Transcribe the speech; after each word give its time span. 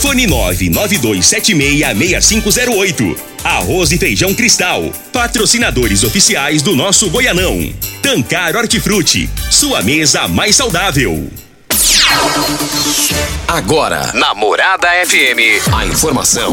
Fone 0.00 0.26
992766508. 0.26 3.16
Arroz 3.44 3.92
e 3.92 3.98
Feijão 3.98 4.32
Cristal. 4.34 4.90
Patrocinadores 5.12 6.02
oficiais 6.04 6.62
do 6.62 6.74
nosso 6.76 7.10
Goianão. 7.10 7.72
Tancar 8.02 8.56
Hortifruti. 8.56 9.28
Sua 9.50 9.82
mesa 9.82 10.26
mais 10.28 10.54
saudável. 10.56 11.28
Agora, 13.48 14.12
Namorada 14.14 14.88
FM, 15.06 15.60
a 15.74 15.84
informação 15.86 16.52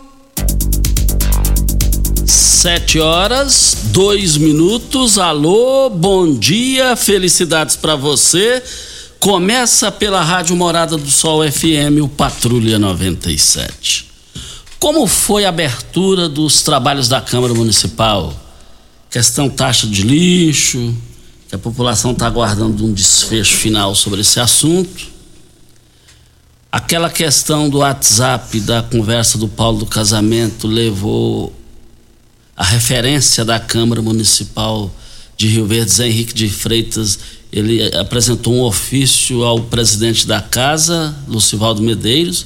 Sete 2.25 2.99
horas, 2.99 3.77
dois 3.85 4.37
minutos. 4.37 5.17
Alô, 5.17 5.89
bom 5.89 6.33
dia, 6.33 6.95
felicidades 6.95 7.75
para 7.75 7.95
você. 7.95 8.61
Começa 9.19 9.91
pela 9.91 10.21
Rádio 10.23 10.55
Morada 10.55 10.97
do 10.97 11.09
Sol 11.09 11.41
FM, 11.49 12.01
o 12.03 12.07
Patrulha 12.07 12.77
97. 12.77 14.07
Como 14.79 15.07
foi 15.07 15.45
a 15.45 15.49
abertura 15.49 16.29
dos 16.29 16.61
trabalhos 16.61 17.07
da 17.07 17.21
Câmara 17.21 17.53
Municipal? 17.53 18.33
Questão 19.09 19.49
taxa 19.49 19.87
de 19.87 20.03
lixo, 20.03 20.93
que 21.49 21.55
a 21.55 21.59
população 21.59 22.11
está 22.11 22.27
aguardando 22.27 22.85
um 22.85 22.93
desfecho 22.93 23.55
final 23.55 23.95
sobre 23.95 24.21
esse 24.21 24.39
assunto. 24.39 25.07
Aquela 26.71 27.09
questão 27.09 27.69
do 27.69 27.79
WhatsApp, 27.79 28.59
da 28.61 28.81
conversa 28.81 29.37
do 29.37 29.47
Paulo 29.47 29.79
do 29.79 29.85
casamento, 29.85 30.67
levou 30.67 31.53
a 32.55 32.63
referência 32.63 33.43
da 33.43 33.59
Câmara 33.59 34.01
Municipal 34.01 34.93
de 35.37 35.47
Rio 35.47 35.65
Verde, 35.65 35.91
Zé 35.91 36.07
Henrique 36.07 36.33
de 36.33 36.47
Freitas, 36.49 37.19
ele 37.51 37.83
apresentou 37.95 38.53
um 38.53 38.61
ofício 38.61 39.43
ao 39.43 39.59
presidente 39.59 40.27
da 40.27 40.41
casa, 40.41 41.15
Lucivaldo 41.27 41.81
Medeiros, 41.81 42.45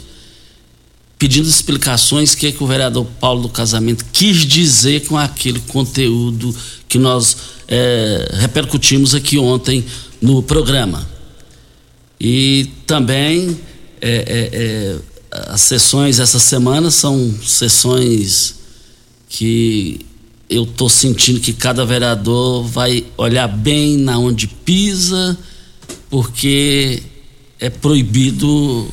pedindo 1.18 1.48
explicações 1.48 2.34
que, 2.36 2.48
é 2.48 2.52
que 2.52 2.64
o 2.64 2.68
vereador 2.68 3.06
Paulo 3.20 3.44
do 3.44 3.50
Casamento 3.50 4.06
quis 4.12 4.46
dizer 4.46 5.06
com 5.08 5.18
aquele 5.18 5.60
conteúdo 5.62 6.56
que 6.88 6.98
nós 6.98 7.38
é, 7.68 8.30
repercutimos 8.40 9.14
aqui 9.14 9.38
ontem 9.38 9.84
no 10.22 10.42
programa. 10.42 11.08
E 12.20 12.70
também 12.88 13.60
é 14.02 14.98
as 15.48 15.62
sessões 15.62 16.20
essa 16.20 16.40
semana 16.40 16.90
são 16.90 17.34
sessões 17.44 18.56
que 19.36 20.00
eu 20.50 20.64
estou 20.64 20.88
sentindo 20.88 21.42
que 21.42 21.52
cada 21.52 21.86
vereador 21.86 22.64
vai 22.64 23.06
olhar 23.18 23.50
bem 23.50 23.98
na 23.98 24.18
onde 24.18 24.48
pisa, 24.48 25.38
porque 26.10 27.04
é 27.60 27.70
proibido 27.70 28.88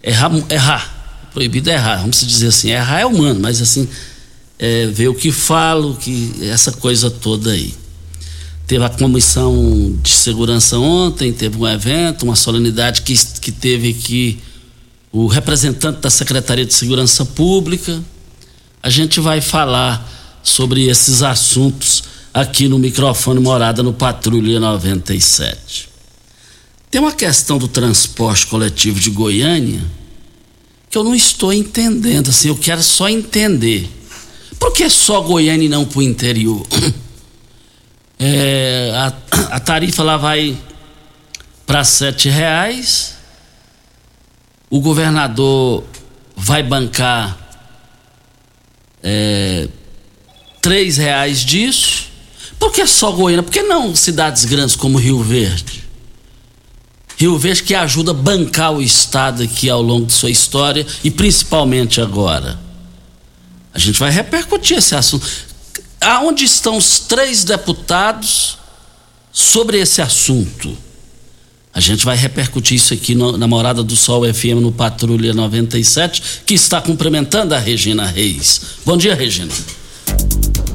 errar. 0.00 0.30
errar. 0.48 1.30
Proibido 1.32 1.68
errar, 1.68 1.96
vamos 1.96 2.20
dizer 2.24 2.48
assim. 2.48 2.70
Errar 2.70 3.00
é 3.00 3.06
humano, 3.06 3.40
mas 3.40 3.60
assim, 3.60 3.88
é, 4.56 4.86
ver 4.86 5.08
o 5.08 5.14
que 5.14 5.32
falo, 5.32 5.96
que 5.96 6.32
essa 6.42 6.70
coisa 6.70 7.10
toda 7.10 7.50
aí. 7.50 7.74
Teve 8.64 8.84
a 8.84 8.88
comissão 8.88 9.98
de 10.00 10.10
segurança 10.10 10.78
ontem, 10.78 11.32
teve 11.32 11.58
um 11.58 11.66
evento, 11.66 12.22
uma 12.22 12.36
solenidade 12.36 13.02
que, 13.02 13.14
que 13.40 13.50
teve 13.50 13.90
aqui 13.90 14.38
o 15.10 15.26
representante 15.26 16.00
da 16.00 16.08
Secretaria 16.08 16.64
de 16.64 16.72
Segurança 16.72 17.24
Pública, 17.24 18.00
a 18.82 18.90
gente 18.90 19.20
vai 19.20 19.40
falar 19.40 20.08
sobre 20.42 20.88
esses 20.88 21.22
assuntos 21.22 22.02
aqui 22.34 22.66
no 22.66 22.78
microfone 22.78 23.38
Morada 23.38 23.82
no 23.82 23.92
Patrulha 23.92 24.58
97. 24.58 25.88
Tem 26.90 27.00
uma 27.00 27.12
questão 27.12 27.58
do 27.58 27.68
transporte 27.68 28.46
coletivo 28.46 28.98
de 28.98 29.10
Goiânia 29.10 29.82
que 30.90 30.98
eu 30.98 31.04
não 31.04 31.14
estou 31.14 31.52
entendendo, 31.52 32.28
assim, 32.28 32.48
eu 32.48 32.56
quero 32.56 32.82
só 32.82 33.08
entender. 33.08 33.88
Por 34.58 34.72
que 34.72 34.90
só 34.90 35.22
Goiânia 35.22 35.64
e 35.64 35.68
não 35.68 35.86
para 35.86 36.00
o 36.00 36.02
interior? 36.02 36.66
É, 38.24 38.92
a, 38.94 39.56
a, 39.56 39.58
tarifa 39.58 40.04
lá 40.04 40.16
vai 40.16 40.56
para 41.66 41.82
sete 41.82 42.28
reais, 42.28 43.16
o 44.70 44.80
governador 44.80 45.82
vai 46.36 46.62
bancar 46.62 47.41
é, 49.02 49.68
três 50.60 50.96
reais 50.96 51.40
disso. 51.40 52.06
Por 52.58 52.72
que 52.72 52.86
só 52.86 53.10
Goiânia? 53.10 53.42
Por 53.42 53.52
que 53.52 53.62
não 53.62 53.94
cidades 53.94 54.44
grandes 54.44 54.76
como 54.76 54.98
Rio 54.98 55.22
Verde? 55.22 55.82
Rio 57.16 57.38
Verde 57.38 57.62
que 57.64 57.74
ajuda 57.74 58.12
a 58.12 58.14
bancar 58.14 58.72
o 58.72 58.82
Estado 58.82 59.42
aqui 59.42 59.68
ao 59.68 59.82
longo 59.82 60.06
de 60.06 60.12
sua 60.12 60.30
história 60.30 60.86
e 61.02 61.10
principalmente 61.10 62.00
agora. 62.00 62.58
A 63.74 63.78
gente 63.78 63.98
vai 63.98 64.10
repercutir 64.10 64.78
esse 64.78 64.94
assunto. 64.94 65.26
Aonde 66.00 66.44
estão 66.44 66.76
os 66.76 66.98
três 67.00 67.44
deputados 67.44 68.58
sobre 69.32 69.80
esse 69.80 70.02
assunto? 70.02 70.76
A 71.74 71.80
gente 71.80 72.04
vai 72.04 72.14
repercutir 72.14 72.76
isso 72.76 72.92
aqui 72.92 73.14
no, 73.14 73.38
na 73.38 73.48
Morada 73.48 73.82
do 73.82 73.96
Sol 73.96 74.22
FM 74.30 74.60
no 74.60 74.70
Patrulha 74.70 75.32
97, 75.32 76.42
que 76.44 76.52
está 76.52 76.82
cumprimentando 76.82 77.54
a 77.54 77.58
Regina 77.58 78.04
Reis. 78.04 78.60
Bom 78.84 78.94
dia, 78.94 79.14
Regina. 79.14 79.52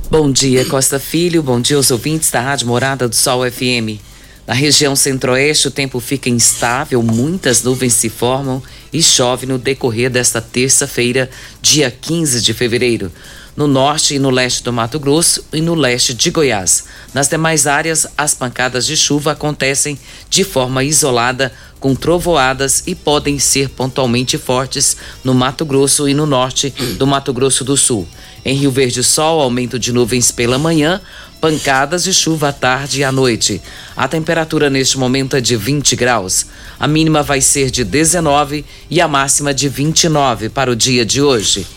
Bom 0.09 0.31
dia, 0.31 0.65
Costa 0.65 0.99
Filho. 0.99 1.43
Bom 1.43 1.61
dia 1.61 1.77
aos 1.77 1.91
ouvintes 1.91 2.31
da 2.31 2.41
Rádio 2.41 2.65
Morada 2.65 3.07
do 3.07 3.15
Sol 3.15 3.41
FM. 3.49 4.01
Na 4.47 4.55
região 4.55 4.95
centro-oeste, 4.95 5.67
o 5.67 5.71
tempo 5.71 5.99
fica 5.99 6.29
instável, 6.29 7.03
muitas 7.03 7.61
nuvens 7.61 7.93
se 7.93 8.09
formam 8.09 8.63
e 8.91 9.03
chove 9.03 9.45
no 9.45 9.59
decorrer 9.59 10.09
desta 10.09 10.41
terça-feira, 10.41 11.29
dia 11.61 11.91
15 11.91 12.41
de 12.41 12.53
fevereiro 12.53 13.11
no 13.57 13.65
norte 13.67 14.13
e 14.13 14.19
no 14.19 14.29
leste 14.29 14.63
do 14.63 14.71
Mato 14.71 14.99
Grosso 14.99 15.43
e 15.51 15.59
no 15.59 15.73
leste 15.73 16.13
de 16.13 16.29
Goiás. 16.29 16.83
Nas 17.11 17.27
demais 17.27 17.65
áreas, 17.65 18.05
as 18.15 18.35
pancadas 18.35 18.85
de 18.85 18.95
chuva 18.95 19.31
acontecem 19.31 19.97
de 20.29 20.43
forma 20.43 20.83
isolada, 20.83 21.51
com 21.79 21.95
trovoadas 21.95 22.83
e 22.85 22.93
podem 22.93 23.39
ser 23.39 23.69
pontualmente 23.69 24.37
fortes 24.37 24.95
no 25.23 25.33
Mato 25.33 25.65
Grosso 25.65 26.07
e 26.07 26.13
no 26.13 26.27
norte 26.27 26.69
do 26.97 27.07
Mato 27.07 27.33
Grosso 27.33 27.63
do 27.63 27.75
Sul. 27.75 28.07
Em 28.45 28.55
Rio 28.55 28.71
Verde, 28.71 29.03
sol, 29.03 29.41
aumento 29.41 29.79
de 29.79 29.91
nuvens 29.91 30.31
pela 30.31 30.59
manhã, 30.59 31.01
pancadas 31.41 32.03
de 32.03 32.13
chuva 32.13 32.49
à 32.49 32.53
tarde 32.53 33.01
e 33.01 33.03
à 33.03 33.11
noite. 33.11 33.59
A 33.95 34.07
temperatura 34.07 34.69
neste 34.69 34.99
momento 34.99 35.35
é 35.35 35.41
de 35.41 35.55
20 35.55 35.95
graus. 35.95 36.45
A 36.79 36.87
mínima 36.87 37.23
vai 37.23 37.41
ser 37.41 37.71
de 37.71 37.83
19 37.83 38.63
e 38.89 39.01
a 39.01 39.07
máxima 39.07 39.51
de 39.51 39.67
29 39.67 40.49
para 40.49 40.71
o 40.71 40.75
dia 40.75 41.03
de 41.03 41.21
hoje. 41.21 41.76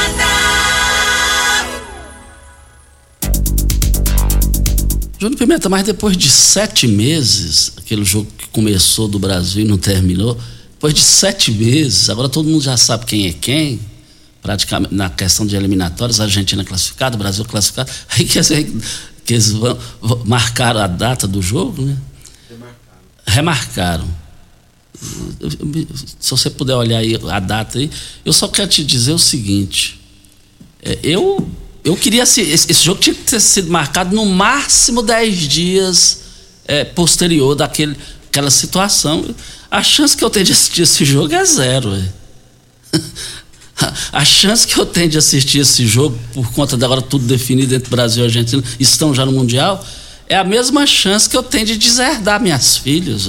Júnior 5.21 5.37
Pimenta, 5.37 5.69
mas 5.69 5.83
depois 5.83 6.17
de 6.17 6.27
sete 6.31 6.87
meses, 6.87 7.73
aquele 7.77 8.03
jogo 8.03 8.27
que 8.35 8.47
começou 8.47 9.07
do 9.07 9.19
Brasil 9.19 9.63
e 9.63 9.67
não 9.67 9.77
terminou, 9.77 10.35
depois 10.71 10.95
de 10.95 11.01
sete 11.01 11.51
meses, 11.51 12.09
agora 12.09 12.27
todo 12.27 12.49
mundo 12.49 12.63
já 12.63 12.75
sabe 12.75 13.05
quem 13.05 13.27
é 13.27 13.31
quem, 13.31 13.79
praticamente 14.41 14.95
na 14.95 15.11
questão 15.11 15.45
de 15.45 15.55
eliminatórias, 15.55 16.19
a 16.19 16.23
Argentina 16.23 16.65
classificada, 16.65 17.15
o 17.15 17.19
Brasil 17.19 17.45
classificado, 17.45 17.91
aí 18.09 18.25
que, 18.25 18.41
que 19.23 19.33
eles 19.35 19.51
vão, 19.51 19.77
vão, 20.01 20.23
marcaram 20.25 20.79
a 20.79 20.87
data 20.87 21.27
do 21.27 21.39
jogo, 21.39 21.83
né? 21.83 21.95
Remarcaram. 23.23 24.07
Se 26.19 26.31
você 26.31 26.49
puder 26.49 26.75
olhar 26.75 26.97
aí 26.97 27.15
a 27.29 27.39
data 27.39 27.77
aí, 27.77 27.91
eu 28.25 28.33
só 28.33 28.47
quero 28.47 28.67
te 28.67 28.83
dizer 28.83 29.11
o 29.11 29.19
seguinte, 29.19 30.01
é, 30.81 30.97
eu 31.03 31.47
eu 31.83 31.95
queria 31.95 32.23
esse, 32.23 32.41
esse, 32.41 32.73
jogo 32.73 32.99
tinha 33.01 33.15
que 33.15 33.23
ter 33.23 33.39
sido 33.39 33.71
marcado 33.71 34.15
no 34.15 34.25
máximo 34.25 35.01
10 35.01 35.37
dias 35.47 36.19
é, 36.65 36.83
posterior 36.83 37.55
daquele 37.55 37.97
aquela 38.31 38.49
situação. 38.49 39.35
A 39.69 39.83
chance 39.83 40.15
que 40.15 40.23
eu 40.23 40.29
tenho 40.29 40.45
de 40.45 40.53
assistir 40.53 40.83
esse 40.83 41.03
jogo 41.03 41.33
é 41.33 41.45
zero. 41.45 41.91
A 44.11 44.23
chance 44.23 44.67
que 44.67 44.79
eu 44.79 44.85
tenho 44.85 45.09
de 45.09 45.17
assistir 45.17 45.59
esse 45.59 45.87
jogo, 45.87 46.17
por 46.33 46.51
conta 46.53 46.77
de 46.77 46.85
agora 46.85 47.01
tudo 47.01 47.25
definido 47.25 47.73
entre 47.73 47.89
Brasil 47.89 48.23
e 48.23 48.25
Argentina, 48.27 48.63
estão 48.79 49.13
já 49.13 49.25
no 49.25 49.31
Mundial, 49.31 49.83
é 50.29 50.37
a 50.37 50.43
mesma 50.43 50.85
chance 50.85 51.27
que 51.27 51.35
eu 51.35 51.41
tenho 51.41 51.65
de 51.65 51.77
deserdar 51.77 52.39
minhas 52.39 52.77
filhas. 52.77 53.27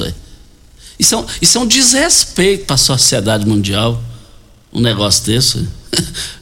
Isso, 0.98 1.14
é 1.14 1.19
um, 1.19 1.26
isso 1.40 1.58
é 1.58 1.60
um 1.62 1.66
desrespeito 1.66 2.66
para 2.66 2.75
a 2.75 2.78
sociedade 2.78 3.46
mundial, 3.46 4.02
um 4.72 4.81
negócio 4.81 5.25
desse. 5.25 5.66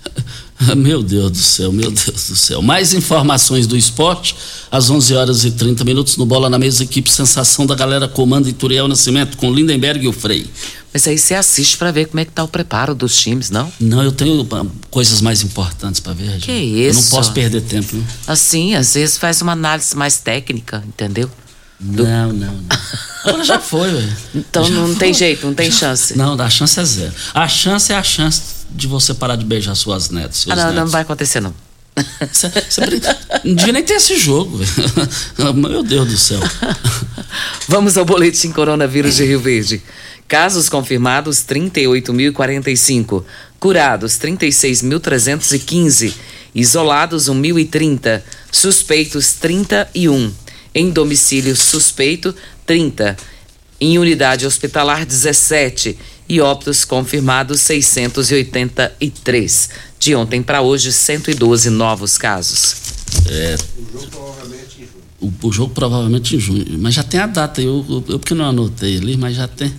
Meu 0.76 1.02
Deus 1.02 1.30
do 1.30 1.38
céu, 1.38 1.72
meu 1.72 1.90
Deus 1.90 2.28
do 2.28 2.36
céu. 2.36 2.60
Mais 2.60 2.92
informações 2.92 3.66
do 3.66 3.76
esporte, 3.76 4.36
às 4.70 4.90
11 4.90 5.14
horas 5.14 5.44
e 5.44 5.50
30 5.50 5.84
minutos, 5.84 6.16
no 6.16 6.26
Bola 6.26 6.50
na 6.50 6.58
Mesa, 6.58 6.84
equipe 6.84 7.10
Sensação 7.10 7.64
da 7.64 7.74
Galera 7.74 8.06
Comando 8.06 8.48
e 8.48 8.52
Turiel 8.52 8.86
Nascimento, 8.86 9.36
com 9.36 9.52
Lindenberg 9.52 10.04
e 10.04 10.08
o 10.08 10.12
Frei. 10.12 10.46
Mas 10.92 11.06
aí 11.06 11.16
você 11.16 11.34
assiste 11.34 11.78
para 11.78 11.90
ver 11.90 12.08
como 12.08 12.20
é 12.20 12.24
que 12.24 12.32
tá 12.32 12.42
o 12.42 12.48
preparo 12.48 12.94
dos 12.94 13.16
times, 13.16 13.48
não? 13.48 13.72
Não, 13.80 14.02
eu 14.02 14.12
tenho 14.12 14.46
ah, 14.50 14.66
coisas 14.90 15.20
mais 15.20 15.42
importantes 15.42 16.00
para 16.00 16.12
ver. 16.12 16.38
Que 16.40 16.52
isso? 16.52 16.98
Eu 16.98 17.02
não 17.04 17.10
posso 17.10 17.32
perder 17.32 17.62
tempo. 17.62 17.96
Não. 17.96 18.04
Assim, 18.26 18.74
às 18.74 18.94
vezes 18.94 19.16
faz 19.16 19.40
uma 19.40 19.52
análise 19.52 19.96
mais 19.96 20.18
técnica, 20.18 20.84
entendeu? 20.86 21.30
Do... 21.80 22.04
Não, 22.04 22.32
não, 22.32 22.46
não. 22.46 22.64
Agora 23.24 23.44
já 23.44 23.58
foi, 23.58 23.90
velho. 23.90 24.16
Então 24.34 24.64
já 24.64 24.74
não 24.74 24.86
foi. 24.88 24.96
tem 24.96 25.14
jeito, 25.14 25.46
não 25.46 25.54
tem 25.54 25.70
já... 25.70 25.78
chance. 25.78 26.16
Não, 26.16 26.40
a 26.40 26.50
chance 26.50 26.78
é 26.78 26.84
zero. 26.84 27.12
A 27.34 27.48
chance 27.48 27.92
é 27.92 27.96
a 27.96 28.02
chance 28.02 28.42
de 28.70 28.86
você 28.86 29.14
parar 29.14 29.36
de 29.36 29.44
beijar 29.44 29.74
suas 29.74 30.10
netas. 30.10 30.46
Ah, 30.48 30.56
não, 30.56 30.62
netos. 30.64 30.76
não 30.76 30.86
vai 30.88 31.02
acontecer, 31.02 31.40
não. 31.40 31.54
Cê, 32.32 32.50
cê, 32.68 32.82
não 33.44 33.54
devia 33.54 33.72
nem 33.72 33.82
ter 33.82 33.94
esse 33.94 34.18
jogo. 34.18 34.60
Meu 35.54 35.82
Deus 35.82 36.08
do 36.08 36.16
céu. 36.16 36.40
Vamos 37.68 37.98
ao 37.98 38.04
boletim 38.04 38.52
coronavírus 38.52 39.16
de 39.16 39.24
Rio 39.24 39.40
Verde. 39.40 39.82
Casos 40.28 40.68
confirmados 40.68 41.38
38.045, 41.38 43.24
curados 43.58 44.12
36.315, 44.14 46.14
isolados 46.54 47.28
1.030, 47.28 48.22
suspeitos 48.52 49.32
31, 49.32 50.32
em 50.74 50.90
domicílio 50.90 51.54
suspeito 51.56 52.34
30, 52.66 53.16
em 53.80 53.98
unidade 53.98 54.44
hospitalar 54.46 55.06
17 55.06 55.98
e 56.28 56.40
óbitos 56.40 56.84
confirmados 56.84 57.60
683. 57.62 59.70
De 59.98 60.14
ontem 60.14 60.40
para 60.42 60.62
hoje, 60.62 60.92
112 60.92 61.70
novos 61.70 62.16
casos. 62.16 62.76
É. 63.28 63.56
O 63.60 64.00
jogo 64.00 64.10
provavelmente 64.10 64.78
em 64.78 64.86
junho. 64.86 65.04
O, 65.20 65.48
o 65.48 65.52
jogo 65.52 65.74
provavelmente 65.74 66.36
em 66.36 66.40
junho. 66.40 66.78
Mas 66.78 66.94
já 66.94 67.02
tem 67.02 67.18
a 67.18 67.26
data, 67.26 67.60
eu, 67.60 67.84
eu, 67.88 68.04
eu 68.08 68.18
porque 68.18 68.34
não 68.34 68.44
anotei 68.44 68.96
ali, 68.96 69.16
mas 69.16 69.36
já 69.36 69.48
tem. 69.48 69.74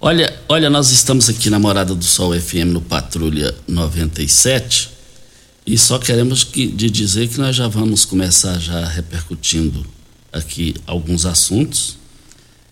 Olha, 0.00 0.34
olha, 0.48 0.70
nós 0.70 0.90
estamos 0.90 1.28
aqui 1.28 1.50
na 1.50 1.58
Morada 1.58 1.94
do 1.94 2.04
Sol 2.04 2.32
FM 2.32 2.72
no 2.72 2.80
Patrulha 2.80 3.54
97 3.68 4.88
e 5.66 5.76
só 5.76 5.98
queremos 5.98 6.42
que, 6.42 6.66
de 6.66 6.88
dizer 6.88 7.28
que 7.28 7.38
nós 7.38 7.54
já 7.54 7.68
vamos 7.68 8.06
começar 8.06 8.58
já 8.58 8.86
repercutindo 8.86 9.84
aqui 10.32 10.74
alguns 10.86 11.26
assuntos. 11.26 11.98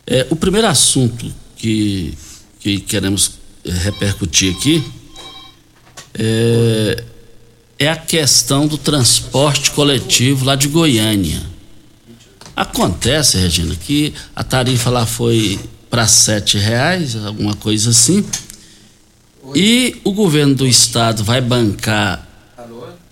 É, 0.07 0.27
o 0.31 0.37
primeiro 0.37 0.67
assunto 0.67 1.33
que 1.57 2.17
que 2.61 2.81
queremos 2.81 3.33
eh, 3.65 3.71
repercutir 3.71 4.55
aqui 4.55 4.85
é, 6.15 7.05
é 7.79 7.89
a 7.89 7.97
questão 7.97 8.67
do 8.67 8.77
transporte 8.77 9.71
coletivo 9.71 10.45
lá 10.45 10.57
de 10.57 10.69
Goiânia. 10.69 11.41
Acontece, 12.57 13.39
Regina, 13.39 13.75
que 13.77 14.13
a 14.35 14.43
tarifa 14.43 14.91
lá 14.91 15.07
foi 15.07 15.61
para 15.89 16.07
sete 16.07 16.59
reais, 16.59 17.15
alguma 17.15 17.55
coisa 17.55 17.91
assim, 17.91 18.25
e 19.55 19.97
o 20.03 20.13
governo 20.13 20.55
do 20.55 20.67
estado 20.67 21.23
vai 21.23 21.41
bancar 21.41 22.27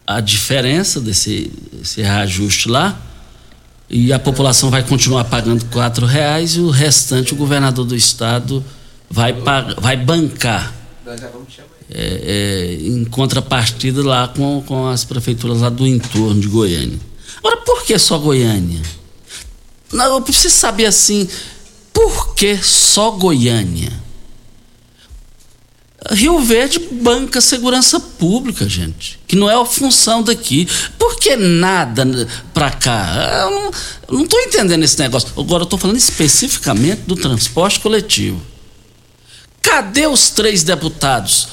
a 0.07 0.21
diferença 0.21 1.01
desse 1.01 1.51
reajuste 1.97 2.69
lá 2.69 3.01
e 3.89 4.13
a 4.13 4.19
população 4.19 4.71
vai 4.71 4.83
continuar 4.83 5.25
pagando 5.25 5.65
quatro 5.67 6.07
reais 6.07 6.57
e 6.57 6.61
o 6.61 6.71
restante 6.71 7.33
o 7.33 7.37
governador 7.37 7.85
do 7.85 7.95
estado 7.95 8.65
vai, 9.09 9.33
vai 9.81 9.97
bancar. 9.97 10.75
É, 11.89 12.21
é, 12.25 12.75
em 12.75 13.05
contrapartida 13.05 14.05
lá 14.05 14.27
com, 14.27 14.61
com 14.67 14.89
as 14.89 15.05
prefeituras 15.05 15.61
lá 15.61 15.69
do 15.69 15.87
entorno 15.87 16.41
de 16.41 16.49
Goiânia. 16.49 16.99
Agora, 17.39 17.59
por 17.59 17.85
que 17.85 17.97
só 17.97 18.19
Goiânia? 18.19 18.83
Não, 19.93 20.15
eu 20.17 20.21
preciso 20.21 20.55
saber 20.55 20.87
assim, 20.87 21.29
por 21.93 22.35
que 22.35 22.57
só 22.57 23.13
Goiânia? 23.13 23.93
Rio 26.11 26.41
Verde 26.41 26.79
banca 26.79 27.41
segurança 27.41 27.99
pública, 27.99 28.69
gente, 28.69 29.19
que 29.27 29.35
não 29.35 29.51
é 29.51 29.55
a 29.55 29.65
função 29.65 30.23
daqui. 30.23 30.69
Por 30.99 31.17
que 31.17 31.37
nada 31.37 32.05
para 32.55 32.71
cá? 32.71 33.49
Eu 34.09 34.17
não 34.17 34.25
estou 34.25 34.41
entendendo 34.41 34.85
esse 34.85 34.99
negócio. 34.99 35.29
Agora, 35.37 35.63
eu 35.63 35.65
estou 35.65 35.79
falando 35.79 35.97
especificamente 35.97 37.03
do 37.03 37.17
transporte 37.17 37.81
coletivo. 37.81 38.41
Cadê 39.61 40.07
os 40.07 40.31
três 40.31 40.63
deputados? 40.63 41.49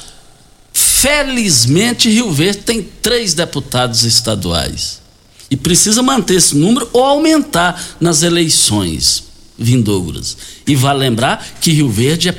Felizmente, 0.71 2.09
Rio 2.09 2.31
Verde 2.31 2.59
tem 2.59 2.83
três 3.01 3.33
deputados 3.33 4.03
estaduais. 4.03 5.01
E 5.49 5.57
precisa 5.57 6.01
manter 6.01 6.35
esse 6.35 6.55
número 6.55 6.89
ou 6.93 7.03
aumentar 7.03 7.97
nas 7.99 8.23
eleições 8.23 9.23
vindouras. 9.57 10.37
E 10.65 10.75
vale 10.75 10.99
lembrar 10.99 11.45
que 11.59 11.71
Rio 11.71 11.89
Verde 11.89 12.29
é, 12.29 12.35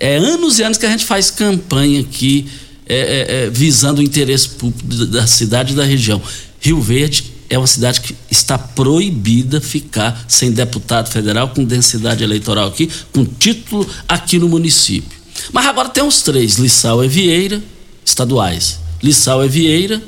é 0.00 0.16
anos 0.16 0.58
e 0.58 0.62
anos 0.62 0.78
que 0.78 0.86
a 0.86 0.90
gente 0.90 1.04
faz 1.04 1.30
campanha 1.30 2.00
aqui 2.00 2.48
é, 2.86 2.96
é, 2.96 3.44
é 3.44 3.50
visando 3.50 4.00
o 4.00 4.02
interesse 4.02 4.48
público 4.48 5.06
da 5.06 5.26
cidade 5.26 5.74
e 5.74 5.76
da 5.76 5.84
região. 5.84 6.20
Rio 6.58 6.80
Verde 6.80 7.32
é 7.48 7.58
uma 7.58 7.66
cidade 7.66 8.00
que 8.00 8.16
está 8.30 8.56
proibida 8.56 9.60
ficar 9.60 10.24
sem 10.26 10.52
deputado 10.52 11.10
federal 11.10 11.50
com 11.50 11.64
densidade 11.64 12.24
eleitoral 12.24 12.68
aqui, 12.68 12.90
com 13.12 13.24
título 13.24 13.88
aqui 14.08 14.38
no 14.38 14.48
município. 14.48 15.18
Mas 15.52 15.66
agora 15.66 15.88
tem 15.88 16.02
os 16.02 16.22
três, 16.22 16.56
Lissau 16.56 17.04
e 17.04 17.08
Vieira, 17.08 17.62
estaduais. 18.04 18.78
Lissau 19.02 19.44
e 19.44 19.48
Vieira, 19.48 20.00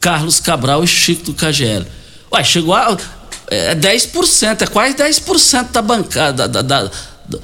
Carlos 0.00 0.40
Cabral 0.40 0.82
e 0.82 0.86
Chico 0.86 1.24
do 1.26 1.34
KGL. 1.34 1.86
Ué, 2.32 2.44
chegou 2.44 2.74
a 2.74 2.96
é 3.48 3.74
10%, 3.74 4.62
é 4.62 4.66
quase 4.66 4.94
10% 4.94 5.72
da 5.72 5.82
bancada, 5.82 6.48
da, 6.48 6.62
da, 6.62 6.90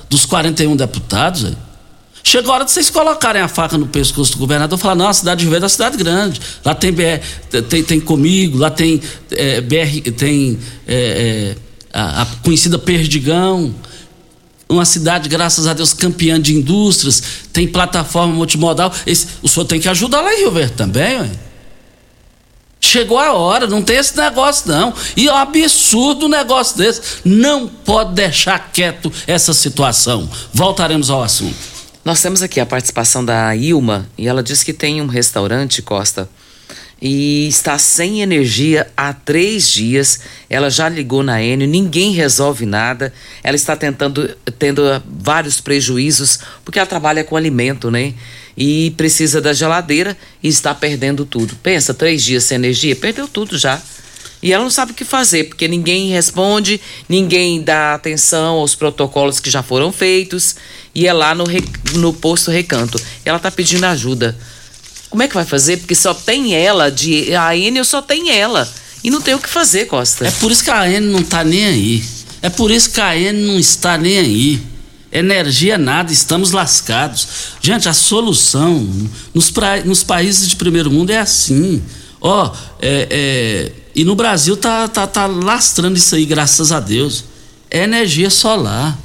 dos 0.08 0.24
41 0.24 0.76
deputados. 0.76 1.52
Chegou 2.22 2.52
a 2.52 2.56
hora 2.56 2.64
de 2.64 2.70
vocês 2.70 2.90
colocarem 2.90 3.40
a 3.40 3.48
faca 3.48 3.78
no 3.78 3.86
pescoço 3.86 4.32
do 4.32 4.38
governador 4.38 4.78
e 4.78 4.82
falar, 4.82 4.94
não, 4.94 5.08
a 5.08 5.14
cidade 5.14 5.40
de 5.40 5.46
Verde 5.46 5.62
é 5.62 5.64
uma 5.64 5.68
cidade 5.70 5.96
grande. 5.96 6.40
Lá 6.64 6.74
tem 6.74 6.92
BR, 6.92 7.22
tem, 7.68 7.82
tem 7.82 8.00
comigo, 8.00 8.58
lá 8.58 8.70
tem 8.70 9.00
é, 9.30 9.60
BR, 9.60 10.10
tem 10.16 10.58
é, 10.86 11.54
é, 11.54 11.56
a, 11.92 12.22
a, 12.22 12.26
conhecida 12.42 12.78
Perdigão. 12.78 13.74
Uma 14.68 14.84
cidade, 14.84 15.26
graças 15.28 15.66
a 15.66 15.72
Deus, 15.72 15.94
campeã 15.94 16.38
de 16.38 16.54
indústrias, 16.54 17.22
tem 17.50 17.66
plataforma 17.66 18.34
multimodal. 18.34 18.92
Esse, 19.06 19.26
o 19.42 19.48
senhor 19.48 19.64
tem 19.64 19.80
que 19.80 19.88
ajudar 19.88 20.20
lá 20.20 20.34
em 20.34 20.40
Rio 20.40 20.50
Verde 20.50 20.74
também, 20.74 21.20
ué. 21.20 21.30
Chegou 22.88 23.18
a 23.18 23.34
hora, 23.34 23.66
não 23.66 23.82
tem 23.82 23.96
esse 23.96 24.16
negócio 24.16 24.66
não. 24.66 24.94
E 25.14 25.28
é 25.28 25.32
um 25.32 25.36
absurdo 25.36 26.24
um 26.24 26.28
negócio 26.30 26.78
desse. 26.78 27.18
Não 27.22 27.68
pode 27.68 28.14
deixar 28.14 28.72
quieto 28.72 29.12
essa 29.26 29.52
situação. 29.52 30.26
Voltaremos 30.54 31.10
ao 31.10 31.22
assunto. 31.22 31.54
Nós 32.02 32.22
temos 32.22 32.42
aqui 32.42 32.58
a 32.58 32.64
participação 32.64 33.22
da 33.22 33.54
Ilma 33.54 34.08
e 34.16 34.26
ela 34.26 34.42
diz 34.42 34.62
que 34.62 34.72
tem 34.72 35.02
um 35.02 35.06
restaurante, 35.06 35.82
Costa, 35.82 36.30
e 37.00 37.46
está 37.46 37.76
sem 37.76 38.22
energia 38.22 38.90
há 38.96 39.12
três 39.12 39.70
dias. 39.70 40.20
Ela 40.48 40.70
já 40.70 40.88
ligou 40.88 41.22
na 41.22 41.42
Enio, 41.42 41.68
ninguém 41.68 42.12
resolve 42.12 42.64
nada. 42.64 43.12
Ela 43.44 43.56
está 43.56 43.76
tentando, 43.76 44.34
tendo 44.58 44.82
vários 45.06 45.60
prejuízos, 45.60 46.38
porque 46.64 46.78
ela 46.78 46.88
trabalha 46.88 47.22
com 47.22 47.36
alimento, 47.36 47.90
né? 47.90 48.14
E 48.60 48.90
precisa 48.96 49.40
da 49.40 49.52
geladeira 49.52 50.18
e 50.42 50.48
está 50.48 50.74
perdendo 50.74 51.24
tudo. 51.24 51.54
Pensa, 51.62 51.94
três 51.94 52.24
dias 52.24 52.42
sem 52.42 52.56
energia, 52.56 52.96
perdeu 52.96 53.28
tudo 53.28 53.56
já. 53.56 53.80
E 54.42 54.52
ela 54.52 54.64
não 54.64 54.70
sabe 54.70 54.90
o 54.90 54.94
que 54.94 55.04
fazer, 55.04 55.44
porque 55.44 55.68
ninguém 55.68 56.10
responde, 56.10 56.80
ninguém 57.08 57.62
dá 57.62 57.94
atenção 57.94 58.56
aos 58.56 58.74
protocolos 58.74 59.38
que 59.38 59.48
já 59.48 59.62
foram 59.62 59.92
feitos, 59.92 60.56
e 60.92 61.06
é 61.06 61.12
lá 61.12 61.36
no, 61.36 61.44
no 61.94 62.12
posto 62.12 62.50
recanto. 62.50 63.00
Ela 63.24 63.36
está 63.36 63.50
pedindo 63.50 63.84
ajuda. 63.84 64.36
Como 65.08 65.22
é 65.22 65.28
que 65.28 65.34
vai 65.34 65.44
fazer? 65.44 65.76
Porque 65.76 65.94
só 65.94 66.12
tem 66.12 66.54
ela, 66.54 66.90
de 66.90 67.34
a 67.34 67.56
Enel 67.56 67.84
só 67.84 68.02
tem 68.02 68.30
ela. 68.30 68.68
E 69.02 69.10
não 69.10 69.20
tem 69.20 69.34
o 69.34 69.38
que 69.38 69.48
fazer, 69.48 69.86
Costa. 69.86 70.26
É 70.26 70.30
por 70.32 70.50
isso 70.50 70.64
que 70.64 70.70
a 70.70 70.88
Enel 70.88 71.10
não 71.12 71.22
tá 71.22 71.44
nem 71.44 71.64
aí. 71.64 72.04
É 72.42 72.50
por 72.50 72.72
isso 72.72 72.90
que 72.90 73.00
a 73.00 73.16
Enel 73.16 73.46
não 73.46 73.58
está 73.58 73.96
nem 73.96 74.18
aí. 74.18 74.62
Energia 75.10 75.78
nada, 75.78 76.12
estamos 76.12 76.52
lascados. 76.52 77.28
Gente, 77.60 77.88
a 77.88 77.92
solução 77.92 78.86
nos, 79.32 79.50
pra, 79.50 79.82
nos 79.82 80.02
países 80.02 80.48
de 80.48 80.56
primeiro 80.56 80.90
mundo 80.90 81.10
é 81.10 81.18
assim. 81.18 81.82
Ó, 82.20 82.46
oh, 82.46 82.56
é, 82.80 83.08
é, 83.10 83.72
e 83.94 84.04
no 84.04 84.14
Brasil 84.14 84.56
tá, 84.56 84.86
tá, 84.88 85.06
tá 85.06 85.26
lastrando 85.26 85.96
isso 85.96 86.14
aí, 86.14 86.26
graças 86.26 86.72
a 86.72 86.80
Deus. 86.80 87.24
É 87.70 87.84
energia 87.84 88.30
solar. 88.30 88.98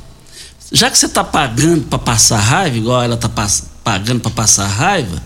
Já 0.72 0.90
que 0.90 0.98
você 0.98 1.08
tá 1.08 1.24
pagando 1.24 1.84
para 1.84 2.00
passar 2.00 2.40
raiva, 2.40 2.78
igual 2.78 3.04
ela 3.04 3.16
tá 3.16 3.30
pagando 3.84 4.20
para 4.20 4.32
passar 4.32 4.68
raiva, 4.68 5.22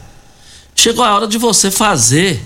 Chegou 0.79 1.03
a 1.03 1.15
hora 1.15 1.27
de 1.27 1.39
você 1.39 1.71
fazer, 1.71 2.39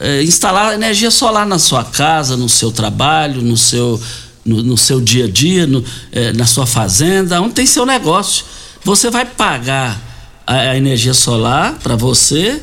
é, 0.00 0.22
instalar 0.22 0.72
energia 0.72 1.10
solar 1.10 1.46
na 1.46 1.58
sua 1.58 1.84
casa, 1.84 2.34
no 2.34 2.48
seu 2.48 2.72
trabalho, 2.72 3.42
no 3.42 3.58
seu, 3.58 4.00
no, 4.48 4.62
no 4.62 4.76
seu 4.76 5.00
dia 5.00 5.26
a 5.26 5.28
dia, 5.28 5.66
no, 5.66 5.84
é, 6.10 6.32
na 6.32 6.46
sua 6.46 6.66
fazenda, 6.66 7.40
onde 7.40 7.54
tem 7.54 7.66
seu 7.66 7.84
negócio. 7.84 8.44
Você 8.82 9.10
vai 9.10 9.26
pagar 9.26 10.00
a, 10.46 10.70
a 10.70 10.76
energia 10.76 11.12
solar 11.12 11.74
para 11.82 11.94
você 11.94 12.60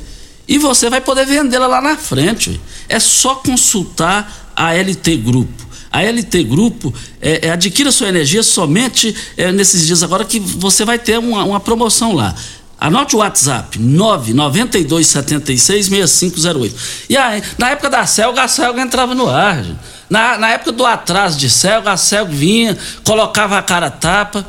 e 0.47 0.57
você 0.57 0.89
vai 0.89 1.01
poder 1.01 1.25
vendê-la 1.25 1.67
lá 1.67 1.81
na 1.81 1.95
frente. 1.95 2.59
É 2.89 2.99
só 2.99 3.35
consultar 3.35 4.51
a 4.55 4.73
LT 4.73 5.17
Grupo. 5.17 5.65
A 5.91 6.01
LT 6.01 6.43
Grupo 6.43 6.93
é, 7.21 7.47
é, 7.47 7.51
adquira 7.51 7.91
sua 7.91 8.09
energia 8.09 8.43
somente 8.43 9.15
é, 9.37 9.51
nesses 9.51 9.85
dias 9.85 10.03
agora 10.03 10.25
que 10.25 10.39
você 10.39 10.83
vai 10.83 10.99
ter 10.99 11.19
uma, 11.19 11.43
uma 11.43 11.59
promoção 11.59 12.13
lá. 12.13 12.35
Anote 12.77 13.15
o 13.15 13.19
WhatsApp, 13.19 13.79
992766508. 13.79 16.73
E 17.09 17.15
aí, 17.15 17.41
na 17.57 17.69
época 17.69 17.89
da 17.89 18.05
Celga, 18.05 18.43
a 18.43 18.47
Celga 18.47 18.81
entrava 18.81 19.15
no 19.15 19.29
ar. 19.29 19.63
Na, 20.09 20.37
na 20.37 20.49
época 20.51 20.71
do 20.71 20.85
atraso 20.85 21.37
de 21.37 21.49
Celga, 21.49 21.91
a 21.91 21.97
Celga 21.97 22.31
vinha, 22.31 22.77
colocava 23.03 23.57
a 23.57 23.63
cara 23.63 23.89
tapa. 23.89 24.45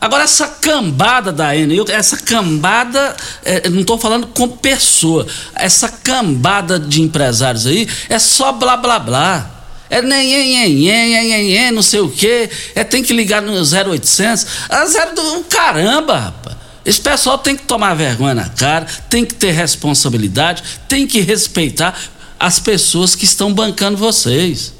Agora, 0.00 0.24
essa 0.24 0.46
cambada 0.46 1.32
da 1.32 1.56
Enel, 1.56 1.84
essa 1.88 2.16
cambada, 2.18 3.16
é, 3.44 3.68
não 3.68 3.80
estou 3.80 3.98
falando 3.98 4.26
com 4.28 4.48
pessoa, 4.48 5.26
essa 5.54 5.88
cambada 5.88 6.78
de 6.78 7.00
empresários 7.00 7.66
aí 7.66 7.88
é 8.08 8.18
só 8.18 8.52
blá 8.52 8.76
blá 8.76 8.98
blá. 8.98 9.50
É 9.88 10.02
nem, 10.02 11.70
não 11.72 11.82
sei 11.82 12.00
o 12.00 12.10
quê, 12.10 12.50
é 12.74 12.82
tem 12.82 13.02
que 13.02 13.12
ligar 13.12 13.40
no 13.40 13.52
0800. 13.52 14.46
A 14.68 14.84
zero 14.86 15.14
do 15.14 15.44
caramba, 15.44 16.18
rapaz. 16.18 16.56
Esse 16.84 17.00
pessoal 17.00 17.38
tem 17.38 17.56
que 17.56 17.64
tomar 17.64 17.94
vergonha 17.94 18.34
na 18.34 18.48
cara, 18.48 18.86
tem 19.08 19.24
que 19.24 19.34
ter 19.34 19.50
responsabilidade, 19.50 20.62
tem 20.88 21.06
que 21.06 21.20
respeitar 21.20 21.98
as 22.38 22.60
pessoas 22.60 23.14
que 23.14 23.24
estão 23.24 23.52
bancando 23.52 23.96
vocês. 23.96 24.75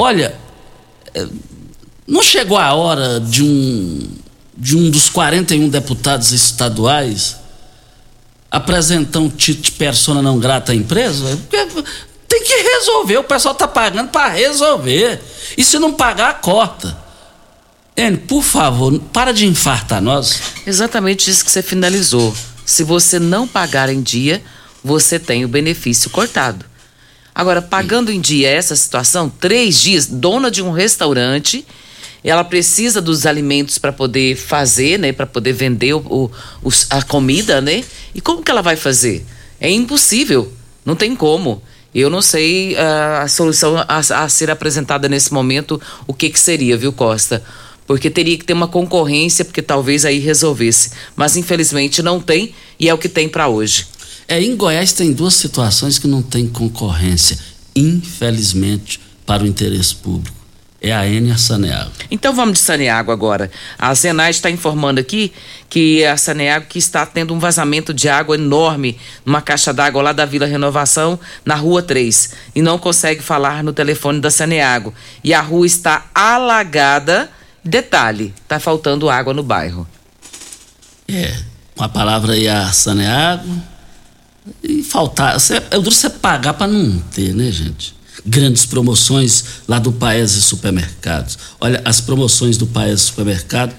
Olha, 0.00 0.34
é, 1.14 1.26
não 2.06 2.22
chegou 2.22 2.56
a 2.56 2.72
hora 2.74 3.20
de 3.20 3.42
um 3.42 4.16
de 4.56 4.76
um 4.76 4.90
dos 4.90 5.08
41 5.08 5.70
deputados 5.70 6.32
estaduais 6.32 7.36
apresentar 8.50 9.20
um 9.20 9.28
título 9.28 9.64
de 9.64 9.72
persona 9.72 10.20
não 10.20 10.38
grata 10.38 10.72
à 10.72 10.74
empresa? 10.74 11.38
Tem 12.28 12.44
que 12.44 12.54
resolver, 12.54 13.18
o 13.18 13.24
pessoal 13.24 13.52
está 13.52 13.66
pagando 13.66 14.08
para 14.08 14.28
resolver. 14.28 15.20
E 15.56 15.64
se 15.64 15.78
não 15.78 15.92
pagar, 15.92 16.40
corta. 16.40 16.96
N, 17.96 18.16
por 18.16 18.42
favor, 18.42 18.98
para 19.12 19.32
de 19.32 19.46
infartar 19.46 20.00
nós. 20.00 20.40
Exatamente 20.66 21.30
isso 21.30 21.44
que 21.44 21.50
você 21.50 21.62
finalizou. 21.62 22.34
Se 22.64 22.84
você 22.84 23.18
não 23.18 23.48
pagar 23.48 23.88
em 23.88 24.00
dia, 24.00 24.42
você 24.82 25.18
tem 25.18 25.44
o 25.44 25.48
benefício 25.48 26.08
cortado. 26.10 26.69
Agora, 27.40 27.62
pagando 27.62 28.12
em 28.12 28.20
dia 28.20 28.50
essa 28.50 28.76
situação, 28.76 29.30
três 29.30 29.80
dias, 29.80 30.04
dona 30.04 30.50
de 30.50 30.62
um 30.62 30.70
restaurante, 30.70 31.66
ela 32.22 32.44
precisa 32.44 33.00
dos 33.00 33.24
alimentos 33.24 33.78
para 33.78 33.94
poder 33.94 34.36
fazer, 34.36 34.98
né, 34.98 35.10
para 35.10 35.24
poder 35.26 35.54
vender 35.54 35.94
o, 35.94 36.30
o, 36.62 36.70
a 36.90 37.00
comida, 37.02 37.62
né? 37.62 37.82
E 38.14 38.20
como 38.20 38.42
que 38.42 38.50
ela 38.50 38.60
vai 38.60 38.76
fazer? 38.76 39.24
É 39.58 39.70
impossível, 39.70 40.52
não 40.84 40.94
tem 40.94 41.16
como. 41.16 41.62
Eu 41.94 42.10
não 42.10 42.20
sei 42.20 42.74
uh, 42.74 43.22
a 43.22 43.28
solução 43.28 43.74
a, 43.78 43.96
a, 43.96 44.28
ser 44.28 44.50
apresentada 44.50 45.08
nesse 45.08 45.32
momento, 45.32 45.80
o 46.06 46.12
que 46.12 46.28
que 46.28 46.38
seria, 46.38 46.76
viu, 46.76 46.92
Costa? 46.92 47.42
porque 47.86 48.08
teria 48.08 48.38
que 48.38 48.44
ter 48.44 48.52
uma 48.52 48.68
concorrência, 48.68 49.44
porque 49.44 49.60
talvez 49.60 50.04
aí 50.04 50.20
resolvesse. 50.20 50.92
Mas 51.16 51.36
infelizmente 51.36 52.04
não 52.04 52.20
tem 52.20 52.54
e 52.78 52.88
é 52.88 52.94
o 52.94 52.98
que 52.98 53.08
tem 53.08 53.28
para 53.28 53.48
hoje. 53.48 53.86
É, 54.30 54.40
em 54.40 54.54
Goiás 54.56 54.92
tem 54.92 55.12
duas 55.12 55.34
situações 55.34 55.98
que 55.98 56.06
não 56.06 56.22
tem 56.22 56.46
concorrência, 56.46 57.36
infelizmente, 57.74 59.00
para 59.26 59.42
o 59.42 59.46
interesse 59.46 59.92
público. 59.96 60.38
É 60.80 60.92
a 60.92 61.04
N 61.04 61.28
e 61.28 61.32
a 61.32 61.36
Saneago. 61.36 61.90
Então 62.10 62.32
vamos 62.32 62.54
de 62.54 62.60
Saneago 62.60 63.10
agora. 63.10 63.50
A 63.76 63.92
Zenai 63.92 64.30
está 64.30 64.48
informando 64.48 65.00
aqui 65.00 65.32
que 65.68 66.04
a 66.04 66.16
Saneago 66.16 66.66
que 66.66 66.78
está 66.78 67.04
tendo 67.04 67.34
um 67.34 67.40
vazamento 67.40 67.92
de 67.92 68.08
água 68.08 68.36
enorme 68.36 68.96
numa 69.26 69.42
caixa 69.42 69.74
d'água 69.74 70.00
lá 70.00 70.12
da 70.12 70.24
Vila 70.24 70.46
Renovação, 70.46 71.18
na 71.44 71.56
Rua 71.56 71.82
3, 71.82 72.30
e 72.54 72.62
não 72.62 72.78
consegue 72.78 73.22
falar 73.22 73.64
no 73.64 73.72
telefone 73.72 74.20
da 74.20 74.30
Saneago. 74.30 74.94
E 75.24 75.34
a 75.34 75.40
rua 75.40 75.66
está 75.66 76.06
alagada 76.14 77.28
Detalhe, 77.64 78.32
tá 78.48 78.58
faltando 78.58 79.10
água 79.10 79.34
no 79.34 79.42
bairro. 79.42 79.86
É, 81.06 81.36
com 81.76 81.84
a 81.84 81.88
palavra 81.88 82.32
aí 82.32 82.48
a 82.48 82.72
Saneago. 82.72 83.60
E 84.80 84.82
faltar. 84.82 85.36
é 85.50 85.78
duro 85.78 85.90
você 85.90 86.08
pagar 86.08 86.54
para 86.54 86.66
não 86.66 86.98
ter, 86.98 87.34
né, 87.34 87.50
gente? 87.50 87.94
Grandes 88.24 88.64
promoções 88.64 89.44
lá 89.68 89.78
do 89.78 89.92
Paese 89.92 90.40
Supermercados. 90.40 91.36
Olha, 91.60 91.82
as 91.84 92.00
promoções 92.00 92.56
do 92.56 92.66
Paese 92.66 93.02
Supermercado, 93.02 93.74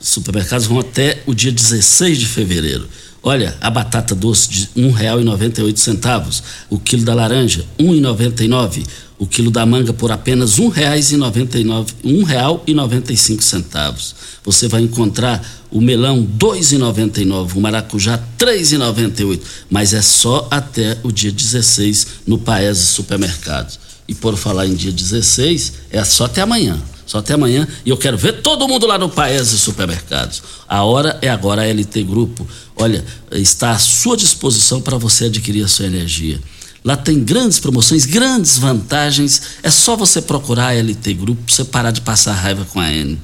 Supermercados 0.00 0.66
vão 0.66 0.80
até 0.80 1.22
o 1.24 1.34
dia 1.34 1.52
16 1.52 2.18
de 2.18 2.26
fevereiro. 2.26 2.88
Olha, 3.22 3.54
a 3.60 3.70
batata 3.70 4.14
doce 4.14 4.48
de 4.48 4.70
R$ 4.74 4.92
1,98, 4.92 6.42
o 6.70 6.78
quilo 6.78 7.04
da 7.04 7.12
laranja 7.12 7.66
R$ 7.78 7.84
1,99, 7.84 8.86
o 9.18 9.26
quilo 9.26 9.50
da 9.50 9.66
manga 9.66 9.92
por 9.92 10.10
apenas 10.10 10.56
R$ 10.56 10.64
1,99, 10.64 11.86
R$ 12.02 12.24
real 12.24 12.64
e 12.66 13.16
centavos. 13.42 14.14
Você 14.42 14.68
vai 14.68 14.80
encontrar 14.80 15.44
o 15.70 15.82
melão 15.82 16.20
R$ 16.20 16.28
2,99, 16.38 17.56
o 17.56 17.60
maracujá 17.60 18.16
R$ 18.16 18.22
3,98, 18.38 19.40
mas 19.68 19.92
é 19.92 20.00
só 20.00 20.48
até 20.50 20.96
o 21.02 21.12
dia 21.12 21.30
16 21.30 22.06
no 22.26 22.38
Paese 22.38 22.86
Supermercados. 22.86 23.78
E 24.08 24.14
por 24.14 24.34
falar 24.36 24.66
em 24.66 24.74
dia 24.74 24.90
16, 24.90 25.74
é 25.90 26.02
só 26.04 26.24
até 26.24 26.40
amanhã. 26.40 26.80
Só 27.10 27.18
até 27.18 27.34
amanhã 27.34 27.66
e 27.84 27.90
eu 27.90 27.96
quero 27.96 28.16
ver 28.16 28.40
todo 28.40 28.68
mundo 28.68 28.86
lá 28.86 28.96
no 28.96 29.08
Paese 29.08 29.58
Supermercados. 29.58 30.42
A 30.68 30.84
hora 30.84 31.18
é 31.20 31.28
agora 31.28 31.62
a 31.62 31.66
LT 31.66 32.04
Grupo. 32.04 32.46
Olha, 32.80 33.04
está 33.32 33.72
à 33.72 33.78
sua 33.78 34.16
disposição 34.16 34.80
para 34.80 34.96
você 34.96 35.26
adquirir 35.26 35.62
a 35.62 35.68
sua 35.68 35.86
energia. 35.86 36.40
Lá 36.82 36.96
tem 36.96 37.22
grandes 37.22 37.58
promoções, 37.58 38.06
grandes 38.06 38.56
vantagens. 38.56 39.42
É 39.62 39.70
só 39.70 39.94
você 39.96 40.22
procurar 40.22 40.68
a 40.68 40.74
LT 40.74 41.12
Grupo 41.12 41.42
você 41.46 41.62
parar 41.62 41.90
de 41.90 42.00
passar 42.00 42.32
raiva 42.32 42.66
com 42.72 42.80
a 42.80 42.90
N. 42.90 43.20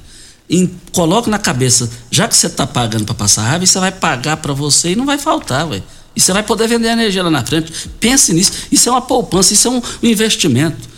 E 0.48 0.68
coloque 0.92 1.30
na 1.30 1.38
cabeça, 1.38 1.90
já 2.10 2.28
que 2.28 2.36
você 2.36 2.46
está 2.46 2.66
pagando 2.66 3.04
para 3.04 3.14
passar 3.14 3.42
raiva, 3.42 3.64
você 3.64 3.80
vai 3.80 3.90
pagar 3.90 4.36
para 4.36 4.52
você 4.52 4.92
e 4.92 4.96
não 4.96 5.06
vai 5.06 5.18
faltar, 5.18 5.66
ué. 5.68 5.82
E 6.14 6.20
você 6.20 6.32
vai 6.32 6.42
poder 6.42 6.68
vender 6.68 6.88
energia 6.88 7.22
lá 7.22 7.30
na 7.30 7.44
frente. 7.44 7.72
Pense 7.98 8.32
nisso. 8.32 8.52
Isso 8.70 8.88
é 8.88 8.92
uma 8.92 9.02
poupança, 9.02 9.52
isso 9.54 9.68
é 9.68 9.70
um, 9.70 9.82
um 10.02 10.06
investimento. 10.06 10.88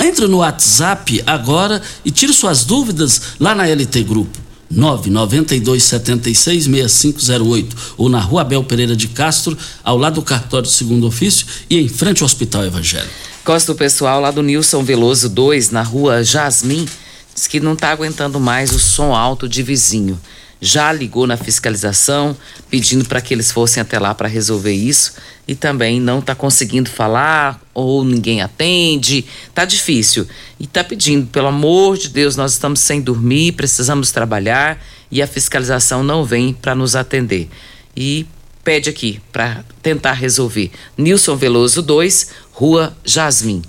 Entre 0.00 0.26
no 0.28 0.38
WhatsApp 0.38 1.22
agora 1.26 1.82
e 2.04 2.10
tire 2.10 2.32
suas 2.32 2.64
dúvidas 2.64 3.20
lá 3.40 3.54
na 3.54 3.66
LT 3.66 4.04
Grupo. 4.04 4.47
992766508 4.72 7.66
ou 7.96 8.08
na 8.08 8.20
Rua 8.20 8.42
Abel 8.42 8.64
Pereira 8.64 8.96
de 8.96 9.08
Castro, 9.08 9.56
ao 9.82 9.96
lado 9.96 10.16
do 10.16 10.22
cartório 10.22 10.66
do 10.66 10.72
segundo 10.72 11.06
ofício 11.06 11.46
e 11.70 11.78
em 11.78 11.88
frente 11.88 12.22
ao 12.22 12.26
Hospital 12.26 12.64
Evangélico. 12.64 13.12
Gosto 13.44 13.72
do 13.72 13.76
pessoal 13.76 14.20
lá 14.20 14.30
do 14.30 14.42
Nilson 14.42 14.82
Veloso 14.82 15.28
2, 15.28 15.70
na 15.70 15.82
Rua 15.82 16.22
Jasmim, 16.22 16.86
diz 17.34 17.46
que 17.46 17.60
não 17.60 17.72
está 17.72 17.90
aguentando 17.90 18.38
mais 18.38 18.72
o 18.72 18.78
som 18.78 19.14
alto 19.14 19.48
de 19.48 19.62
vizinho. 19.62 20.20
Já 20.60 20.92
ligou 20.92 21.26
na 21.26 21.36
fiscalização 21.36 22.36
pedindo 22.68 23.04
para 23.04 23.20
que 23.20 23.32
eles 23.32 23.52
fossem 23.52 23.80
até 23.80 23.98
lá 23.98 24.14
para 24.14 24.28
resolver 24.28 24.72
isso 24.72 25.14
e 25.46 25.54
também 25.54 26.00
não 26.00 26.18
está 26.18 26.34
conseguindo 26.34 26.90
falar 26.90 27.60
ou 27.72 28.04
ninguém 28.04 28.42
atende, 28.42 29.24
tá 29.54 29.64
difícil 29.64 30.26
e 30.58 30.64
está 30.64 30.82
pedindo 30.82 31.26
pelo 31.28 31.46
amor 31.46 31.96
de 31.96 32.08
Deus 32.08 32.36
nós 32.36 32.52
estamos 32.52 32.80
sem 32.80 33.00
dormir, 33.00 33.52
precisamos 33.52 34.10
trabalhar 34.10 34.82
e 35.10 35.22
a 35.22 35.26
fiscalização 35.26 36.02
não 36.02 36.24
vem 36.24 36.52
para 36.52 36.74
nos 36.74 36.96
atender 36.96 37.48
e 37.96 38.26
pede 38.64 38.90
aqui 38.90 39.20
para 39.32 39.64
tentar 39.82 40.12
resolver. 40.12 40.70
Nilson 40.96 41.36
Veloso 41.36 41.80
2, 41.80 42.28
Rua 42.52 42.94
Jasmim. 43.02 43.62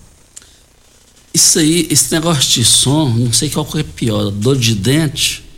Isso 1.34 1.60
aí, 1.60 1.88
esse 1.89 2.12
negócio 2.12 2.50
de 2.51 2.65
som, 2.65 3.08
não 3.08 3.31
sei 3.31 3.50
qual 3.50 3.65
que 3.65 3.79
é 3.79 3.84
pior, 3.84 4.29
dor 4.31 4.58
de 4.58 4.75
dente 4.75 5.49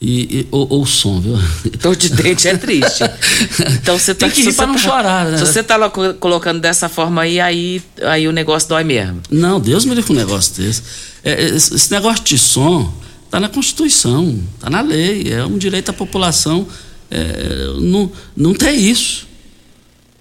e, 0.00 0.40
e 0.40 0.48
ou, 0.50 0.66
ou 0.70 0.86
som, 0.86 1.20
viu? 1.20 1.36
Dor 1.82 1.94
de 1.94 2.08
dente 2.08 2.48
é 2.48 2.56
triste. 2.56 3.04
Então 3.74 3.98
você 3.98 4.14
tá 4.14 4.26
Tem 4.26 4.34
que 4.34 4.42
rir 4.42 4.54
pra 4.54 4.66
não 4.66 4.74
tá, 4.74 4.80
chorar, 4.80 5.26
né? 5.26 5.38
Se 5.38 5.46
você 5.46 5.62
tá 5.62 5.76
lá 5.76 5.90
co- 5.90 6.14
colocando 6.14 6.60
dessa 6.60 6.88
forma 6.88 7.22
aí, 7.22 7.38
aí, 7.38 7.82
aí 8.02 8.26
o 8.26 8.32
negócio 8.32 8.68
dói 8.68 8.82
mesmo. 8.84 9.20
Não, 9.30 9.60
Deus 9.60 9.84
me 9.84 9.90
livre 9.94 10.06
com 10.06 10.12
um 10.14 10.16
negócio 10.16 10.54
desse. 10.62 10.82
É, 11.22 11.32
é, 11.32 11.44
esse 11.54 11.90
negócio 11.92 12.24
de 12.24 12.38
som 12.38 12.92
está 13.26 13.38
na 13.38 13.48
Constituição, 13.48 14.38
está 14.56 14.70
na 14.70 14.80
lei, 14.80 15.32
é 15.32 15.44
um 15.44 15.58
direito 15.58 15.86
da 15.86 15.92
população. 15.92 16.66
é, 17.10 17.66
não, 17.80 18.10
não 18.36 18.54
tem 18.54 18.80
isso. 18.90 19.28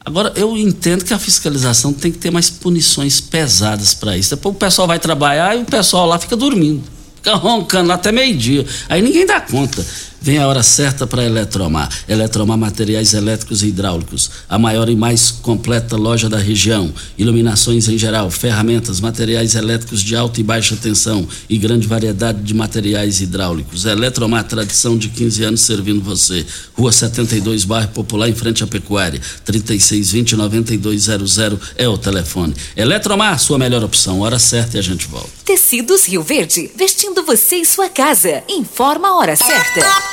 Agora, 0.03 0.33
eu 0.35 0.57
entendo 0.57 1.05
que 1.05 1.13
a 1.13 1.19
fiscalização 1.19 1.93
tem 1.93 2.11
que 2.11 2.17
ter 2.17 2.31
mais 2.31 2.49
punições 2.49 3.21
pesadas 3.21 3.93
para 3.93 4.17
isso. 4.17 4.31
Depois 4.35 4.55
o 4.55 4.57
pessoal 4.57 4.87
vai 4.87 4.97
trabalhar 4.99 5.55
e 5.55 5.61
o 5.61 5.65
pessoal 5.65 6.05
lá 6.07 6.17
fica 6.17 6.35
dormindo. 6.35 6.81
Fica 7.19 7.35
roncando 7.35 7.89
lá 7.89 7.95
até 7.95 8.11
meio-dia. 8.11 8.65
Aí 8.87 9.01
ninguém 9.01 9.25
dá 9.25 9.41
conta. 9.41 9.85
Vem 10.21 10.37
a 10.37 10.47
hora 10.47 10.61
certa 10.61 11.07
para 11.07 11.23
Eletromar. 11.23 11.89
Eletromar 12.07 12.57
Materiais 12.57 13.13
Elétricos 13.13 13.63
e 13.63 13.67
Hidráulicos. 13.67 14.29
A 14.49 14.59
maior 14.59 14.89
e 14.89 14.95
mais 14.95 15.31
completa 15.31 15.95
loja 15.95 16.27
da 16.27 16.37
região. 16.37 16.93
Iluminações 17.17 17.87
em 17.87 17.97
geral, 17.97 18.29
ferramentas, 18.29 18.99
materiais 18.99 19.55
elétricos 19.55 20.03
de 20.03 20.13
alta 20.15 20.41
e 20.41 20.43
baixa 20.43 20.75
tensão 20.75 21.27
e 21.49 21.57
grande 21.57 21.87
variedade 21.87 22.43
de 22.43 22.53
materiais 22.53 23.21
hidráulicos. 23.21 23.85
Eletromar, 23.85 24.43
tradição 24.43 24.97
de 24.97 25.07
15 25.09 25.43
anos 25.43 25.61
servindo 25.61 26.03
você. 26.03 26.45
Rua 26.73 26.91
72, 26.91 27.63
bairro 27.63 27.87
Popular, 27.89 28.27
em 28.27 28.35
frente 28.35 28.61
à 28.63 28.67
Pecuária. 28.67 29.21
3620-9200 29.45 31.59
é 31.75 31.87
o 31.87 31.97
telefone. 31.97 32.53
Eletromar, 32.75 33.39
sua 33.39 33.57
melhor 33.57 33.83
opção. 33.83 34.19
Hora 34.19 34.37
certa 34.37 34.75
e 34.75 34.79
a 34.79 34.83
gente 34.83 35.07
volta. 35.07 35.29
Tecidos 35.45 36.05
Rio 36.05 36.21
Verde, 36.21 36.69
vestindo 36.75 37.23
você 37.23 37.55
e 37.57 37.65
sua 37.65 37.89
casa. 37.89 38.43
Informa 38.49 39.07
a 39.07 39.15
hora 39.15 39.35
certa. 39.35 40.08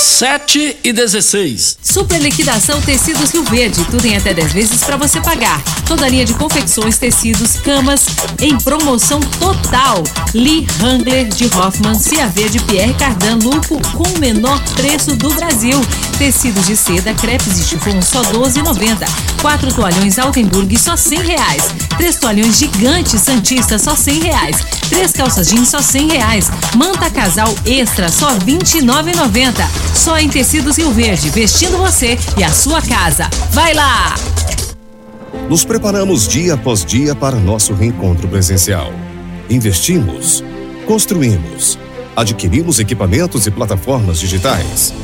7 0.00 0.78
e 0.82 0.92
16. 0.92 1.78
Super 1.82 2.18
liquidação 2.20 2.80
Tecidos 2.80 3.30
Rio 3.32 3.44
Verde, 3.44 3.84
tudo 3.90 4.06
em 4.06 4.16
até 4.16 4.32
10 4.32 4.52
vezes 4.52 4.82
para 4.82 4.96
você 4.96 5.20
pagar. 5.20 5.62
Toda 5.86 6.08
linha 6.08 6.24
de 6.24 6.32
confecções, 6.34 6.96
tecidos, 6.96 7.56
camas 7.56 8.06
em 8.40 8.56
promoção 8.58 9.20
total. 9.38 10.02
Lee 10.34 10.66
Hangler 10.82 11.28
de 11.28 11.44
Hoffman, 11.54 11.94
Cia 11.94 12.26
Verde, 12.28 12.60
Pierre 12.60 12.94
Cardan, 12.94 13.38
Lupo 13.42 13.80
com 13.92 14.04
o 14.04 14.18
menor 14.18 14.58
preço 14.74 15.14
do 15.16 15.34
Brasil. 15.34 15.78
Tecidos 16.16 16.66
de 16.66 16.76
seda, 16.76 17.12
crepes 17.14 17.58
e 17.58 17.64
chifão 17.64 18.00
só 18.00 18.22
12,90. 18.22 19.06
Quatro 19.42 19.72
toalhões 19.72 20.18
Altenburg 20.18 20.78
só 20.78 20.96
100 20.96 21.18
reais. 21.20 21.74
Três 21.96 22.16
toalhões 22.16 22.58
gigantes 22.58 23.20
Santista 23.20 23.78
só 23.78 23.94
100 23.94 24.20
reais. 24.20 24.56
Três 24.88 25.12
calças 25.12 25.48
jeans 25.48 25.68
só 25.68 25.82
100 25.82 26.08
reais. 26.08 26.50
Manta 26.76 27.10
casal 27.10 27.54
extra 27.66 28.08
só 28.08 28.30
29,90. 28.38 29.89
Só 29.94 30.18
em 30.18 30.28
Tecidos 30.28 30.78
Rio 30.78 30.90
Verde, 30.90 31.30
vestindo 31.30 31.76
você 31.76 32.18
e 32.36 32.44
a 32.44 32.50
sua 32.50 32.80
casa. 32.80 33.28
Vai 33.50 33.74
lá! 33.74 34.14
Nos 35.48 35.64
preparamos 35.64 36.26
dia 36.26 36.54
após 36.54 36.84
dia 36.84 37.14
para 37.14 37.36
nosso 37.36 37.74
reencontro 37.74 38.28
presencial. 38.28 38.92
Investimos, 39.48 40.44
construímos, 40.86 41.78
adquirimos 42.16 42.78
equipamentos 42.78 43.46
e 43.46 43.50
plataformas 43.50 44.18
digitais. 44.18 44.94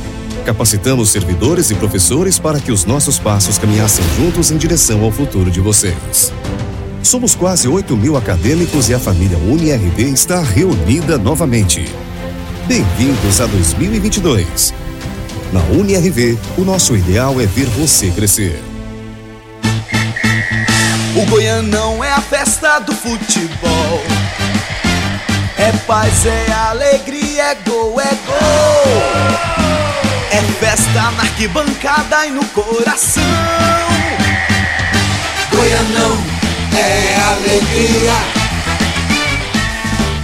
Capacitamos 0.45 1.09
servidores 1.09 1.69
e 1.69 1.75
professores 1.75 2.39
para 2.39 2.59
que 2.59 2.71
os 2.71 2.85
nossos 2.85 3.19
passos 3.19 3.57
caminhassem 3.57 4.05
juntos 4.15 4.49
em 4.51 4.57
direção 4.57 5.03
ao 5.03 5.11
futuro 5.11 5.51
de 5.51 5.59
vocês. 5.59 6.31
Somos 7.03 7.35
quase 7.35 7.67
8 7.67 7.95
mil 7.95 8.15
acadêmicos 8.15 8.89
e 8.89 8.93
a 8.93 8.99
família 8.99 9.37
UniRV 9.37 10.03
está 10.03 10.41
reunida 10.41 11.17
novamente. 11.17 11.85
Bem-vindos 12.67 13.39
a 13.39 13.45
2022. 13.45 14.73
Na 15.53 15.61
UniRV, 15.79 16.37
o 16.57 16.65
nosso 16.65 16.97
ideal 16.97 17.39
é 17.39 17.45
ver 17.45 17.65
você 17.67 18.11
crescer. 18.11 18.61
O 21.15 21.25
Goianão 21.29 22.03
é 22.03 22.11
a 22.11 22.19
festa 22.19 22.79
do 22.79 22.93
futebol. 22.93 24.01
É 25.57 25.71
paz, 25.87 26.25
é 26.25 26.51
alegria, 26.51 27.51
é 27.51 27.55
gol, 27.65 28.01
é 28.01 28.13
gol. 28.25 29.01
É 30.29 30.41
festa 30.59 31.11
na 31.11 31.23
arquibancada 31.23 32.27
e 32.27 32.31
no 32.31 32.43
coração. 32.47 33.23
Goianão 35.51 36.17
é 36.75 37.15
alegria. 37.31 38.46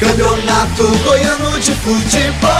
Campeonato 0.03 0.85
Goiano 1.05 1.57
de 1.61 1.71
Futebol. 1.75 2.51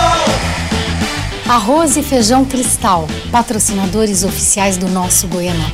Arroz 1.45 1.97
e 1.97 2.01
Feijão 2.01 2.45
Cristal, 2.45 3.05
patrocinadores 3.33 4.23
oficiais 4.23 4.77
do 4.77 4.87
nosso 4.87 5.27
Goianão. 5.27 5.69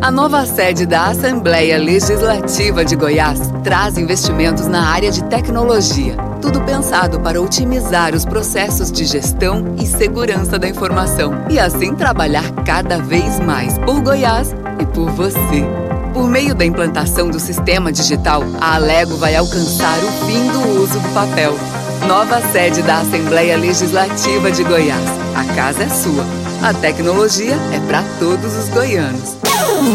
A 0.00 0.10
nova 0.10 0.46
sede 0.46 0.86
da 0.86 1.08
Assembleia 1.08 1.76
Legislativa 1.76 2.86
de 2.86 2.96
Goiás 2.96 3.38
traz 3.62 3.98
investimentos 3.98 4.66
na 4.66 4.88
área 4.88 5.10
de 5.10 5.22
tecnologia. 5.24 6.16
Tudo 6.40 6.62
pensado 6.62 7.20
para 7.20 7.40
otimizar 7.40 8.14
os 8.14 8.24
processos 8.24 8.90
de 8.90 9.04
gestão 9.04 9.74
e 9.78 9.86
segurança 9.86 10.58
da 10.58 10.66
informação 10.66 11.44
e 11.50 11.58
assim 11.58 11.94
trabalhar 11.94 12.50
cada 12.64 12.96
vez 12.96 13.38
mais 13.40 13.76
por 13.80 14.00
Goiás 14.00 14.54
e 14.80 14.86
por 14.86 15.10
você. 15.10 15.83
Por 16.14 16.30
meio 16.30 16.54
da 16.54 16.64
implantação 16.64 17.28
do 17.28 17.40
sistema 17.40 17.90
digital, 17.90 18.44
a 18.60 18.76
Alego 18.76 19.16
vai 19.16 19.34
alcançar 19.34 19.98
o 19.98 20.26
fim 20.26 20.46
do 20.52 20.80
uso 20.80 21.00
do 21.00 21.08
papel. 21.12 21.58
Nova 22.06 22.40
sede 22.52 22.82
da 22.82 22.98
Assembleia 23.00 23.56
Legislativa 23.56 24.52
de 24.52 24.62
Goiás. 24.62 25.04
A 25.34 25.44
casa 25.54 25.82
é 25.82 25.88
sua. 25.88 26.24
A 26.62 26.72
tecnologia 26.72 27.56
é 27.72 27.80
para 27.88 28.04
todos 28.20 28.54
os 28.54 28.68
goianos. 28.68 29.36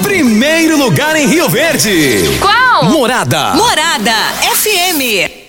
Primeiro 0.04 0.78
lugar 0.78 1.16
em 1.16 1.26
Rio 1.26 1.48
Verde. 1.48 2.38
Qual? 2.42 2.84
Morada. 2.92 3.56
Morada 3.56 4.12
FM. 4.56 5.49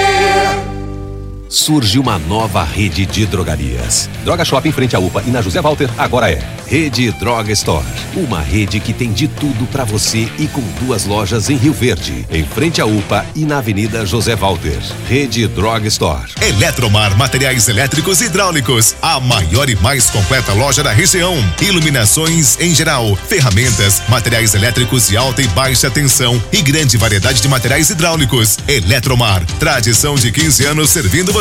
Surge 1.51 1.99
uma 1.99 2.17
nova 2.17 2.63
rede 2.63 3.05
de 3.05 3.25
drogarias. 3.25 4.09
Droga 4.23 4.45
Shop 4.45 4.65
em 4.65 4.71
frente 4.71 4.95
à 4.95 4.99
UPA 4.99 5.21
e 5.27 5.31
na 5.31 5.41
José 5.41 5.61
Walter 5.61 5.89
agora 5.97 6.31
é 6.31 6.41
Rede 6.65 7.11
Droga 7.11 7.51
Store. 7.51 7.85
Uma 8.15 8.39
rede 8.39 8.79
que 8.79 8.93
tem 8.93 9.11
de 9.11 9.27
tudo 9.27 9.67
para 9.67 9.83
você 9.83 10.29
e 10.39 10.47
com 10.47 10.61
duas 10.79 11.03
lojas 11.03 11.49
em 11.49 11.57
Rio 11.57 11.73
Verde, 11.73 12.25
em 12.31 12.45
frente 12.45 12.79
à 12.79 12.85
UPA 12.85 13.25
e 13.35 13.43
na 13.43 13.57
Avenida 13.57 14.05
José 14.05 14.33
Walter. 14.33 14.79
Rede 15.09 15.45
Drog 15.49 15.85
Store. 15.87 16.31
Eletromar 16.41 17.17
Materiais 17.17 17.67
Elétricos 17.67 18.21
e 18.21 18.25
Hidráulicos, 18.27 18.95
a 19.01 19.19
maior 19.19 19.69
e 19.69 19.75
mais 19.75 20.09
completa 20.09 20.53
loja 20.53 20.81
da 20.81 20.93
região. 20.93 21.35
Iluminações 21.61 22.57
em 22.61 22.73
geral, 22.73 23.13
ferramentas, 23.27 24.01
materiais 24.07 24.53
elétricos 24.53 25.09
de 25.09 25.17
alta 25.17 25.41
e 25.41 25.47
baixa 25.49 25.91
tensão 25.91 26.41
e 26.53 26.61
grande 26.61 26.95
variedade 26.95 27.41
de 27.41 27.49
materiais 27.49 27.89
hidráulicos. 27.89 28.57
Eletromar, 28.69 29.45
tradição 29.59 30.15
de 30.15 30.31
15 30.31 30.65
anos 30.65 30.89
servindo 30.89 31.33
você. 31.33 31.40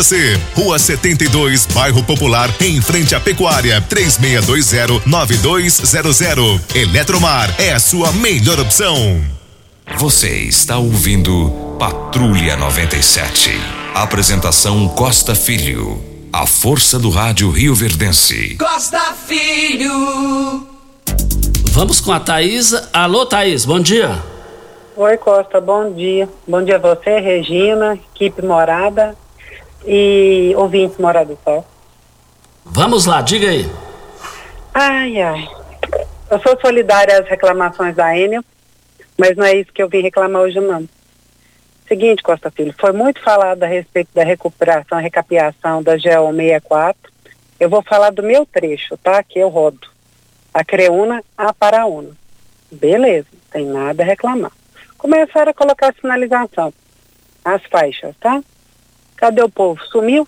Rua 0.54 0.78
72, 0.78 1.66
Bairro 1.66 2.02
Popular, 2.02 2.48
em 2.58 2.80
frente 2.80 3.14
à 3.14 3.20
Pecuária, 3.20 3.82
3620-9200. 3.82 6.74
Eletromar 6.74 7.54
é 7.60 7.74
a 7.74 7.78
sua 7.78 8.10
melhor 8.12 8.58
opção. 8.58 9.22
Você 9.98 10.30
está 10.30 10.78
ouvindo 10.78 11.76
Patrulha 11.78 12.56
97. 12.56 13.50
Apresentação 13.94 14.88
Costa 14.88 15.34
Filho. 15.34 16.02
A 16.32 16.46
força 16.46 16.98
do 16.98 17.10
rádio 17.10 17.50
Rio 17.50 17.74
Verdense. 17.74 18.56
Costa 18.56 19.12
Filho. 19.12 20.66
Vamos 21.72 22.00
com 22.00 22.10
a 22.10 22.20
Thaís. 22.20 22.72
Alô, 22.90 23.26
Thaís, 23.26 23.66
bom 23.66 23.78
dia. 23.78 24.18
Oi, 24.96 25.18
Costa, 25.18 25.60
bom 25.60 25.92
dia. 25.92 26.26
Bom 26.48 26.64
dia 26.64 26.76
a 26.76 26.78
você, 26.78 27.20
Regina, 27.20 27.98
equipe 28.14 28.40
Morada 28.40 29.14
e 29.84 30.52
ouvintes 30.56 30.98
Morada 30.98 31.34
do 31.34 31.38
Sol. 31.42 31.64
Vamos 32.64 33.06
lá, 33.06 33.20
diga 33.22 33.48
aí. 33.48 33.70
Ai, 34.74 35.20
ai. 35.20 35.48
Eu 36.30 36.40
sou 36.40 36.58
solidária 36.60 37.18
às 37.18 37.28
reclamações 37.28 37.96
da 37.96 38.16
Enel, 38.16 38.44
mas 39.18 39.36
não 39.36 39.44
é 39.44 39.56
isso 39.56 39.72
que 39.72 39.82
eu 39.82 39.88
vim 39.88 40.00
reclamar 40.00 40.42
hoje, 40.42 40.60
não. 40.60 40.88
Seguinte, 41.88 42.22
Costa 42.22 42.52
Filho, 42.52 42.72
foi 42.78 42.92
muito 42.92 43.20
falado 43.20 43.64
a 43.64 43.66
respeito 43.66 44.10
da 44.14 44.22
recuperação, 44.22 45.00
recapeação 45.00 45.82
da 45.82 45.96
GO 45.96 46.32
64. 46.36 47.12
Eu 47.58 47.68
vou 47.68 47.82
falar 47.82 48.10
do 48.10 48.22
meu 48.22 48.46
trecho, 48.46 48.96
tá? 48.98 49.22
Que 49.24 49.40
eu 49.40 49.48
rodo. 49.48 49.88
A 50.54 50.64
Creúna 50.64 51.22
a 51.36 51.52
Paraúna. 51.52 52.10
Beleza, 52.70 53.26
tem 53.50 53.66
nada 53.66 54.04
a 54.04 54.06
reclamar. 54.06 54.52
Começaram 54.96 55.50
a 55.50 55.54
colocar 55.54 55.92
sinalização. 56.00 56.72
As 57.44 57.60
faixas, 57.64 58.14
tá? 58.20 58.40
Cadê 59.20 59.42
o 59.42 59.50
povo? 59.50 59.78
Sumiu? 59.84 60.26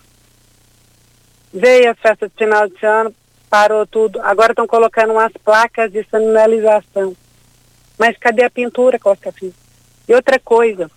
Veio 1.50 1.90
a 1.90 1.94
festa 1.94 2.28
de 2.28 2.34
final 2.34 2.68
de 2.68 2.84
ano, 2.84 3.14
parou 3.48 3.86
tudo. 3.86 4.20
Agora 4.20 4.52
estão 4.52 4.66
colocando 4.66 5.14
umas 5.14 5.32
placas 5.32 5.90
de 5.90 6.04
sinalização. 6.04 7.16
Mas 7.98 8.18
cadê 8.18 8.44
a 8.44 8.50
pintura, 8.50 8.98
Costa 8.98 9.32
Filho? 9.32 9.54
E 10.06 10.14
outra 10.14 10.38
coisa, 10.38 10.90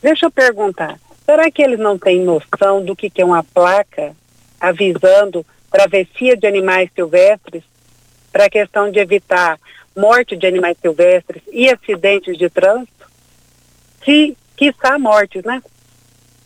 deixa 0.00 0.24
eu 0.24 0.30
perguntar, 0.30 0.98
será 1.26 1.50
que 1.50 1.62
eles 1.62 1.78
não 1.78 1.98
têm 1.98 2.22
noção 2.22 2.82
do 2.82 2.96
que, 2.96 3.10
que 3.10 3.20
é 3.20 3.24
uma 3.24 3.44
placa 3.44 4.16
avisando 4.58 5.44
travessia 5.70 6.38
de 6.38 6.46
animais 6.46 6.88
silvestres 6.94 7.64
para 8.32 8.46
a 8.46 8.50
questão 8.50 8.90
de 8.90 8.98
evitar 8.98 9.60
morte 9.94 10.34
de 10.36 10.46
animais 10.46 10.78
silvestres 10.80 11.42
e 11.52 11.68
acidentes 11.68 12.38
de 12.38 12.48
trânsito? 12.48 13.10
Se, 14.02 14.34
quiçá 14.56 14.98
mortes, 14.98 15.44
né? 15.44 15.60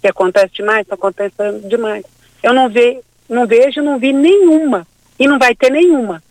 Que 0.01 0.09
acontece 0.09 0.55
demais, 0.55 0.83
está 0.83 0.95
acontecendo 0.95 1.69
demais. 1.69 2.05
Eu 2.43 2.53
não, 2.53 2.69
ve, 2.69 3.01
não 3.29 3.47
vejo, 3.47 3.83
não 3.83 3.99
vi 3.99 4.13
nenhuma. 4.13 4.87
E 5.19 5.27
não 5.27 5.39
vai 5.39 5.55
ter 5.55 5.71
nenhuma. 5.71 6.23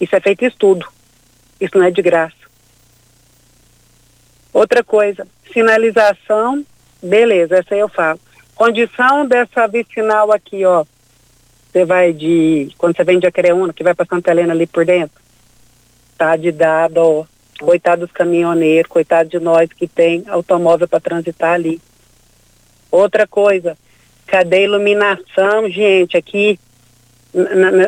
Isso 0.00 0.16
é 0.16 0.20
feito 0.20 0.44
estudo. 0.44 0.86
Isso 1.60 1.76
não 1.76 1.84
é 1.84 1.90
de 1.90 2.02
graça. 2.02 2.34
Outra 4.52 4.84
coisa, 4.84 5.26
sinalização, 5.52 6.64
beleza, 7.02 7.56
essa 7.58 7.74
aí 7.74 7.80
eu 7.80 7.88
falo. 7.88 8.20
Condição 8.54 9.26
dessa 9.26 9.66
vicinal 9.66 10.30
aqui, 10.30 10.64
ó. 10.64 10.84
Você 11.70 11.84
vai 11.84 12.12
de. 12.12 12.68
Quando 12.78 12.96
você 12.96 13.02
vem 13.02 13.18
de 13.18 13.26
Acreúna, 13.26 13.72
que 13.72 13.82
vai 13.82 13.94
para 13.94 14.06
Santa 14.06 14.30
Helena 14.30 14.52
ali 14.52 14.64
por 14.64 14.84
dentro, 14.84 15.20
tá 16.16 16.36
de 16.36 16.52
dado, 16.52 16.98
ó. 16.98 17.24
Coitado 17.58 18.02
dos 18.02 18.12
caminhoneiros, 18.12 18.88
coitado 18.88 19.28
de 19.28 19.40
nós 19.40 19.72
que 19.72 19.88
tem 19.88 20.24
automóvel 20.28 20.86
para 20.86 21.00
transitar 21.00 21.54
ali. 21.54 21.80
Outra 22.94 23.26
coisa, 23.26 23.76
cadê 24.24 24.58
a 24.58 24.60
iluminação, 24.60 25.68
gente, 25.68 26.16
aqui 26.16 26.60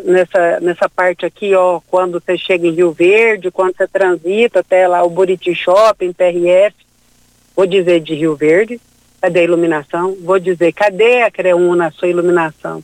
nessa, 0.04 0.58
nessa 0.58 0.88
parte 0.88 1.24
aqui, 1.24 1.54
ó, 1.54 1.78
quando 1.86 2.20
você 2.20 2.36
chega 2.36 2.66
em 2.66 2.72
Rio 2.72 2.90
Verde, 2.90 3.52
quando 3.52 3.76
você 3.76 3.86
transita 3.86 4.58
até 4.58 4.88
lá 4.88 5.04
o 5.04 5.08
Buriti 5.08 5.54
Shopping, 5.54 6.12
PRF, 6.12 6.74
vou 7.54 7.68
dizer 7.68 8.00
de 8.00 8.16
Rio 8.16 8.34
Verde, 8.34 8.80
cadê 9.20 9.38
a 9.38 9.44
iluminação? 9.44 10.16
Vou 10.24 10.40
dizer, 10.40 10.72
cadê 10.72 11.22
a 11.22 11.30
Creúna, 11.30 11.86
a 11.86 11.92
sua 11.92 12.08
iluminação? 12.08 12.82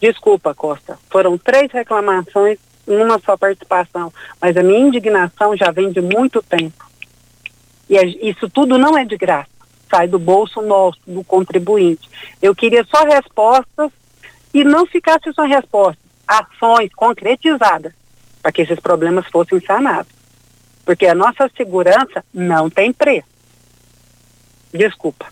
Desculpa, 0.00 0.56
Costa, 0.56 0.98
foram 1.08 1.38
três 1.38 1.70
reclamações 1.70 2.58
numa 2.84 3.20
só 3.20 3.36
participação, 3.36 4.12
mas 4.42 4.56
a 4.56 4.62
minha 4.64 4.80
indignação 4.80 5.56
já 5.56 5.70
vem 5.70 5.92
de 5.92 6.00
muito 6.00 6.42
tempo. 6.42 6.84
E 7.88 8.28
isso 8.28 8.50
tudo 8.50 8.76
não 8.76 8.98
é 8.98 9.04
de 9.04 9.16
graça, 9.16 9.57
sai 9.90 10.08
do 10.08 10.18
bolso 10.18 10.60
nosso, 10.62 10.98
do 11.06 11.22
contribuinte. 11.24 12.08
Eu 12.40 12.54
queria 12.54 12.84
só 12.84 13.04
respostas 13.04 13.90
e 14.52 14.64
não 14.64 14.86
ficasse 14.86 15.32
só 15.32 15.44
respostas, 15.44 16.02
ações 16.26 16.92
concretizadas 16.94 17.92
para 18.42 18.52
que 18.52 18.62
esses 18.62 18.80
problemas 18.80 19.26
fossem 19.26 19.60
sanados. 19.60 20.12
Porque 20.84 21.06
a 21.06 21.14
nossa 21.14 21.50
segurança 21.56 22.24
não 22.32 22.70
tem 22.70 22.92
preço. 22.92 23.28
Desculpa. 24.72 25.26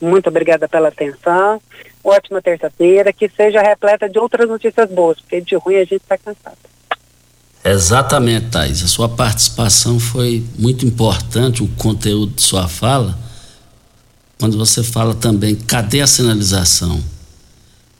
Muito 0.00 0.28
obrigada 0.28 0.68
pela 0.68 0.88
atenção. 0.88 1.60
Ótima 2.04 2.42
terça-feira. 2.42 3.12
Que 3.12 3.28
seja 3.28 3.62
repleta 3.62 4.08
de 4.08 4.18
outras 4.18 4.48
notícias 4.48 4.90
boas, 4.90 5.20
porque 5.20 5.40
de 5.40 5.56
ruim 5.56 5.76
a 5.76 5.84
gente 5.84 5.96
está 5.96 6.18
cansado. 6.18 6.58
Exatamente, 7.64 8.50
Thais. 8.50 8.82
A 8.82 8.86
sua 8.86 9.08
participação 9.08 9.98
foi 9.98 10.44
muito 10.58 10.86
importante, 10.86 11.62
o 11.62 11.68
conteúdo 11.68 12.34
de 12.34 12.42
sua 12.42 12.68
fala. 12.68 13.18
Quando 14.38 14.56
você 14.56 14.82
fala 14.82 15.14
também, 15.14 15.54
cadê 15.54 16.00
a 16.00 16.06
sinalização? 16.06 17.02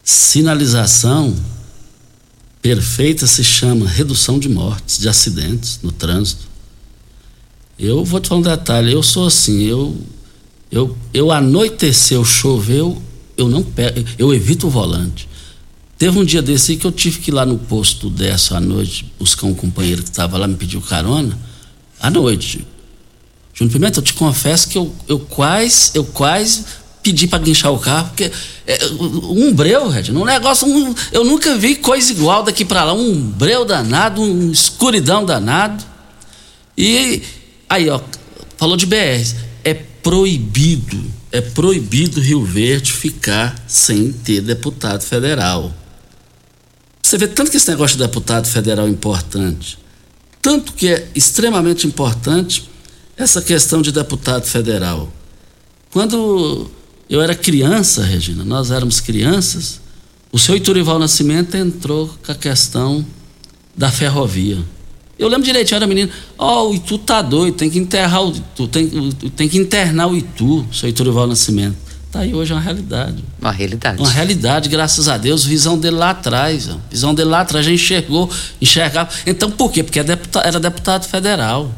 Sinalização 0.05 1.37
perfeita 2.63 3.27
se 3.27 3.43
chama 3.43 3.89
redução 3.89 4.39
de 4.39 4.49
mortes, 4.49 4.99
de 4.99 5.09
acidentes 5.09 5.81
no 5.83 5.91
trânsito. 5.91 6.47
Eu 7.79 8.05
vou 8.05 8.21
te 8.21 8.29
falar 8.29 8.41
um 8.41 8.45
detalhe, 8.45 8.93
eu 8.93 9.03
sou 9.03 9.27
assim, 9.27 9.63
eu 9.63 9.97
eu, 10.71 10.97
eu 11.15 11.31
anoiteceu, 11.31 12.25
choveu, 12.25 13.03
eu 13.37 13.49
não 13.49 13.63
pego, 13.63 14.05
eu 14.19 14.35
evito 14.35 14.67
o 14.67 14.71
volante. 14.71 15.29
Teve 15.97 16.19
um 16.19 16.25
dia 16.25 16.43
desse 16.43 16.77
que 16.77 16.87
eu 16.87 16.93
tive 16.93 17.19
que 17.21 17.31
ir 17.31 17.35
lá 17.35 17.45
no 17.45 17.59
posto 17.59 18.09
dessa 18.11 18.57
à 18.57 18.61
noite 18.61 19.13
buscar 19.19 19.47
um 19.47 19.55
companheiro 19.55 20.03
que 20.03 20.11
estava 20.11 20.39
lá, 20.39 20.47
me 20.47 20.57
pediu 20.57 20.81
carona, 20.81 21.37
à 21.99 22.11
noite. 22.11 22.65
Júnior 23.59 23.73
Pimenta, 23.73 23.99
eu 23.99 24.05
te 24.05 24.15
confesso 24.15 24.69
que 24.69 24.79
eu, 24.79 24.95
eu 25.09 25.19
quase, 25.19 25.91
eu 25.93 26.05
quase 26.05 26.65
pedi 27.03 27.27
para 27.27 27.41
guinchar 27.41 27.73
o 27.73 27.79
carro, 27.79 28.07
porque 28.09 28.31
é, 28.65 28.79
um 29.25 29.53
breu, 29.53 29.89
Red, 29.89 30.13
um 30.13 30.25
negócio, 30.25 30.69
um, 30.69 30.95
eu 31.11 31.25
nunca 31.25 31.57
vi 31.57 31.75
coisa 31.75 32.13
igual 32.13 32.45
daqui 32.45 32.65
para 32.65 32.85
lá, 32.85 32.93
um 32.93 33.21
breu 33.21 33.65
danado, 33.65 34.23
um 34.23 34.53
escuridão 34.53 35.25
danado. 35.25 35.85
E 36.77 37.21
aí, 37.69 37.91
ó, 37.91 38.01
falou 38.57 38.77
de 38.77 38.87
BR 38.87 39.27
é 39.65 39.75
proibido, 39.75 41.05
é 41.33 41.41
proibido 41.41 42.21
Rio 42.21 42.45
Verde 42.45 42.93
ficar 42.93 43.61
sem 43.67 44.13
ter 44.13 44.41
deputado 44.41 45.03
federal. 45.03 45.75
Você 47.03 47.19
vê 47.19 47.27
tanto 47.27 47.51
que 47.51 47.57
esse 47.57 47.69
negócio 47.69 47.97
de 47.97 48.05
deputado 48.05 48.47
federal 48.47 48.87
é 48.87 48.91
importante, 48.91 49.79
tanto 50.41 50.73
que 50.75 50.87
é 50.87 51.09
extremamente 51.13 51.89
importante 51.89 52.69
essa 53.19 53.43
questão 53.43 53.83
de 53.83 53.91
deputado 53.91 54.47
federal. 54.47 55.13
Quando 55.91 56.71
eu 57.11 57.21
era 57.21 57.35
criança, 57.35 58.05
Regina, 58.05 58.45
nós 58.45 58.71
éramos 58.71 59.01
crianças, 59.01 59.81
o 60.31 60.39
senhor 60.39 60.59
Iturival 60.59 60.99
Nascimento 60.99 61.57
entrou 61.57 62.09
com 62.25 62.31
a 62.31 62.35
questão 62.35 63.05
da 63.77 63.91
ferrovia. 63.91 64.59
Eu 65.19 65.29
lembro 65.29 65.45
direitinho, 65.45 65.77
eu 65.77 65.79
era 65.79 65.87
menino, 65.87 66.11
ó, 66.39 66.63
oh, 66.63 66.71
o 66.71 66.75
Itu 66.77 66.97
tá 66.97 67.21
doido, 67.21 67.57
tem 67.57 67.69
que 67.69 67.79
enterrar 67.79 68.25
o 68.25 68.31
Itu, 68.31 68.69
tem, 68.69 69.11
tem 69.35 69.49
que 69.49 69.59
internar 69.59 70.07
o 70.07 70.17
Itu, 70.17 70.65
seu 70.73 70.89
Iturival 70.89 71.27
Nascimento. 71.27 71.77
Tá 72.13 72.21
aí 72.21 72.33
hoje 72.33 72.53
é 72.53 72.55
uma 72.55 72.63
realidade. 72.63 73.25
Uma 73.41 73.51
realidade. 73.51 73.99
Uma 73.99 74.11
realidade, 74.11 74.69
graças 74.69 75.09
a 75.09 75.19
Deus, 75.19 75.45
visão 75.45 75.77
dele 75.77 75.97
lá 75.97 76.11
atrás, 76.11 76.71
visão 76.89 77.15
dele 77.15 77.31
lá 77.31 77.41
atrás, 77.41 77.67
já 77.67 77.73
enxergou, 77.73 78.31
enxergava. 78.61 79.11
Então 79.27 79.51
por 79.51 79.73
quê? 79.73 79.83
Porque 79.83 79.99
é 79.99 80.05
deputado, 80.05 80.47
era 80.47 80.61
deputado 80.61 81.07
federal. 81.07 81.71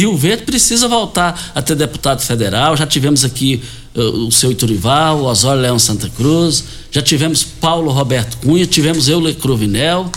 Rio 0.00 0.16
Verde 0.16 0.44
precisa 0.44 0.88
voltar 0.88 1.52
a 1.54 1.60
ter 1.60 1.76
deputado 1.76 2.22
federal. 2.22 2.74
Já 2.74 2.86
tivemos 2.86 3.22
aqui 3.22 3.62
uh, 3.94 4.00
o 4.26 4.32
seu 4.32 4.50
Iturival, 4.50 5.20
o 5.20 5.24
Osório 5.26 5.60
Leão 5.60 5.78
Santa 5.78 6.08
Cruz, 6.08 6.64
já 6.90 7.02
tivemos 7.02 7.44
Paulo 7.44 7.92
Roberto 7.92 8.38
Cunha, 8.38 8.66
tivemos 8.66 9.08
Euler 9.08 9.34
Cruvinel. 9.34 10.10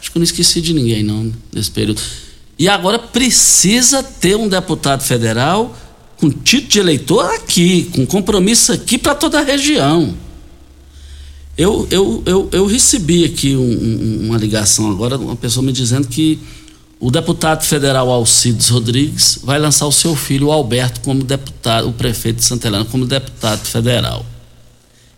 Acho 0.00 0.10
que 0.10 0.16
eu 0.16 0.20
não 0.20 0.24
esqueci 0.24 0.62
de 0.62 0.72
ninguém, 0.72 1.02
não, 1.02 1.30
nesse 1.52 1.70
período. 1.70 2.00
E 2.58 2.68
agora 2.68 2.98
precisa 2.98 4.02
ter 4.02 4.34
um 4.34 4.48
deputado 4.48 5.02
federal 5.02 5.76
com 6.16 6.30
título 6.30 6.70
de 6.70 6.78
eleitor 6.78 7.26
aqui, 7.34 7.90
com 7.94 8.06
compromisso 8.06 8.72
aqui 8.72 8.96
para 8.96 9.14
toda 9.14 9.40
a 9.40 9.42
região. 9.42 10.14
Eu, 11.56 11.86
eu, 11.90 12.22
eu, 12.24 12.48
eu 12.50 12.66
recebi 12.66 13.26
aqui 13.26 13.54
um, 13.54 13.60
um, 13.60 14.26
uma 14.28 14.38
ligação 14.38 14.90
agora, 14.90 15.18
uma 15.18 15.36
pessoa 15.36 15.64
me 15.64 15.72
dizendo 15.72 16.08
que 16.08 16.38
o 17.00 17.10
deputado 17.10 17.64
federal 17.64 18.10
Alcides 18.10 18.68
Rodrigues 18.68 19.38
vai 19.42 19.58
lançar 19.58 19.86
o 19.86 19.92
seu 19.92 20.16
filho, 20.16 20.50
Alberto, 20.50 21.00
como 21.00 21.22
deputado, 21.22 21.88
o 21.88 21.92
prefeito 21.92 22.38
de 22.38 22.44
Santa 22.44 22.66
Helena, 22.66 22.84
como 22.84 23.06
deputado 23.06 23.64
federal. 23.64 24.26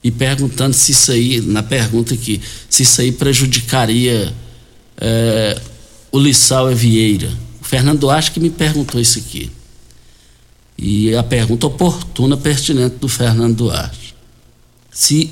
E 0.05 0.11
perguntando 0.11 0.75
se 0.75 0.93
isso 0.93 1.13
aí, 1.13 1.41
na 1.41 1.63
pergunta 1.63 2.13
aqui, 2.13 2.41
se 2.69 2.83
isso 2.83 3.01
aí 3.01 3.13
prejudicaria 3.13 4.33
é, 4.99 5.61
o 6.13 6.19
Lissau 6.19 6.75
Vieira. 6.75 7.31
O 7.61 7.65
Fernando 7.65 8.01
Duarte 8.01 8.31
que 8.31 8.41
me 8.41 8.51
perguntou 8.51 9.01
isso 9.01 9.19
aqui. 9.19 9.51
E 10.77 11.15
a 11.15 11.23
pergunta 11.23 11.67
oportuna, 11.67 12.37
pertinente 12.37 12.97
do 12.97 13.09
Fernando 13.09 13.57
Duarte. 13.57 14.15
Se 14.91 15.31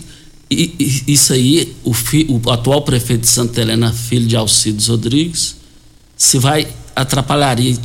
isso 0.51 1.35
aí, 1.35 1.77
o, 1.85 1.93
fi, 1.93 2.27
o 2.29 2.51
atual 2.51 2.83
prefeito 2.83 3.23
de 3.23 3.29
Santa 3.29 3.61
Helena, 3.61 3.93
filho 3.93 4.27
de 4.27 4.35
Alcides 4.35 4.87
Rodrigues, 4.87 5.58
se 6.19 6.39
vai 6.39 6.67
atrapalharia 6.97 7.79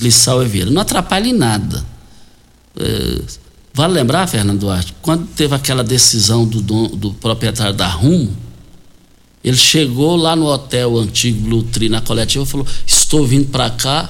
Lissau 0.00 0.40
Vieira. 0.46 0.70
Não 0.70 0.80
atrapalha 0.80 1.26
em 1.26 1.32
nada. 1.32 1.84
É, 2.78 3.20
vale 3.74 3.94
lembrar, 3.94 4.28
Fernando 4.28 4.60
Duarte, 4.60 4.94
quando 5.02 5.26
teve 5.26 5.52
aquela 5.54 5.82
decisão 5.82 6.46
do, 6.46 6.62
do 6.88 7.12
proprietário 7.14 7.74
da 7.74 7.88
Rumo, 7.88 8.34
ele 9.42 9.56
chegou 9.56 10.14
lá 10.14 10.36
no 10.36 10.46
hotel 10.46 10.96
antigo 10.96 11.40
Blue 11.40 11.64
Tree, 11.64 11.88
na 11.88 12.00
coletiva, 12.00 12.44
e 12.44 12.46
falou: 12.46 12.66
Estou 12.86 13.26
vindo 13.26 13.50
para 13.50 13.68
cá, 13.70 14.08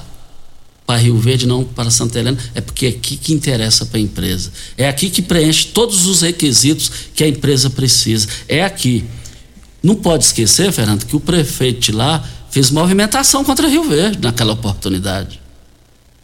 para 0.85 0.97
Rio 0.97 1.17
Verde, 1.17 1.47
não 1.47 1.63
para 1.63 1.89
Santa 1.89 2.19
Helena, 2.19 2.37
é 2.53 2.61
porque 2.61 2.85
é 2.85 2.89
aqui 2.89 3.17
que 3.17 3.33
interessa 3.33 3.83
para 3.85 3.97
a 3.97 4.01
empresa. 4.01 4.51
É 4.77 4.87
aqui 4.87 5.09
que 5.09 5.23
preenche 5.23 5.67
todos 5.67 6.05
os 6.05 6.21
requisitos 6.21 6.91
que 7.15 7.23
a 7.23 7.27
empresa 7.27 7.69
precisa. 7.69 8.27
É 8.47 8.63
aqui. 8.63 9.03
Não 9.83 9.95
pode 9.95 10.23
esquecer, 10.23 10.71
Fernando, 10.71 11.05
que 11.05 11.15
o 11.15 11.19
prefeito 11.19 11.81
de 11.81 11.91
lá 11.91 12.23
fez 12.49 12.71
movimentação 12.71 13.43
contra 13.43 13.67
Rio 13.67 13.83
Verde 13.83 14.19
naquela 14.21 14.53
oportunidade. 14.53 15.41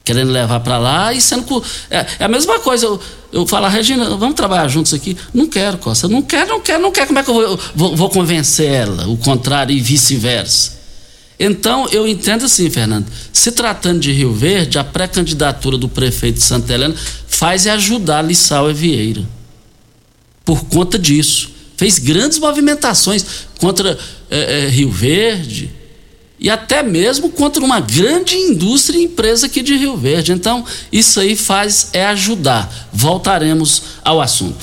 Querendo 0.06 0.32
levar 0.32 0.62
para 0.62 0.78
lá 0.78 1.14
e 1.14 1.20
sendo. 1.20 1.62
É, 1.90 2.06
é, 2.20 2.24
a 2.24 2.28
mesma 2.30 2.60
coisa. 2.60 2.86
Eu, 2.86 3.00
eu 3.34 3.46
falo, 3.46 3.68
Regina, 3.68 4.16
vamos 4.16 4.36
trabalhar 4.36 4.68
juntos 4.70 4.94
aqui? 4.94 5.16
Não 5.34 5.46
quero, 5.46 5.78
Costa. 5.78 6.08
Não 6.08 6.22
quero, 6.22 6.50
não 6.50 6.62
quero, 6.62 6.82
não 6.82 6.92
quero. 6.92 7.08
Como 7.08 7.20
é 7.20 7.24
que 7.24 7.30
eu 7.30 7.34
vou, 7.34 7.60
vou, 7.76 7.96
vou 7.96 8.10
convencer 8.10 8.72
ela? 8.72 9.08
O 9.08 9.18
contrário 9.18 9.76
e 9.76 9.82
vice-versa. 9.82 10.80
Então, 11.40 11.88
eu 11.92 12.08
entendo 12.08 12.46
assim, 12.46 12.70
Fernando. 12.70 13.08
Se 13.32 13.52
tratando 13.52 14.00
de 14.00 14.12
Rio 14.12 14.34
Verde, 14.34 14.80
a 14.80 14.84
pré-candidatura 14.84 15.78
do 15.78 15.88
prefeito 15.88 16.36
de 16.36 16.44
Santa 16.44 16.74
Helena 16.74 16.96
faz 17.28 17.66
é 17.66 17.72
ajudar 17.72 18.22
Lissau 18.22 18.70
e 18.70 18.74
Vieira. 18.74 19.24
Por 20.44 20.66
conta 20.66 20.98
disso. 20.98 21.59
Fez 21.80 21.98
grandes 21.98 22.38
movimentações 22.40 23.26
contra 23.58 23.98
é, 24.30 24.66
é, 24.66 24.68
Rio 24.68 24.92
Verde, 24.92 25.72
e 26.38 26.50
até 26.50 26.84
mesmo 26.84 27.30
contra 27.30 27.64
uma 27.64 27.80
grande 27.80 28.36
indústria 28.36 29.00
e 29.00 29.06
empresa 29.06 29.46
aqui 29.46 29.62
de 29.62 29.78
Rio 29.78 29.96
Verde. 29.96 30.34
Então, 30.34 30.66
isso 30.92 31.22
aí 31.22 31.38
faz 31.38 31.92
é 31.94 32.06
ajudar. 32.08 32.70
Voltaremos 32.92 33.82
ao 34.04 34.20
assunto. 34.20 34.58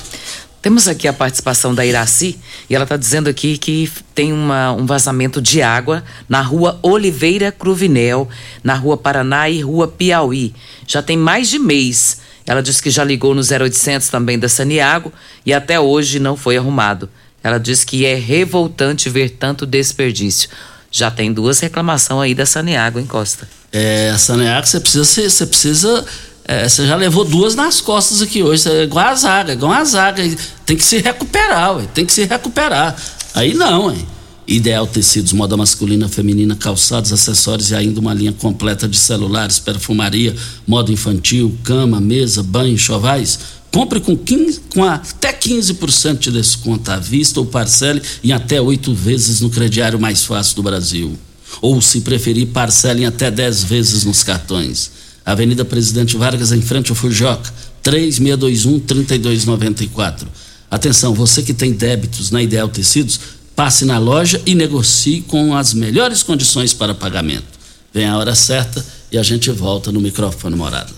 Temos 0.60 0.86
aqui 0.86 1.08
a 1.08 1.12
participação 1.12 1.74
da 1.74 1.86
Iraci 1.86 2.38
e 2.68 2.74
ela 2.74 2.84
está 2.84 2.98
dizendo 2.98 3.30
aqui 3.30 3.56
que 3.56 3.90
tem 4.14 4.30
uma, 4.30 4.72
um 4.72 4.84
vazamento 4.84 5.40
de 5.40 5.62
água 5.62 6.04
na 6.28 6.42
rua 6.42 6.78
Oliveira 6.82 7.50
Cruvinel, 7.50 8.28
na 8.62 8.74
rua 8.74 8.98
Paraná 8.98 9.48
e 9.48 9.62
rua 9.62 9.88
Piauí. 9.88 10.52
Já 10.86 11.00
tem 11.00 11.16
mais 11.16 11.48
de 11.48 11.58
mês. 11.58 12.25
Ela 12.46 12.62
disse 12.62 12.82
que 12.82 12.90
já 12.90 13.02
ligou 13.02 13.34
no 13.34 13.42
0800 13.42 14.08
também 14.08 14.38
da 14.38 14.48
Saniago 14.48 15.12
e 15.44 15.52
até 15.52 15.80
hoje 15.80 16.18
não 16.18 16.36
foi 16.36 16.56
arrumado. 16.56 17.08
Ela 17.42 17.58
diz 17.58 17.84
que 17.84 18.06
é 18.06 18.14
revoltante 18.14 19.10
ver 19.10 19.30
tanto 19.30 19.66
desperdício. 19.66 20.48
Já 20.90 21.10
tem 21.10 21.32
duas 21.32 21.58
reclamações 21.60 22.22
aí 22.28 22.34
da 22.34 22.46
Saneago, 22.46 22.98
em 22.98 23.06
Costa? 23.06 23.48
É, 23.72 24.10
a 24.10 24.18
Saneago 24.18 24.66
você 24.66 24.80
precisa, 24.80 25.28
você 25.28 25.46
precisa 25.46 26.04
é, 26.48 26.68
você 26.68 26.86
já 26.86 26.94
levou 26.94 27.24
duas 27.24 27.56
nas 27.56 27.80
costas 27.80 28.22
aqui 28.22 28.40
hoje, 28.40 28.70
é 28.70 28.84
igual 28.84 29.08
a 29.08 29.14
zaga, 29.16 29.52
igual 29.52 29.72
a 29.72 29.84
zaga, 29.84 30.22
tem 30.64 30.76
que 30.76 30.84
se 30.84 30.98
recuperar, 30.98 31.76
ué, 31.76 31.86
tem 31.92 32.06
que 32.06 32.12
se 32.12 32.24
recuperar. 32.24 32.94
Aí 33.34 33.52
não, 33.52 33.92
hein? 33.92 34.06
Ideal 34.48 34.86
Tecidos, 34.86 35.32
moda 35.32 35.56
masculina, 35.56 36.08
feminina, 36.08 36.54
calçados, 36.54 37.12
acessórios 37.12 37.72
e 37.72 37.74
ainda 37.74 37.98
uma 37.98 38.14
linha 38.14 38.32
completa 38.32 38.86
de 38.86 38.96
celulares, 38.96 39.58
perfumaria, 39.58 40.36
moda 40.64 40.92
infantil, 40.92 41.58
cama, 41.64 42.00
mesa, 42.00 42.44
banho, 42.44 42.78
chovais. 42.78 43.40
Compre 43.72 43.98
com, 43.98 44.16
15, 44.16 44.60
com 44.72 44.84
até 44.84 45.32
15% 45.32 46.18
de 46.18 46.30
desconto 46.30 46.92
à 46.92 46.96
vista 46.96 47.40
ou 47.40 47.46
parcele 47.46 48.00
em 48.22 48.30
até 48.30 48.60
oito 48.60 48.94
vezes 48.94 49.40
no 49.40 49.50
crediário 49.50 49.98
mais 49.98 50.24
fácil 50.24 50.54
do 50.54 50.62
Brasil. 50.62 51.18
Ou, 51.60 51.82
se 51.82 52.02
preferir, 52.02 52.46
parcele 52.48 53.02
em 53.02 53.06
até 53.06 53.32
10 53.32 53.64
vezes 53.64 54.04
nos 54.04 54.22
cartões. 54.22 54.92
Avenida 55.24 55.64
Presidente 55.64 56.16
Vargas, 56.16 56.52
em 56.52 56.62
frente 56.62 56.90
ao 56.90 56.96
Fujoca, 56.96 57.52
3621-3294. 57.82 60.28
Atenção, 60.70 61.12
você 61.14 61.42
que 61.42 61.54
tem 61.54 61.72
débitos 61.72 62.30
na 62.30 62.42
Ideal 62.42 62.68
Tecidos, 62.68 63.18
passe 63.56 63.86
na 63.86 63.98
loja 63.98 64.40
e 64.44 64.54
negocie 64.54 65.22
com 65.22 65.56
as 65.56 65.72
melhores 65.72 66.22
condições 66.22 66.74
para 66.74 66.94
pagamento. 66.94 67.56
Vem 67.92 68.06
a 68.06 68.18
hora 68.18 68.34
certa 68.34 68.84
e 69.10 69.16
a 69.16 69.22
gente 69.22 69.50
volta 69.50 69.90
no 69.90 70.00
microfone 70.00 70.54
morado. 70.54 70.92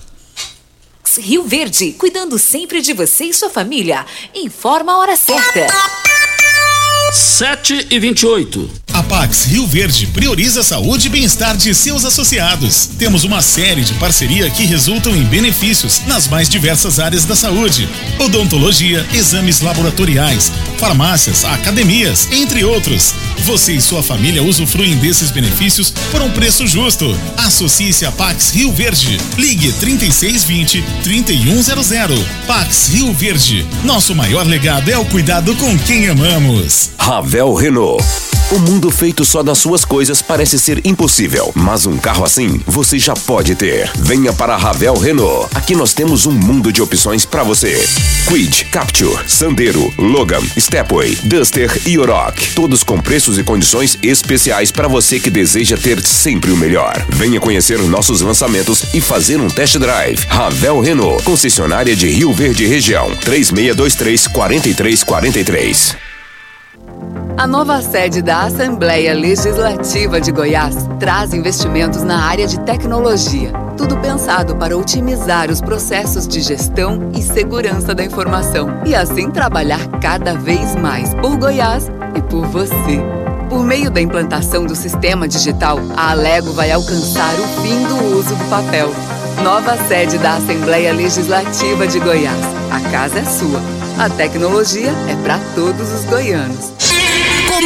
Rio 1.18 1.44
Verde, 1.44 1.92
cuidando 1.92 2.38
sempre 2.38 2.80
de 2.80 2.92
você 2.92 3.24
e 3.24 3.34
sua 3.34 3.48
família. 3.48 4.04
Informa 4.34 4.92
a 4.92 4.98
hora 4.98 5.16
certa. 5.16 5.66
7 7.12 7.86
e 7.90 7.98
28. 7.98 8.70
A 8.92 9.02
Pax 9.02 9.44
Rio 9.44 9.66
Verde 9.66 10.08
prioriza 10.08 10.60
a 10.60 10.64
saúde 10.64 11.06
e 11.06 11.10
bem-estar 11.10 11.56
de 11.56 11.74
seus 11.74 12.04
associados. 12.04 12.90
Temos 12.98 13.24
uma 13.24 13.40
série 13.40 13.82
de 13.82 13.94
parceria 13.94 14.50
que 14.50 14.64
resultam 14.64 15.14
em 15.16 15.24
benefícios 15.24 16.02
nas 16.06 16.26
mais 16.28 16.48
diversas 16.48 16.98
áreas 16.98 17.24
da 17.24 17.34
saúde: 17.34 17.88
odontologia, 18.18 19.06
exames 19.14 19.60
laboratoriais, 19.60 20.52
farmácias, 20.78 21.44
academias, 21.44 22.28
entre 22.32 22.64
outros. 22.64 23.14
Você 23.44 23.74
e 23.74 23.80
sua 23.80 24.02
família 24.02 24.42
usufruem 24.42 24.96
desses 24.96 25.30
benefícios 25.30 25.90
por 26.10 26.22
um 26.22 26.30
preço 26.30 26.66
justo. 26.66 27.06
Associe-se 27.36 28.06
a 28.06 28.12
Pax 28.12 28.50
Rio 28.50 28.72
Verde. 28.72 29.18
Ligue 29.36 29.72
3620 29.72 30.84
3100. 31.02 32.24
Pax 32.46 32.88
Rio 32.88 33.12
Verde. 33.12 33.66
Nosso 33.84 34.14
maior 34.14 34.46
legado 34.46 34.90
é 34.90 34.96
o 34.96 35.04
cuidado 35.04 35.54
com 35.56 35.78
quem 35.80 36.08
amamos. 36.08 36.90
Ravel 36.98 37.54
Renault. 37.54 38.04
O 38.50 38.58
mundo 38.58 38.90
feito 38.90 39.26
só 39.26 39.42
das 39.42 39.58
suas 39.58 39.84
coisas 39.84 40.22
parece 40.22 40.58
ser 40.58 40.80
impossível, 40.86 41.52
mas 41.54 41.84
um 41.84 41.98
carro 41.98 42.24
assim 42.24 42.58
você 42.66 42.98
já 42.98 43.12
pode 43.14 43.54
ter. 43.54 43.90
Venha 43.98 44.32
para 44.32 44.56
Ravel 44.56 44.96
Renault. 44.96 45.48
Aqui 45.54 45.74
nós 45.74 45.92
temos 45.92 46.24
um 46.24 46.32
mundo 46.32 46.72
de 46.72 46.80
opções 46.80 47.26
para 47.26 47.42
você. 47.42 47.78
Quid, 48.26 48.64
Capture, 48.72 49.28
Sandero, 49.28 49.92
Logan, 49.98 50.40
Stepway, 50.68 51.16
Duster 51.24 51.80
e 51.86 51.98
Oroch. 51.98 52.54
Todos 52.54 52.82
com 52.82 53.00
preços 53.00 53.38
e 53.38 53.42
condições 53.42 53.98
especiais 54.02 54.70
para 54.70 54.86
você 54.86 55.18
que 55.18 55.30
deseja 55.30 55.78
ter 55.78 55.98
sempre 56.02 56.50
o 56.50 56.56
melhor. 56.58 57.06
Venha 57.08 57.40
conhecer 57.40 57.78
nossos 57.78 58.20
lançamentos 58.20 58.84
e 58.92 59.00
fazer 59.00 59.40
um 59.40 59.48
test 59.48 59.78
drive. 59.78 60.26
Ravel 60.28 60.80
Renault, 60.80 61.24
concessionária 61.24 61.96
de 61.96 62.10
Rio 62.10 62.34
Verde 62.34 62.66
Região, 62.66 63.16
3623 63.16 64.26
4343. 64.26 66.07
A 67.36 67.46
nova 67.46 67.80
sede 67.82 68.20
da 68.20 68.42
Assembleia 68.42 69.14
Legislativa 69.14 70.20
de 70.20 70.32
Goiás 70.32 70.74
traz 70.98 71.32
investimentos 71.32 72.02
na 72.02 72.24
área 72.24 72.46
de 72.46 72.58
tecnologia. 72.60 73.52
Tudo 73.76 73.96
pensado 73.98 74.56
para 74.56 74.76
otimizar 74.76 75.50
os 75.50 75.60
processos 75.60 76.26
de 76.26 76.40
gestão 76.40 77.10
e 77.14 77.22
segurança 77.22 77.94
da 77.94 78.04
informação 78.04 78.82
e 78.84 78.94
assim 78.94 79.30
trabalhar 79.30 79.86
cada 80.00 80.34
vez 80.34 80.74
mais 80.74 81.14
por 81.14 81.36
Goiás 81.36 81.88
e 82.16 82.22
por 82.22 82.46
você. 82.46 83.00
Por 83.48 83.64
meio 83.64 83.90
da 83.90 84.00
implantação 84.00 84.66
do 84.66 84.74
sistema 84.74 85.28
digital, 85.28 85.78
a 85.96 86.10
Alego 86.10 86.52
vai 86.52 86.72
alcançar 86.72 87.34
o 87.34 87.62
fim 87.62 87.84
do 87.84 88.16
uso 88.18 88.34
do 88.34 88.44
papel. 88.50 88.90
Nova 89.44 89.76
sede 89.86 90.18
da 90.18 90.34
Assembleia 90.34 90.92
Legislativa 90.92 91.86
de 91.86 92.00
Goiás. 92.00 92.44
A 92.72 92.80
casa 92.90 93.20
é 93.20 93.24
sua. 93.24 93.60
A 93.96 94.10
tecnologia 94.10 94.90
é 95.08 95.14
para 95.22 95.38
todos 95.54 95.92
os 95.92 96.04
goianos 96.04 96.87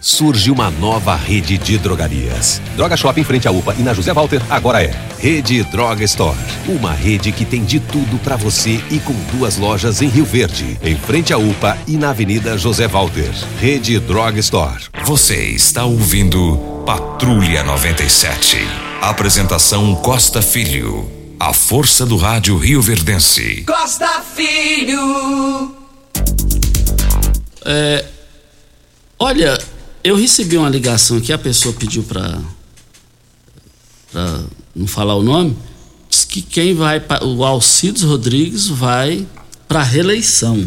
surge 0.00 0.50
uma 0.50 0.70
nova 0.70 1.14
rede 1.14 1.58
de 1.58 1.78
drogarias. 1.78 2.60
Droga 2.76 2.96
Shop 2.96 3.20
em 3.20 3.24
frente 3.24 3.48
à 3.48 3.50
UPA 3.50 3.74
e 3.78 3.82
na 3.82 3.92
José 3.92 4.12
Walter 4.12 4.40
agora 4.48 4.82
é 4.82 4.94
Rede 5.18 5.62
Droga 5.64 6.04
Store. 6.04 6.38
Uma 6.68 6.92
rede 6.92 7.32
que 7.32 7.44
tem 7.44 7.64
de 7.64 7.80
tudo 7.80 8.18
para 8.18 8.36
você 8.36 8.80
e 8.90 8.98
com 9.00 9.14
duas 9.36 9.56
lojas 9.56 10.00
em 10.00 10.08
Rio 10.08 10.24
Verde, 10.24 10.78
em 10.82 10.96
frente 10.96 11.32
à 11.32 11.38
UPA 11.38 11.76
e 11.86 11.96
na 11.96 12.10
Avenida 12.10 12.56
José 12.56 12.86
Walter. 12.86 13.30
Rede 13.60 13.98
Droga 13.98 14.38
Store. 14.38 14.84
Você 15.04 15.36
está 15.50 15.84
ouvindo 15.84 16.56
Patrulha 16.86 17.62
97. 17.62 18.58
Apresentação 19.00 19.94
Costa 19.96 20.40
Filho. 20.40 21.10
A 21.40 21.52
força 21.52 22.04
do 22.04 22.16
rádio 22.16 22.56
Rio 22.56 22.82
Verdense. 22.82 23.62
Costa 23.66 24.22
Filho. 24.34 25.76
É, 27.64 28.04
olha, 29.18 29.58
eu 30.08 30.16
recebi 30.16 30.56
uma 30.56 30.68
ligação 30.68 31.18
aqui, 31.18 31.32
a 31.32 31.38
pessoa 31.38 31.74
pediu 31.74 32.02
para 32.02 32.40
não 34.74 34.86
falar 34.86 35.14
o 35.14 35.22
nome, 35.22 35.56
diz 36.08 36.24
que 36.24 36.40
quem 36.40 36.74
vai 36.74 37.02
o 37.22 37.44
Alcides 37.44 38.02
Rodrigues 38.02 38.68
vai 38.68 39.26
para 39.66 39.82
reeleição. 39.82 40.66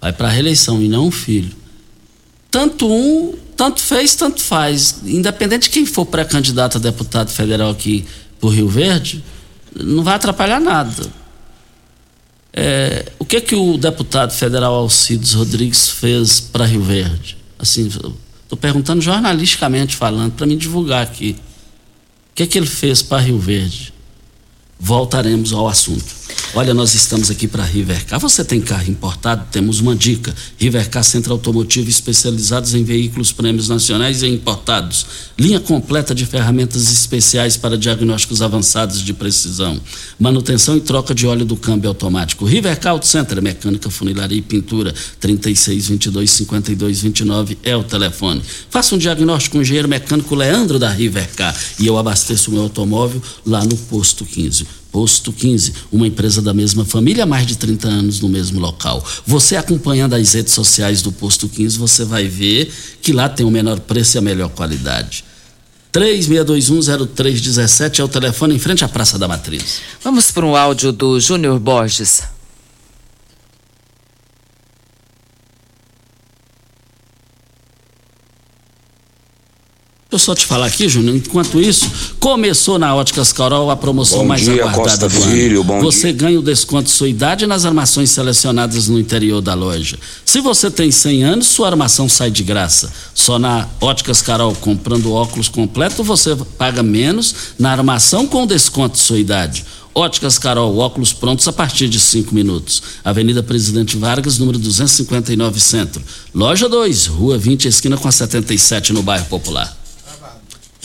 Vai 0.00 0.12
para 0.12 0.28
reeleição 0.28 0.80
e 0.80 0.88
não 0.88 1.08
o 1.08 1.10
filho. 1.10 1.50
Tanto 2.50 2.88
um, 2.88 3.34
tanto 3.56 3.80
fez, 3.80 4.14
tanto 4.14 4.40
faz. 4.40 5.00
Independente 5.04 5.64
de 5.64 5.70
quem 5.70 5.84
for 5.84 6.06
pré-candidato 6.06 6.78
a 6.78 6.80
deputado 6.80 7.30
federal 7.30 7.70
aqui 7.70 8.06
por 8.38 8.50
Rio 8.50 8.68
Verde, 8.68 9.24
não 9.74 10.04
vai 10.04 10.14
atrapalhar 10.14 10.60
nada. 10.60 11.10
É, 12.52 13.10
o 13.18 13.24
que 13.24 13.40
que 13.40 13.56
o 13.56 13.76
deputado 13.76 14.32
federal 14.32 14.74
Alcides 14.74 15.32
Rodrigues 15.32 15.88
fez 15.88 16.38
para 16.38 16.64
Rio 16.64 16.84
Verde? 16.84 17.43
Assim, 17.64 17.86
estou 17.86 18.58
perguntando 18.60 19.00
jornalisticamente 19.00 19.96
falando, 19.96 20.32
para 20.32 20.46
me 20.46 20.56
divulgar 20.56 21.02
aqui. 21.02 21.36
O 22.30 22.34
que, 22.34 22.42
é 22.44 22.46
que 22.46 22.58
ele 22.58 22.66
fez 22.66 23.02
para 23.02 23.22
Rio 23.22 23.38
Verde? 23.38 23.92
Voltaremos 24.78 25.52
ao 25.52 25.68
assunto. 25.68 26.23
Olha, 26.56 26.72
nós 26.72 26.94
estamos 26.94 27.32
aqui 27.32 27.48
para 27.48 27.64
Rivercar. 27.64 28.20
Você 28.20 28.44
tem 28.44 28.60
carro 28.60 28.88
importado? 28.88 29.44
Temos 29.50 29.80
uma 29.80 29.96
dica. 29.96 30.32
Rivercar 30.56 31.02
Centro 31.02 31.32
Automotivo 31.32 31.90
especializados 31.90 32.74
em 32.74 32.84
veículos 32.84 33.32
prêmios 33.32 33.68
nacionais 33.68 34.22
e 34.22 34.28
importados. 34.28 35.04
Linha 35.36 35.58
completa 35.58 36.14
de 36.14 36.24
ferramentas 36.24 36.92
especiais 36.92 37.56
para 37.56 37.76
diagnósticos 37.76 38.40
avançados 38.40 39.02
de 39.02 39.12
precisão. 39.12 39.80
Manutenção 40.16 40.76
e 40.76 40.80
troca 40.80 41.12
de 41.12 41.26
óleo 41.26 41.44
do 41.44 41.56
câmbio 41.56 41.88
automático. 41.88 42.44
Rivercar 42.44 42.92
Auto 42.92 43.08
Center, 43.08 43.42
mecânica, 43.42 43.90
funilaria 43.90 44.38
e 44.38 44.42
pintura. 44.42 44.94
36 45.18 45.88
22 45.88 46.30
52 46.30 47.00
29 47.00 47.58
é 47.64 47.76
o 47.76 47.82
telefone. 47.82 48.40
Faça 48.70 48.94
um 48.94 48.98
diagnóstico 48.98 49.54
com 49.54 49.58
o 49.58 49.62
engenheiro 49.62 49.88
mecânico 49.88 50.36
Leandro 50.36 50.78
da 50.78 50.88
Rivercar 50.88 51.52
e 51.80 51.86
eu 51.88 51.98
abasteço 51.98 52.52
o 52.52 52.54
meu 52.54 52.62
automóvel 52.62 53.20
lá 53.44 53.64
no 53.64 53.76
posto 53.76 54.24
15. 54.24 54.83
Posto 54.94 55.32
15, 55.32 55.72
uma 55.90 56.06
empresa 56.06 56.40
da 56.40 56.54
mesma 56.54 56.84
família 56.84 57.24
há 57.24 57.26
mais 57.26 57.48
de 57.48 57.58
30 57.58 57.88
anos 57.88 58.20
no 58.20 58.28
mesmo 58.28 58.60
local. 58.60 59.04
Você 59.26 59.56
acompanhando 59.56 60.14
as 60.14 60.34
redes 60.34 60.54
sociais 60.54 61.02
do 61.02 61.10
Posto 61.10 61.48
15, 61.48 61.76
você 61.76 62.04
vai 62.04 62.28
ver 62.28 62.72
que 63.02 63.12
lá 63.12 63.28
tem 63.28 63.44
o 63.44 63.50
menor 63.50 63.80
preço 63.80 64.16
e 64.16 64.18
a 64.18 64.22
melhor 64.22 64.50
qualidade. 64.50 65.24
36210317 65.92 67.98
é 67.98 68.04
o 68.04 68.08
telefone 68.08 68.54
em 68.54 68.58
frente 68.60 68.84
à 68.84 68.88
Praça 68.88 69.18
da 69.18 69.26
Matriz. 69.26 69.80
Vamos 70.00 70.30
para 70.30 70.46
um 70.46 70.54
áudio 70.54 70.92
do 70.92 71.18
Júnior 71.18 71.58
Borges. 71.58 72.22
Eu 80.14 80.18
só 80.18 80.34
te 80.34 80.46
falar 80.46 80.66
aqui, 80.66 80.88
Júnior, 80.88 81.16
enquanto 81.16 81.60
isso, 81.60 81.90
começou 82.20 82.78
na 82.78 82.94
Óticas 82.94 83.32
Carol 83.32 83.70
a 83.70 83.76
promoção 83.76 84.20
bom 84.20 84.26
mais 84.26 84.42
dia, 84.42 84.64
aguardada 84.64 84.80
Costa 84.80 85.08
do 85.08 85.20
Filho, 85.28 85.60
ano. 85.60 85.64
Bom 85.64 85.80
você 85.80 86.12
dia. 86.12 86.12
ganha 86.12 86.38
o 86.38 86.42
desconto 86.42 86.84
de 86.84 86.90
sua 86.90 87.08
idade 87.08 87.46
nas 87.46 87.64
armações 87.64 88.10
selecionadas 88.10 88.88
no 88.88 88.98
interior 88.98 89.40
da 89.40 89.54
loja. 89.54 89.98
Se 90.24 90.40
você 90.40 90.70
tem 90.70 90.90
100 90.90 91.24
anos, 91.24 91.46
sua 91.48 91.68
armação 91.68 92.08
sai 92.08 92.30
de 92.30 92.42
graça. 92.42 92.92
Só 93.12 93.38
na 93.38 93.68
Óticas 93.80 94.22
Carol, 94.22 94.54
comprando 94.54 95.12
óculos 95.12 95.48
completo, 95.48 96.04
você 96.04 96.36
paga 96.56 96.82
menos 96.82 97.34
na 97.58 97.72
armação 97.72 98.26
com 98.26 98.46
desconto 98.46 98.94
de 98.94 99.02
sua 99.02 99.18
idade. 99.18 99.64
Óticas 99.92 100.38
Carol, 100.38 100.76
óculos 100.78 101.12
prontos 101.12 101.46
a 101.46 101.52
partir 101.52 101.88
de 101.88 101.98
5 102.00 102.34
minutos. 102.34 102.82
Avenida 103.04 103.42
Presidente 103.42 103.96
Vargas, 103.96 104.38
número 104.38 104.58
259 104.58 105.60
Centro. 105.60 106.02
Loja 106.34 106.68
2, 106.68 107.06
Rua 107.06 107.38
20, 107.38 107.66
esquina 107.66 107.96
com 107.96 108.08
a 108.08 108.12
77, 108.12 108.92
no 108.92 109.02
bairro 109.02 109.26
Popular. 109.26 109.83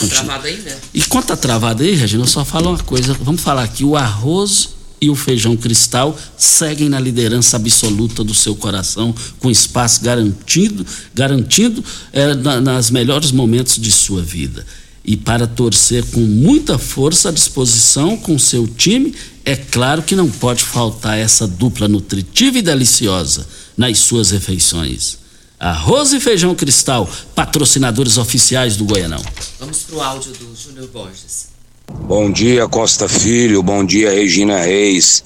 Travado 0.07 0.47
ainda? 0.47 0.77
E 0.93 1.01
quanto 1.03 1.27
tá 1.27 1.35
travado 1.37 1.83
aí, 1.83 1.95
Regina, 1.95 2.23
eu 2.23 2.27
só 2.27 2.45
falo 2.45 2.69
uma 2.69 2.79
coisa. 2.79 3.13
Vamos 3.21 3.41
falar 3.41 3.63
aqui: 3.63 3.83
o 3.83 3.95
arroz 3.95 4.69
e 5.01 5.09
o 5.09 5.15
feijão 5.15 5.55
cristal 5.55 6.17
seguem 6.37 6.89
na 6.89 6.99
liderança 6.99 7.55
absoluta 7.55 8.23
do 8.23 8.33
seu 8.33 8.55
coração, 8.55 9.15
com 9.39 9.49
espaço 9.49 10.01
garantido, 10.01 10.85
garantido 11.13 11.83
é, 12.11 12.33
na, 12.33 12.59
nas 12.59 12.89
melhores 12.89 13.31
momentos 13.31 13.77
de 13.77 13.91
sua 13.91 14.21
vida. 14.21 14.65
E 15.03 15.15
para 15.15 15.47
torcer 15.47 16.03
com 16.05 16.19
muita 16.19 16.77
força 16.77 17.29
à 17.29 17.31
disposição 17.31 18.17
com 18.17 18.37
seu 18.37 18.67
time, 18.67 19.15
é 19.45 19.55
claro 19.55 20.03
que 20.03 20.15
não 20.15 20.29
pode 20.29 20.63
faltar 20.63 21.17
essa 21.17 21.47
dupla 21.47 21.87
nutritiva 21.87 22.59
e 22.59 22.61
deliciosa 22.61 23.47
nas 23.77 23.97
suas 23.99 24.31
refeições. 24.31 25.17
Arroz 25.59 26.13
e 26.13 26.21
Feijão 26.21 26.55
Cristal, 26.55 27.05
patrocinadores 27.35 28.17
oficiais 28.17 28.77
do 28.77 28.85
Goianão. 28.85 29.21
Vamos 29.59 29.79
pro 29.79 29.99
áudio 29.99 30.31
do 30.31 30.55
Júnior 30.55 30.87
Borges. 30.87 31.49
Bom 31.91 32.31
dia, 32.31 32.65
Costa 32.65 33.09
Filho. 33.09 33.61
Bom 33.61 33.83
dia, 33.83 34.09
Regina 34.09 34.61
Reis. 34.61 35.25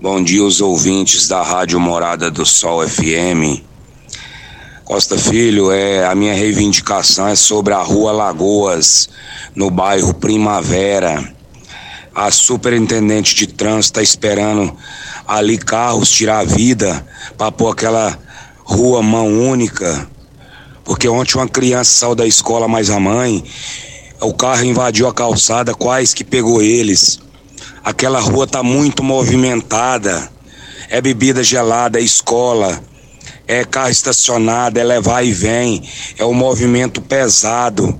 Bom 0.00 0.22
dia, 0.22 0.44
os 0.44 0.60
ouvintes 0.60 1.26
da 1.26 1.42
Rádio 1.42 1.80
Morada 1.80 2.30
do 2.30 2.46
Sol 2.46 2.88
FM. 2.88 3.60
Costa 4.84 5.18
Filho, 5.18 5.72
é, 5.72 6.06
a 6.06 6.14
minha 6.14 6.32
reivindicação 6.32 7.26
é 7.26 7.34
sobre 7.34 7.74
a 7.74 7.82
rua 7.82 8.12
Lagoas, 8.12 9.08
no 9.52 9.68
bairro 9.68 10.14
Primavera. 10.14 11.34
A 12.14 12.30
superintendente 12.30 13.34
de 13.34 13.48
trânsito 13.48 13.98
está 13.98 14.02
esperando 14.02 14.76
ali 15.26 15.58
carros 15.58 16.08
tirar 16.08 16.38
a 16.38 16.44
vida 16.44 17.04
para 17.36 17.50
pôr 17.50 17.72
aquela 17.72 18.16
rua 18.64 19.02
mão 19.02 19.28
única. 19.28 20.08
Porque 20.84 21.08
ontem 21.08 21.36
uma 21.36 21.48
criança 21.48 21.92
saiu 21.92 22.14
da 22.14 22.26
escola 22.26 22.66
mais 22.66 22.90
a 22.90 22.98
mãe, 22.98 23.44
o 24.20 24.32
carro 24.32 24.64
invadiu 24.64 25.08
a 25.08 25.14
calçada, 25.14 25.74
quase 25.74 26.14
que 26.14 26.24
pegou 26.24 26.62
eles. 26.62 27.20
Aquela 27.84 28.20
rua 28.20 28.46
tá 28.46 28.62
muito 28.62 29.02
movimentada. 29.02 30.30
É 30.88 31.00
bebida 31.00 31.42
gelada, 31.42 31.98
é 31.98 32.02
escola, 32.02 32.82
é 33.46 33.64
carro 33.64 33.90
estacionado, 33.90 34.78
é 34.78 34.84
levar 34.84 35.24
e 35.24 35.32
vem, 35.32 35.82
é 36.18 36.24
um 36.24 36.34
movimento 36.34 37.00
pesado. 37.00 37.98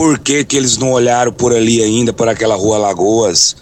Por 0.00 0.18
que, 0.18 0.42
que 0.46 0.56
eles 0.56 0.78
não 0.78 0.92
olharam 0.92 1.30
por 1.30 1.54
ali 1.54 1.82
ainda, 1.82 2.10
por 2.10 2.26
aquela 2.26 2.54
rua 2.54 2.78
Lagoas? 2.78 3.54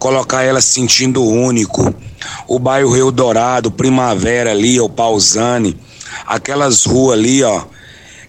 Colocar 0.00 0.42
ela 0.42 0.60
sentindo 0.60 1.22
único. 1.22 1.94
O 2.48 2.58
bairro 2.58 2.92
Rio 2.92 3.12
Dourado, 3.12 3.70
Primavera 3.70 4.50
ali, 4.50 4.80
o 4.80 4.88
Pausani, 4.88 5.78
aquelas 6.26 6.84
ruas 6.84 7.16
ali, 7.16 7.44
ó, 7.44 7.66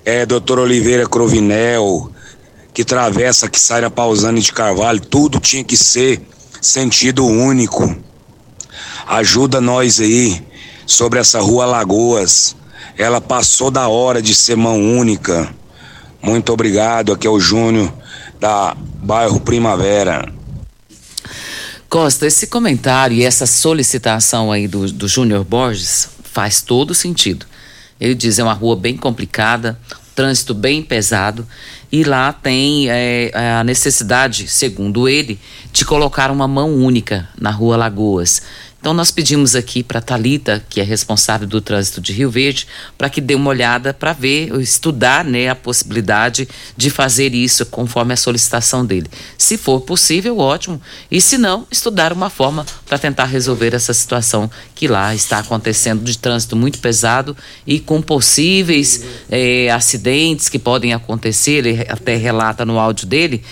é 0.06 0.24
Doutor 0.24 0.60
Oliveira 0.60 1.08
Crovinel, 1.08 2.12
que 2.76 2.86
travessa, 2.86 3.50
que 3.50 3.60
sai 3.60 3.82
da 3.82 3.90
Pausani 3.90 4.40
de 4.40 4.54
Carvalho, 4.54 5.00
tudo 5.00 5.40
tinha 5.40 5.64
que 5.64 5.76
ser 5.76 6.22
sentido 6.62 7.26
único. 7.26 7.98
Ajuda 9.08 9.60
nós 9.60 10.00
aí 10.00 10.46
sobre 10.86 11.18
essa 11.18 11.40
rua 11.40 11.66
Lagoas. 11.66 12.56
Ela 12.96 13.20
passou 13.20 13.72
da 13.72 13.88
hora 13.88 14.22
de 14.22 14.36
ser 14.36 14.56
mão 14.56 14.80
única. 14.80 15.52
Muito 16.22 16.52
obrigado. 16.52 17.14
Aqui 17.14 17.28
é 17.28 17.30
o 17.30 17.40
Júnior 17.40 17.94
da 18.40 18.76
bairro 18.76 19.40
Primavera. 19.40 20.32
Costa, 21.90 22.28
esse 22.28 22.48
comentário 22.48 23.16
e 23.16 23.24
essa 23.24 23.46
solicitação 23.46 24.52
aí 24.52 24.68
do, 24.68 24.92
do 24.92 25.08
Júnior 25.08 25.44
Borges 25.44 26.10
faz 26.24 26.62
todo 26.62 26.94
sentido. 26.94 27.46
Ele 28.00 28.14
diz 28.14 28.38
é 28.38 28.44
uma 28.44 28.54
rua 28.54 28.76
bem 28.76 28.98
complicada, 28.98 29.80
trânsito 30.14 30.54
bem 30.54 30.84
pesado 30.84 31.48
e 31.92 32.04
lá 32.04 32.34
tem 32.34 32.90
é, 32.90 33.32
a 33.34 33.64
necessidade, 33.64 34.48
segundo 34.48 35.08
ele, 35.08 35.40
de 35.72 35.86
colocar 35.86 36.30
uma 36.30 36.48
mão 36.48 36.76
única 36.76 37.30
na 37.40 37.50
rua 37.50 37.78
Lagoas. 37.78 38.42
Então 38.80 38.94
nós 38.94 39.12
pedimos 39.12 39.56
aqui 39.56 39.84
para 39.84 40.00
Talita, 40.00 40.64
que 40.70 40.80
é 40.80 40.84
responsável 40.84 41.48
do 41.48 41.60
trânsito 41.60 42.00
de 42.00 42.14
Rio 42.14 42.30
Verde, 42.30 42.68
para 42.98 43.10
que 43.10 43.20
dê 43.20 43.36
uma 43.36 43.50
olhada 43.50 43.94
para 43.94 44.14
ver, 44.14 44.54
estudar, 44.62 45.26
né, 45.26 45.50
a 45.50 45.56
possibilidade 45.56 46.48
de 46.76 46.90
fazer 46.90 47.34
isso 47.34 47.66
conforme 47.66 48.14
a 48.14 48.18
solicitação 48.18 48.86
dele. 48.86 49.10
Se 49.38 49.58
for 49.58 49.82
possível, 49.82 50.38
ótimo. 50.38 50.82
E 51.10 51.20
se 51.20 51.38
não, 51.38 51.66
estudar 51.72 52.14
uma 52.14 52.30
forma 52.30 52.66
para 52.86 52.98
tentar 52.98 53.26
resolver 53.26 53.74
essa 53.74 53.94
situação 53.94 54.50
que 54.76 54.88
lá 54.88 55.14
está 55.14 55.40
acontecendo 55.40 56.04
de 56.04 56.18
trânsito 56.18 56.56
muito 56.56 56.80
pesado 56.80 57.36
e 57.66 57.80
com 57.80 58.02
possíveis 58.02 59.04
é, 59.30 59.70
acidentes 59.72 60.48
que 60.50 60.60
podem 60.60 60.94
acontecer. 60.94 61.66
Ele 61.66 61.86
até 61.90 62.16
relata 62.16 62.64
no 62.64 62.80
áudio 62.80 63.08
dele 63.08 63.44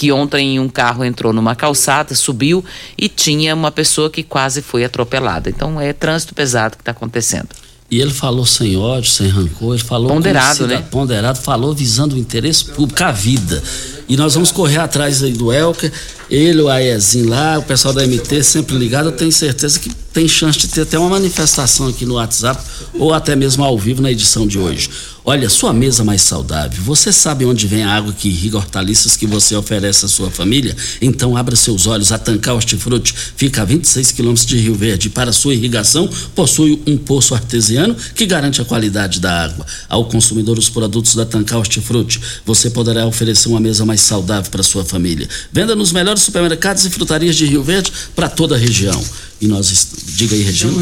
que 0.00 0.10
ontem 0.10 0.58
um 0.58 0.66
carro 0.66 1.04
entrou 1.04 1.30
numa 1.30 1.54
calçada, 1.54 2.14
subiu 2.14 2.64
e 2.96 3.06
tinha 3.06 3.54
uma 3.54 3.70
pessoa 3.70 4.08
que 4.08 4.22
quase 4.22 4.62
foi 4.62 4.82
atropelada. 4.82 5.50
Então 5.50 5.78
é 5.78 5.92
trânsito 5.92 6.34
pesado 6.34 6.74
que 6.78 6.80
está 6.80 6.92
acontecendo. 6.92 7.50
E 7.90 8.00
ele 8.00 8.10
falou 8.10 8.46
sem 8.46 8.78
ódio, 8.78 9.10
sem 9.10 9.28
rancor, 9.28 9.74
ele 9.74 9.84
falou 9.84 10.08
ponderado, 10.08 10.66
né? 10.66 10.82
Ponderado, 10.90 11.38
falou 11.40 11.74
visando 11.74 12.16
o 12.16 12.18
interesse 12.18 12.64
público, 12.64 13.04
a 13.04 13.12
vida. 13.12 13.62
E 14.10 14.16
nós 14.16 14.34
vamos 14.34 14.50
correr 14.50 14.78
atrás 14.78 15.22
aí 15.22 15.32
do 15.32 15.52
Elker, 15.52 15.92
ele, 16.28 16.60
o 16.62 16.68
Aezinho 16.68 17.28
lá, 17.28 17.60
o 17.60 17.62
pessoal 17.62 17.94
da 17.94 18.04
MT 18.04 18.42
sempre 18.42 18.76
ligado. 18.76 19.10
Eu 19.10 19.12
tenho 19.12 19.30
certeza 19.30 19.78
que 19.78 19.88
tem 20.12 20.26
chance 20.26 20.58
de 20.58 20.66
ter 20.66 20.80
até 20.82 20.98
uma 20.98 21.08
manifestação 21.08 21.86
aqui 21.86 22.04
no 22.04 22.14
WhatsApp 22.14 22.60
ou 22.94 23.14
até 23.14 23.36
mesmo 23.36 23.62
ao 23.62 23.78
vivo 23.78 24.02
na 24.02 24.10
edição 24.10 24.48
de 24.48 24.58
hoje. 24.58 24.90
Olha, 25.24 25.48
sua 25.50 25.72
mesa 25.72 26.02
mais 26.02 26.22
saudável. 26.22 26.82
Você 26.82 27.12
sabe 27.12 27.44
onde 27.44 27.66
vem 27.66 27.84
a 27.84 27.94
água 27.94 28.12
que 28.12 28.28
irriga 28.28 28.56
hortaliças 28.56 29.16
que 29.16 29.26
você 29.26 29.54
oferece 29.54 30.04
à 30.06 30.08
sua 30.08 30.30
família? 30.30 30.74
Então 31.00 31.36
abra 31.36 31.54
seus 31.54 31.86
olhos. 31.86 32.10
A 32.10 32.18
Tancar 32.18 32.54
Hortifruti 32.54 33.14
fica 33.36 33.62
a 33.62 33.64
26 33.64 34.12
quilômetros 34.12 34.46
de 34.46 34.58
Rio 34.58 34.74
Verde. 34.74 35.10
Para 35.10 35.32
sua 35.32 35.54
irrigação, 35.54 36.08
possui 36.34 36.82
um 36.86 36.96
poço 36.96 37.34
artesiano 37.34 37.94
que 38.14 38.24
garante 38.24 38.62
a 38.62 38.64
qualidade 38.64 39.20
da 39.20 39.44
água. 39.44 39.66
Ao 39.88 40.06
consumidor 40.06 40.58
os 40.58 40.70
produtos 40.70 41.14
da 41.14 41.26
Tancar 41.26 41.58
Hortifruti, 41.58 42.20
você 42.46 42.70
poderá 42.70 43.06
oferecer 43.06 43.48
uma 43.48 43.60
mesa 43.60 43.84
mais 43.84 43.99
saudável 44.00 44.50
para 44.50 44.62
sua 44.62 44.84
família. 44.84 45.28
Venda 45.52 45.74
nos 45.76 45.92
melhores 45.92 46.22
supermercados 46.22 46.84
e 46.84 46.90
frutarias 46.90 47.36
de 47.36 47.46
Rio 47.46 47.62
Verde 47.62 47.92
para 48.14 48.28
toda 48.28 48.54
a 48.54 48.58
região. 48.58 49.00
E 49.40 49.46
nós, 49.46 49.92
diga 50.16 50.34
aí, 50.34 50.42
Regina. 50.42 50.72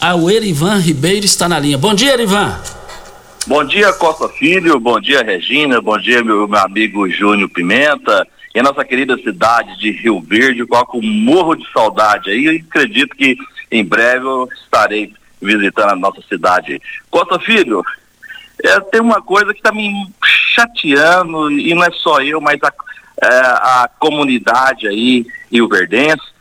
Ah, 0.00 0.14
o 0.14 0.30
Erivan 0.30 0.78
Ribeiro 0.78 1.24
está 1.24 1.48
na 1.48 1.58
linha. 1.58 1.78
Bom 1.78 1.94
dia, 1.94 2.14
Erivan. 2.14 2.58
Bom 3.46 3.64
dia, 3.64 3.92
Costa 3.92 4.28
Filho. 4.28 4.78
Bom 4.78 5.00
dia, 5.00 5.22
Regina. 5.22 5.80
Bom 5.80 5.98
dia, 5.98 6.22
meu, 6.22 6.46
meu 6.46 6.60
amigo 6.60 7.08
Júnior 7.08 7.48
Pimenta. 7.48 8.26
E 8.54 8.60
a 8.60 8.62
nossa 8.62 8.84
querida 8.84 9.16
cidade 9.16 9.78
de 9.78 9.90
Rio 9.90 10.20
Verde, 10.20 10.66
coloco 10.66 10.98
um 10.98 11.02
morro 11.02 11.54
de 11.54 11.64
saudade 11.72 12.30
aí. 12.30 12.44
Eu 12.44 12.56
acredito 12.68 13.16
que 13.16 13.36
em 13.70 13.84
breve 13.84 14.26
eu 14.26 14.48
estarei 14.62 15.12
visitando 15.40 15.90
a 15.90 15.96
nossa 15.96 16.22
cidade. 16.28 16.80
Costa 17.10 17.38
Filho, 17.38 17.82
é, 18.62 18.80
tem 18.80 19.00
uma 19.00 19.22
coisa 19.22 19.52
que 19.52 19.60
está 19.60 19.72
me 19.72 19.92
chateando, 20.24 21.50
e 21.50 21.74
não 21.74 21.84
é 21.84 21.90
só 21.90 22.20
eu, 22.20 22.40
mas 22.40 22.58
a, 22.62 22.72
é, 23.22 23.28
a 23.28 23.90
comunidade 23.98 24.88
aí, 24.88 25.26
Rio 25.50 25.68
Verdense. 25.68 26.32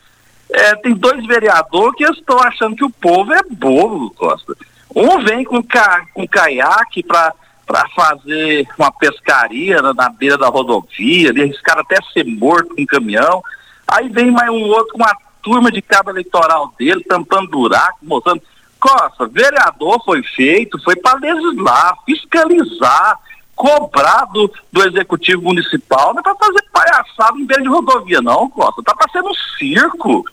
É, 0.53 0.75
tem 0.75 0.93
dois 0.93 1.25
vereadores 1.25 1.95
que 1.95 2.03
estão 2.03 2.39
achando 2.39 2.75
que 2.75 2.83
o 2.83 2.89
povo 2.89 3.33
é 3.33 3.41
bobo, 3.49 4.11
Costa. 4.11 4.53
Um 4.93 5.23
vem 5.23 5.45
com, 5.45 5.63
ca, 5.63 6.05
com 6.13 6.27
caiaque 6.27 7.03
para 7.03 7.33
para 7.71 7.87
fazer 7.95 8.67
uma 8.77 8.91
pescaria 8.91 9.81
na, 9.81 9.93
na, 9.93 10.09
beira 10.09 10.37
da 10.37 10.49
rodovia, 10.49 11.29
ali, 11.29 11.57
até 11.69 11.95
ser 12.11 12.25
morto 12.25 12.75
com 12.75 12.81
um 12.81 12.85
caminhão. 12.85 13.41
Aí 13.87 14.09
vem 14.09 14.29
mais 14.29 14.49
um 14.49 14.65
outro 14.65 14.91
com 14.91 14.97
uma 14.97 15.15
turma 15.41 15.71
de 15.71 15.81
cabo 15.81 16.09
eleitoral 16.09 16.73
dele, 16.77 17.01
tampando 17.05 17.49
buraco, 17.49 17.97
mostrando. 18.01 18.41
Costa, 18.81 19.27
vereador 19.27 20.03
foi 20.03 20.23
feito, 20.23 20.81
foi 20.83 20.95
para 20.95 21.19
legislar, 21.19 21.95
fiscalizar, 22.03 23.19
cobrar 23.55 24.25
do, 24.33 24.51
do 24.71 24.83
executivo 24.87 25.43
municipal, 25.43 26.13
não 26.13 26.19
é 26.19 26.23
para 26.23 26.35
fazer 26.35 26.63
palhaçada 26.73 27.37
em 27.37 27.45
beira 27.45 27.61
de 27.61 27.69
rodovia, 27.69 28.19
não, 28.21 28.49
Costa. 28.49 28.81
Tá 28.81 28.95
ser 29.11 29.21
um 29.21 29.33
circo. 29.59 30.25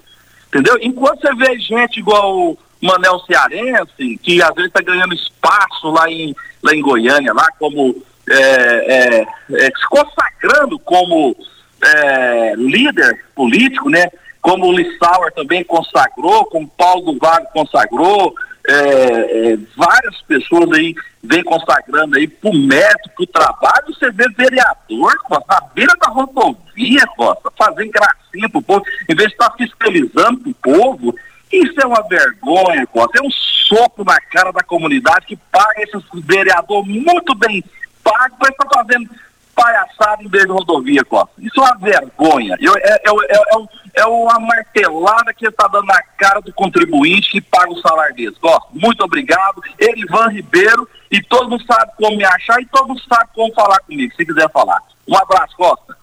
Entendeu? 0.49 0.79
Enquanto 0.81 1.21
você 1.21 1.35
vê 1.35 1.59
gente 1.61 1.99
igual 1.99 2.57
Manel 2.81 3.21
Cearense, 3.21 4.19
que 4.23 4.43
às 4.43 4.55
vezes 4.55 4.71
está 4.71 4.81
ganhando 4.81 5.13
espaço 5.13 5.91
lá 5.91 6.11
em, 6.11 6.35
lá 6.63 6.75
em 6.75 6.81
Goiânia, 6.81 7.35
lá 7.35 7.47
como 7.59 8.03
é, 8.31 8.35
é, 8.35 9.27
é, 9.51 9.67
se 9.67 9.87
consagrando 9.91 10.79
como 10.79 11.37
é, 11.85 12.55
líder 12.57 13.27
político, 13.35 13.91
né? 13.91 14.09
Como 14.41 14.67
o 14.67 14.73
Lissauer 14.73 15.33
também 15.33 15.65
consagrou, 15.65 16.47
como 16.47 16.69
Paulo 16.69 17.13
do 17.13 17.19
Vago 17.19 17.47
consagrou, 17.53 18.35
é, 18.67 19.53
é, 19.53 19.59
várias 19.77 20.21
pessoas 20.23 20.71
aí 20.73 20.95
vem 21.23 21.43
consagrando 21.43 22.17
aí 22.17 22.29
por 22.29 22.55
mérito, 22.55 23.11
por 23.17 23.27
trabalho, 23.27 23.87
você 23.89 24.11
vê 24.11 24.29
vereador, 24.37 25.17
Costa, 25.25 25.45
na 25.49 25.61
beira 25.75 25.93
da 26.01 26.09
rodovia, 26.09 27.03
Costa, 27.17 27.51
fazendo 27.57 27.91
gracinha 27.91 28.49
pro 28.51 28.63
povo, 28.63 28.85
em 29.09 29.15
vez 29.15 29.29
de 29.29 29.35
estar 29.35 29.53
fiscalizando 29.57 30.41
pro 30.41 30.55
povo, 30.55 31.15
isso 31.51 31.81
é 31.81 31.87
uma 31.87 32.07
vergonha, 32.07 32.87
Costa. 32.87 33.19
É 33.19 33.27
um 33.27 33.31
soco 33.31 34.05
na 34.05 34.21
cara 34.21 34.53
da 34.53 34.63
comunidade 34.63 35.27
que 35.27 35.37
paga 35.51 35.83
esses 35.83 36.03
vereador 36.25 36.87
muito 36.87 37.35
bem 37.35 37.65
pago 38.05 38.37
para 38.39 38.49
estar 38.49 38.69
fazendo 38.75 39.11
palhaçada 39.59 40.23
em 40.23 40.29
de 40.29 40.47
rodovia, 40.47 41.05
Costa. 41.05 41.33
Isso 41.39 41.59
é 41.59 41.63
uma 41.63 41.79
vergonha. 41.79 42.57
Eu, 42.61 42.73
é, 42.77 43.03
é, 43.05 43.11
é, 43.11 44.03
é, 44.03 44.07
uma 44.07 44.39
martelada 44.39 45.35
que 45.35 45.49
está 45.49 45.67
dando 45.67 45.87
na 45.87 46.01
cara 46.17 46.41
do 46.41 46.53
contribuinte 46.53 47.33
que 47.33 47.41
paga 47.41 47.73
o 47.73 47.81
salário 47.81 48.15
desse. 48.15 48.39
Costa, 48.39 48.69
muito 48.73 49.03
obrigado. 49.03 49.61
Erivan 49.81 50.29
Ribeiro. 50.29 50.89
E 51.11 51.21
todo 51.23 51.51
mundo 51.51 51.65
sabe 51.65 51.91
como 51.97 52.17
me 52.17 52.25
achar 52.25 52.61
e 52.61 52.67
todo 52.67 52.89
mundo 52.89 53.01
sabe 53.09 53.31
como 53.35 53.53
falar 53.55 53.81
comigo, 53.81 54.15
se 54.15 54.25
quiser 54.25 54.49
falar. 54.53 54.81
Um 55.09 55.17
abraço, 55.17 55.57
Costa. 55.57 55.97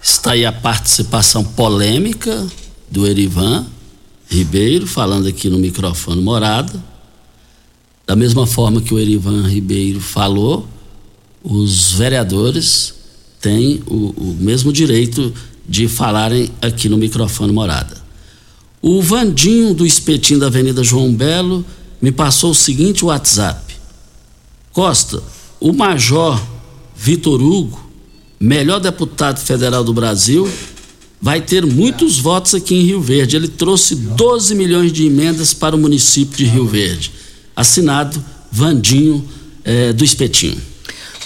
Está 0.00 0.32
aí 0.32 0.44
a 0.44 0.52
participação 0.52 1.44
polêmica 1.44 2.46
do 2.90 3.06
Erivan 3.06 3.66
Ribeiro, 4.28 4.86
falando 4.86 5.28
aqui 5.28 5.48
no 5.48 5.58
microfone 5.58 6.20
morada. 6.20 6.72
Da 8.06 8.16
mesma 8.16 8.46
forma 8.46 8.80
que 8.80 8.92
o 8.92 8.98
Erivan 8.98 9.46
Ribeiro 9.46 10.00
falou, 10.00 10.66
os 11.42 11.92
vereadores 11.92 12.94
têm 13.40 13.82
o, 13.86 14.14
o 14.16 14.36
mesmo 14.38 14.72
direito 14.72 15.32
de 15.68 15.88
falarem 15.88 16.50
aqui 16.60 16.88
no 16.88 16.96
microfone 16.96 17.52
morada. 17.52 18.00
O 18.80 19.00
Vandinho 19.00 19.74
do 19.74 19.86
Espetinho 19.86 20.40
da 20.40 20.46
Avenida 20.46 20.82
João 20.82 21.12
Belo 21.12 21.64
me 22.00 22.10
passou 22.10 22.50
o 22.50 22.54
seguinte 22.54 23.04
WhatsApp. 23.04 23.76
Costa, 24.72 25.22
o 25.60 25.72
Major 25.72 26.40
Vitor 26.96 27.40
Hugo, 27.40 27.90
melhor 28.40 28.80
deputado 28.80 29.38
federal 29.38 29.84
do 29.84 29.92
Brasil, 29.92 30.50
vai 31.20 31.40
ter 31.40 31.64
muitos 31.64 32.18
votos 32.18 32.54
aqui 32.54 32.74
em 32.74 32.82
Rio 32.82 33.00
Verde. 33.00 33.36
Ele 33.36 33.46
trouxe 33.46 33.94
12 33.94 34.54
milhões 34.56 34.92
de 34.92 35.06
emendas 35.06 35.54
para 35.54 35.76
o 35.76 35.78
município 35.78 36.36
de 36.36 36.44
Rio 36.44 36.66
Verde. 36.66 37.12
Assinado 37.54 38.22
Vandinho 38.50 39.24
eh, 39.64 39.92
do 39.92 40.04
Espetinho. 40.04 40.71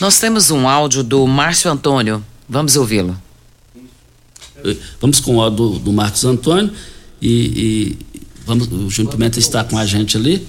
Nós 0.01 0.19
temos 0.19 0.51
um 0.51 0.69
áudio 0.69 1.03
do 1.03 1.27
Márcio 1.27 1.71
Antônio. 1.71 2.25
Vamos 2.49 2.77
ouvi-lo. 2.77 3.17
Eh, 4.65 4.77
vamos 5.01 5.21
com 5.21 5.37
o 5.37 5.41
áudio 5.41 5.57
do, 5.57 5.79
do 5.79 5.93
Marcos 5.93 6.25
Antônio 6.25 6.73
e, 7.21 7.29
e 7.31 7.99
vamos, 8.47 8.69
o 8.69 8.91
Júnior 8.91 9.15
Pimenta 9.15 9.39
está 9.39 9.65
com 9.65 9.79
a 9.79 9.87
gente 9.87 10.17
ali. 10.17 10.47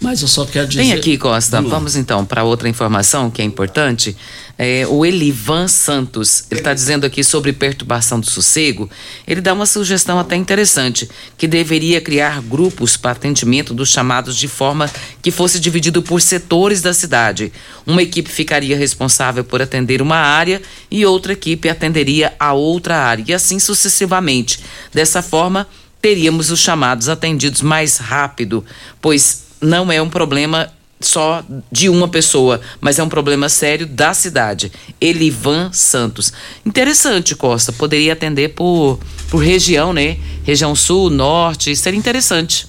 Mas 0.00 0.22
eu 0.22 0.28
só 0.28 0.44
quero 0.44 0.68
dizer. 0.68 0.82
Vem 0.82 0.92
aqui, 0.92 1.18
Costa. 1.18 1.56
Vamos, 1.56 1.70
Vamos 1.70 1.96
então 1.96 2.24
para 2.24 2.44
outra 2.44 2.68
informação 2.68 3.30
que 3.30 3.42
é 3.42 3.44
importante. 3.44 4.16
É, 4.60 4.84
o 4.88 5.06
Elivan 5.06 5.68
Santos, 5.68 6.44
ele 6.50 6.58
está 6.58 6.74
dizendo 6.74 7.06
aqui 7.06 7.22
sobre 7.22 7.52
perturbação 7.52 8.18
do 8.18 8.28
sossego. 8.28 8.90
Ele 9.24 9.40
dá 9.40 9.54
uma 9.54 9.66
sugestão 9.66 10.18
até 10.18 10.34
interessante, 10.34 11.08
que 11.36 11.46
deveria 11.46 12.00
criar 12.00 12.42
grupos 12.42 12.96
para 12.96 13.12
atendimento 13.12 13.72
dos 13.72 13.88
chamados 13.88 14.36
de 14.36 14.48
forma 14.48 14.90
que 15.22 15.30
fosse 15.30 15.60
dividido 15.60 16.02
por 16.02 16.20
setores 16.20 16.82
da 16.82 16.92
cidade. 16.92 17.52
Uma 17.86 18.02
equipe 18.02 18.28
ficaria 18.28 18.76
responsável 18.76 19.44
por 19.44 19.62
atender 19.62 20.02
uma 20.02 20.16
área 20.16 20.60
e 20.90 21.06
outra 21.06 21.34
equipe 21.34 21.68
atenderia 21.68 22.34
a 22.40 22.52
outra 22.52 22.96
área, 22.96 23.24
e 23.28 23.32
assim 23.32 23.60
sucessivamente. 23.60 24.58
Dessa 24.92 25.22
forma, 25.22 25.68
teríamos 26.02 26.50
os 26.50 26.58
chamados 26.58 27.08
atendidos 27.08 27.62
mais 27.62 27.98
rápido, 27.98 28.64
pois 29.00 29.44
não 29.60 29.92
é 29.92 30.02
um 30.02 30.10
problema 30.10 30.68
só 31.00 31.44
de 31.70 31.88
uma 31.88 32.08
pessoa, 32.08 32.60
mas 32.80 32.98
é 32.98 33.02
um 33.02 33.08
problema 33.08 33.48
sério 33.48 33.86
da 33.86 34.12
cidade. 34.14 34.72
Elivan 35.00 35.70
Santos. 35.72 36.32
Interessante, 36.64 37.34
Costa. 37.34 37.72
Poderia 37.72 38.12
atender 38.12 38.50
por, 38.50 38.98
por 39.30 39.38
região, 39.38 39.92
né? 39.92 40.18
Região 40.44 40.74
sul, 40.74 41.10
norte. 41.10 41.74
Seria 41.76 41.98
interessante. 41.98 42.66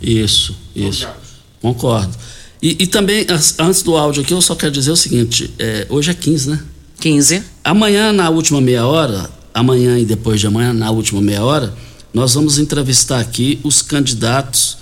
Isso, 0.00 0.56
isso. 0.74 1.08
Concordo. 1.60 2.16
E, 2.60 2.76
e 2.80 2.86
também, 2.86 3.26
antes 3.58 3.82
do 3.82 3.96
áudio 3.96 4.22
aqui, 4.22 4.32
eu 4.32 4.40
só 4.40 4.54
quero 4.54 4.72
dizer 4.72 4.90
o 4.90 4.96
seguinte: 4.96 5.52
é, 5.58 5.86
hoje 5.88 6.10
é 6.10 6.14
15, 6.14 6.50
né? 6.50 6.60
15. 7.00 7.42
Amanhã, 7.64 8.12
na 8.12 8.30
última 8.30 8.60
meia 8.60 8.86
hora, 8.86 9.28
amanhã 9.52 9.98
e 9.98 10.04
depois 10.04 10.40
de 10.40 10.46
amanhã, 10.46 10.72
na 10.72 10.90
última 10.90 11.20
meia 11.20 11.44
hora, 11.44 11.74
nós 12.14 12.34
vamos 12.34 12.58
entrevistar 12.58 13.20
aqui 13.20 13.58
os 13.64 13.82
candidatos 13.82 14.78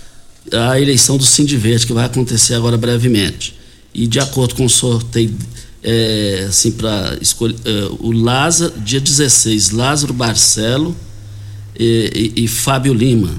a 0.52 0.80
eleição 0.80 1.16
do 1.16 1.24
Verde 1.24 1.86
que 1.86 1.92
vai 1.92 2.04
acontecer 2.04 2.54
agora 2.54 2.76
brevemente. 2.76 3.54
E 3.92 4.06
de 4.06 4.20
acordo 4.20 4.54
com 4.54 4.64
o 4.64 4.70
sorteio, 4.70 5.34
é, 5.82 6.46
assim, 6.48 6.72
para 6.72 7.16
escolher, 7.20 7.56
é, 7.64 7.88
o 7.98 8.12
Lázaro, 8.12 8.78
dia 8.80 9.00
16, 9.00 9.70
Lázaro 9.70 10.12
Barcelo 10.12 10.96
e, 11.78 12.32
e, 12.36 12.44
e 12.44 12.48
Fábio 12.48 12.94
Lima. 12.94 13.30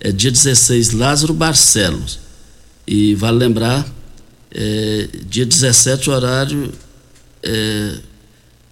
É 0.00 0.12
dia 0.12 0.30
16, 0.30 0.92
Lázaro 0.92 1.34
Barcelos. 1.34 2.18
E 2.86 3.14
vale 3.14 3.38
lembrar, 3.38 3.86
é, 4.50 5.08
dia 5.28 5.44
17, 5.44 6.10
horário. 6.10 6.72
É, 7.42 7.98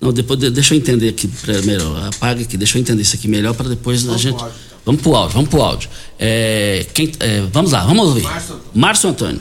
não, 0.00 0.12
depois 0.12 0.38
deixa 0.38 0.74
eu 0.74 0.78
entender 0.78 1.08
aqui 1.08 1.28
melhor. 1.64 2.08
Apaga 2.08 2.42
aqui, 2.42 2.56
deixa 2.56 2.78
eu 2.78 2.80
entender 2.80 3.02
isso 3.02 3.16
aqui 3.16 3.28
melhor 3.28 3.54
para 3.54 3.68
depois 3.68 4.08
a 4.08 4.16
gente. 4.16 4.42
Vamos 4.86 5.02
pro 5.02 5.16
áudio, 5.16 5.34
vamos 5.34 5.50
pro 5.50 5.62
áudio. 5.62 5.90
É, 6.16 6.86
quem, 6.94 7.10
é, 7.18 7.40
vamos 7.52 7.72
lá, 7.72 7.84
vamos 7.84 8.06
ouvir. 8.06 8.24
Márcio 8.72 9.10
Antônio. 9.10 9.40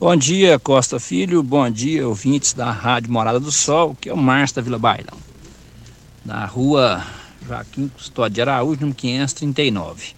Bom 0.00 0.16
dia, 0.16 0.58
Costa 0.58 0.98
Filho. 0.98 1.42
Bom 1.42 1.68
dia, 1.70 2.08
ouvintes 2.08 2.54
da 2.54 2.70
Rádio 2.70 3.12
Morada 3.12 3.38
do 3.38 3.52
Sol, 3.52 3.94
que 4.00 4.08
é 4.08 4.14
o 4.14 4.16
Márcio 4.16 4.56
da 4.56 4.62
Vila 4.62 4.78
Bailão. 4.78 5.18
Na 6.24 6.46
rua 6.46 7.04
Joaquim 7.46 7.88
Custódio 7.88 8.36
de 8.36 8.40
Araújo, 8.40 8.80
número 8.80 8.96
539. 8.96 10.14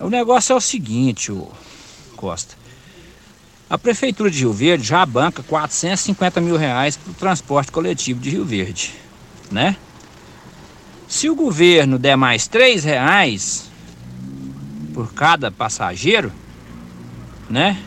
O 0.00 0.10
negócio 0.10 0.54
é 0.54 0.56
o 0.56 0.60
seguinte, 0.60 1.30
o 1.30 1.48
Costa. 2.16 2.56
A 3.70 3.78
Prefeitura 3.78 4.28
de 4.28 4.40
Rio 4.40 4.52
Verde 4.52 4.82
já 4.82 5.06
banca 5.06 5.40
450 5.44 6.40
mil 6.40 6.56
reais 6.56 6.96
para 6.96 7.12
o 7.12 7.14
transporte 7.14 7.70
coletivo 7.70 8.18
de 8.18 8.30
Rio 8.30 8.44
Verde, 8.44 8.92
né? 9.52 9.76
Se 11.06 11.30
o 11.30 11.36
governo 11.36 11.96
der 11.96 12.16
mais 12.16 12.48
três 12.48 12.82
reais, 12.82 13.67
por 14.98 15.14
cada 15.14 15.48
passageiro, 15.48 16.32
né? 17.48 17.80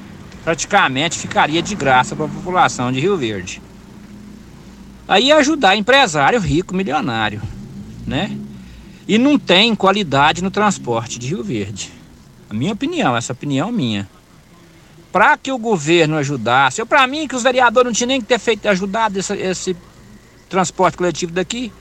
Praticamente 0.46 1.20
ficaria 1.20 1.62
de 1.62 1.76
graça 1.76 2.16
para 2.16 2.24
a 2.24 2.30
população 2.30 2.90
de 2.90 3.02
Rio 3.02 3.18
Verde. 3.18 3.62
Aí 5.10 5.30
ajudar 5.30 5.76
empresário 5.76 6.40
rico, 6.40 6.74
milionário, 6.74 7.42
né? 8.08 8.32
E 9.06 9.18
não 9.18 9.38
tem 9.38 9.76
qualidade 9.76 10.42
no 10.42 10.50
transporte 10.50 11.20
de 11.20 11.28
Rio 11.28 11.44
Verde. 11.44 11.92
A 12.50 12.54
minha 12.54 12.72
opinião, 12.72 13.18
essa 13.18 13.34
opinião 13.34 13.74
minha. 13.74 14.08
Para 15.12 15.38
que 15.38 15.52
o 15.52 15.58
governo 15.58 16.16
ajudasse, 16.16 16.80
eu 16.80 16.86
para 16.86 17.06
mim 17.08 17.28
que 17.28 17.36
os 17.36 17.44
vereadores 17.44 17.88
não 17.88 17.94
tinham 17.94 18.08
nem 18.08 18.22
que 18.22 18.28
ter 18.28 18.40
feito 18.40 18.70
ajudado 18.70 19.20
esse, 19.20 19.34
esse 19.34 19.76
transporte 20.48 20.96
coletivo 20.98 21.34
daqui. 21.34 21.74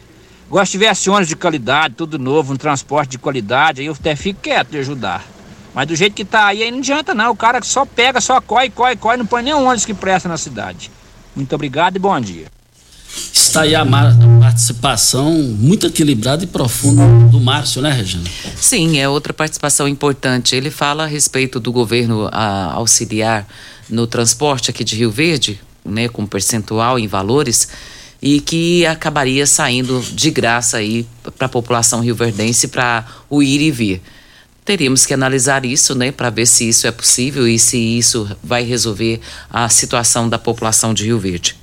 Gosto 0.51 0.67
se 0.67 0.73
tivesse 0.73 1.09
ônibus 1.09 1.29
de 1.29 1.37
qualidade, 1.37 1.95
tudo 1.95 2.19
novo, 2.19 2.53
um 2.53 2.57
transporte 2.57 3.11
de 3.11 3.19
qualidade, 3.19 3.81
aí 3.81 3.87
eu 3.87 3.93
até 3.93 4.17
fico 4.17 4.41
quieto 4.41 4.71
de 4.71 4.79
ajudar. 4.79 5.25
Mas 5.73 5.87
do 5.87 5.95
jeito 5.95 6.13
que 6.15 6.25
tá 6.25 6.47
aí, 6.47 6.65
aí 6.65 6.71
não 6.73 6.79
adianta 6.79 7.15
não. 7.15 7.31
O 7.31 7.37
cara 7.37 7.63
só 7.63 7.87
pega, 7.87 8.21
só 8.21 8.41
coi, 8.41 8.69
coi, 8.69 8.97
coi, 8.97 9.17
não 9.17 9.25
põe 9.25 9.45
nenhum 9.45 9.65
ônibus 9.65 9.85
que 9.85 9.95
presta 9.95 10.29
na 10.29 10.37
cidade. 10.37 10.91
Muito 11.37 11.55
obrigado 11.55 11.95
e 11.95 11.99
bom 12.01 12.21
dia. 12.21 12.47
Está 13.33 13.63
aí 13.63 13.77
a 13.77 13.85
participação 14.41 15.33
muito 15.33 15.87
equilibrada 15.87 16.43
e 16.43 16.47
profunda 16.49 17.07
do 17.31 17.41
Márcio, 17.41 17.81
né, 17.81 17.91
Regina? 17.91 18.25
Sim, 18.57 18.99
é 18.99 19.09
outra 19.09 19.33
participação 19.33 19.87
importante. 19.87 20.57
Ele 20.57 20.71
fala 20.71 21.05
a 21.05 21.07
respeito 21.07 21.61
do 21.61 21.73
governo 21.73 22.29
a, 22.33 22.73
auxiliar 22.73 23.47
no 23.89 24.07
transporte 24.07 24.71
aqui 24.71 24.83
de 24.83 24.97
Rio 24.97 25.11
Verde, 25.11 25.61
né, 25.85 26.09
com 26.09 26.27
percentual 26.27 26.99
em 26.99 27.07
valores 27.07 27.69
e 28.23 28.41
que 28.41 28.85
acabaria 28.87 29.47
saindo 29.47 30.05
de 30.13 30.31
graça 30.31 30.77
aí 30.77 31.07
para 31.37 31.47
a 31.47 31.49
população 31.49 32.01
rioverdense 32.01 32.69
para 32.69 33.07
o 33.29 33.43
ir 33.43 33.61
e 33.61 33.71
vir. 33.71 34.03
Teríamos 34.65 35.07
que 35.07 35.15
analisar 35.15 35.65
isso, 35.65 35.95
né, 35.95 36.13
para 36.13 36.31
ver 36.31 36.47
se 36.47 36.69
isso 36.69 36.87
é 36.87 36.91
possível 36.91 37.49
e 37.49 37.59
se 37.59 37.79
isso 37.79 38.29
vai 38.43 38.63
resolver 38.63 39.21
a 39.51 39.69
situação 39.69 40.29
da 40.29 40.39
população 40.39 40.93
de 40.93 41.05
Rio 41.05 41.19
Verde. 41.19 41.57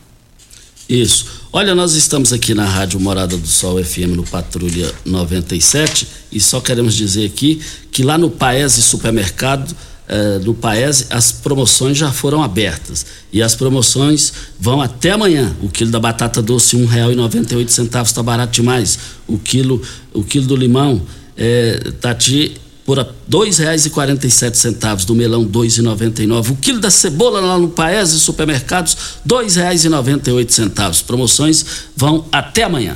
Isso. 0.89 1.25
Olha, 1.51 1.75
nós 1.75 1.93
estamos 1.93 2.31
aqui 2.31 2.53
na 2.53 2.65
Rádio 2.65 2.99
Morada 2.99 3.35
do 3.35 3.47
Sol 3.47 3.83
FM 3.83 4.15
no 4.15 4.23
Patrulha 4.23 4.93
97 5.05 6.07
e 6.31 6.39
só 6.39 6.61
queremos 6.61 6.95
dizer 6.95 7.25
aqui 7.25 7.61
que 7.91 8.03
lá 8.03 8.17
no 8.17 8.29
Paese 8.29 8.81
Supermercado 8.81 9.75
eh, 10.09 10.39
do 10.39 10.53
Paese, 10.53 11.07
as 11.09 11.31
promoções 11.33 11.97
já 11.97 12.11
foram 12.11 12.41
abertas. 12.41 13.05
E 13.31 13.41
as 13.41 13.55
promoções 13.55 14.31
vão 14.59 14.81
até 14.81 15.11
amanhã. 15.11 15.55
O 15.61 15.67
quilo 15.67 15.91
da 15.91 15.99
batata 15.99 16.41
doce, 16.41 16.77
R$ 16.77 16.85
1,98 16.85 18.03
está 18.05 18.23
barato 18.23 18.53
demais. 18.53 18.97
O 19.27 19.37
quilo, 19.37 19.81
o 20.13 20.23
quilo 20.23 20.47
do 20.47 20.55
limão 20.55 21.01
está 21.35 22.11
eh, 22.11 22.13
de 22.13 22.53
por 22.87 22.99
R$ 22.99 23.05
2,47 23.29 25.03
do 25.03 25.13
melão 25.13 25.41
R$ 25.41 25.49
2,99. 25.49 26.51
O 26.51 26.55
quilo 26.55 26.79
da 26.79 26.89
cebola 26.89 27.41
lá 27.41 27.59
no 27.59 27.67
Paese 27.67 28.17
Supermercados 28.17 28.95
R$ 29.29 29.45
2,98. 29.45 31.03
Promoções 31.03 31.65
vão 31.97 32.23
até 32.31 32.63
amanhã. 32.63 32.95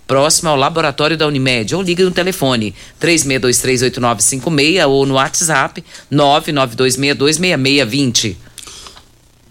próximo 0.11 0.49
ao 0.49 0.57
laboratório 0.57 1.17
da 1.17 1.25
Unimed, 1.25 1.73
ou 1.73 1.81
ligue 1.81 2.03
no 2.03 2.11
telefone 2.11 2.75
36238956 2.99 4.85
ou 4.85 5.05
no 5.05 5.13
WhatsApp 5.13 5.81
992626620. 6.11 8.35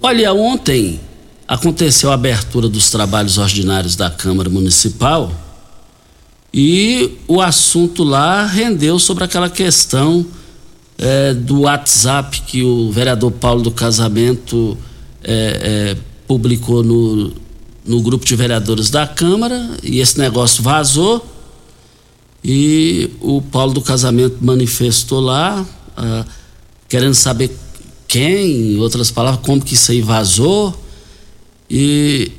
Olha, 0.02 0.34
ontem 0.34 1.00
aconteceu 1.48 2.10
a 2.10 2.14
abertura 2.14 2.68
dos 2.68 2.90
trabalhos 2.90 3.38
ordinários 3.38 3.96
da 3.96 4.10
Câmara 4.10 4.50
Municipal 4.50 5.32
e 6.52 7.16
o 7.26 7.40
assunto 7.40 8.04
lá 8.04 8.44
rendeu 8.44 8.98
sobre 8.98 9.24
aquela 9.24 9.48
questão 9.48 10.26
é, 10.98 11.32
do 11.32 11.62
WhatsApp 11.62 12.42
que 12.42 12.62
o 12.62 12.92
vereador 12.92 13.32
Paulo 13.32 13.62
do 13.62 13.70
Casamento 13.70 14.76
é, 15.24 15.94
é, 15.96 16.00
publicou 16.28 16.82
no, 16.82 17.32
no 17.84 18.00
grupo 18.02 18.24
de 18.24 18.36
vereadores 18.36 18.90
da 18.90 19.06
Câmara 19.06 19.76
e 19.82 20.00
esse 20.00 20.18
negócio 20.18 20.62
vazou. 20.62 21.24
E 22.42 23.10
o 23.20 23.42
Paulo 23.42 23.74
do 23.74 23.82
Casamento 23.82 24.38
manifestou 24.40 25.20
lá, 25.20 25.62
uh, 25.62 26.30
querendo 26.88 27.14
saber 27.14 27.54
quem, 28.08 28.74
em 28.74 28.78
outras 28.78 29.10
palavras, 29.10 29.44
como 29.44 29.62
que 29.62 29.74
isso 29.74 29.92
aí 29.92 30.00
vazou. 30.00 30.74
E, 31.68 32.32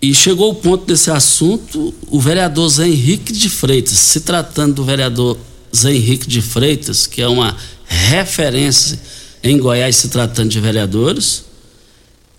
e 0.00 0.14
chegou 0.14 0.50
o 0.50 0.54
ponto 0.54 0.84
desse 0.84 1.10
assunto, 1.10 1.92
o 2.08 2.20
vereador 2.20 2.68
Zé 2.68 2.86
Henrique 2.86 3.32
de 3.32 3.48
Freitas, 3.48 3.98
se 3.98 4.20
tratando 4.20 4.74
do 4.74 4.84
vereador 4.84 5.38
Zé 5.74 5.94
Henrique 5.94 6.28
de 6.28 6.42
Freitas, 6.42 7.06
que 7.06 7.22
é 7.22 7.28
uma 7.28 7.56
referência 7.86 9.00
em 9.42 9.58
Goiás 9.58 9.96
se 9.96 10.08
tratando 10.08 10.50
de 10.50 10.60
vereadores, 10.60 11.44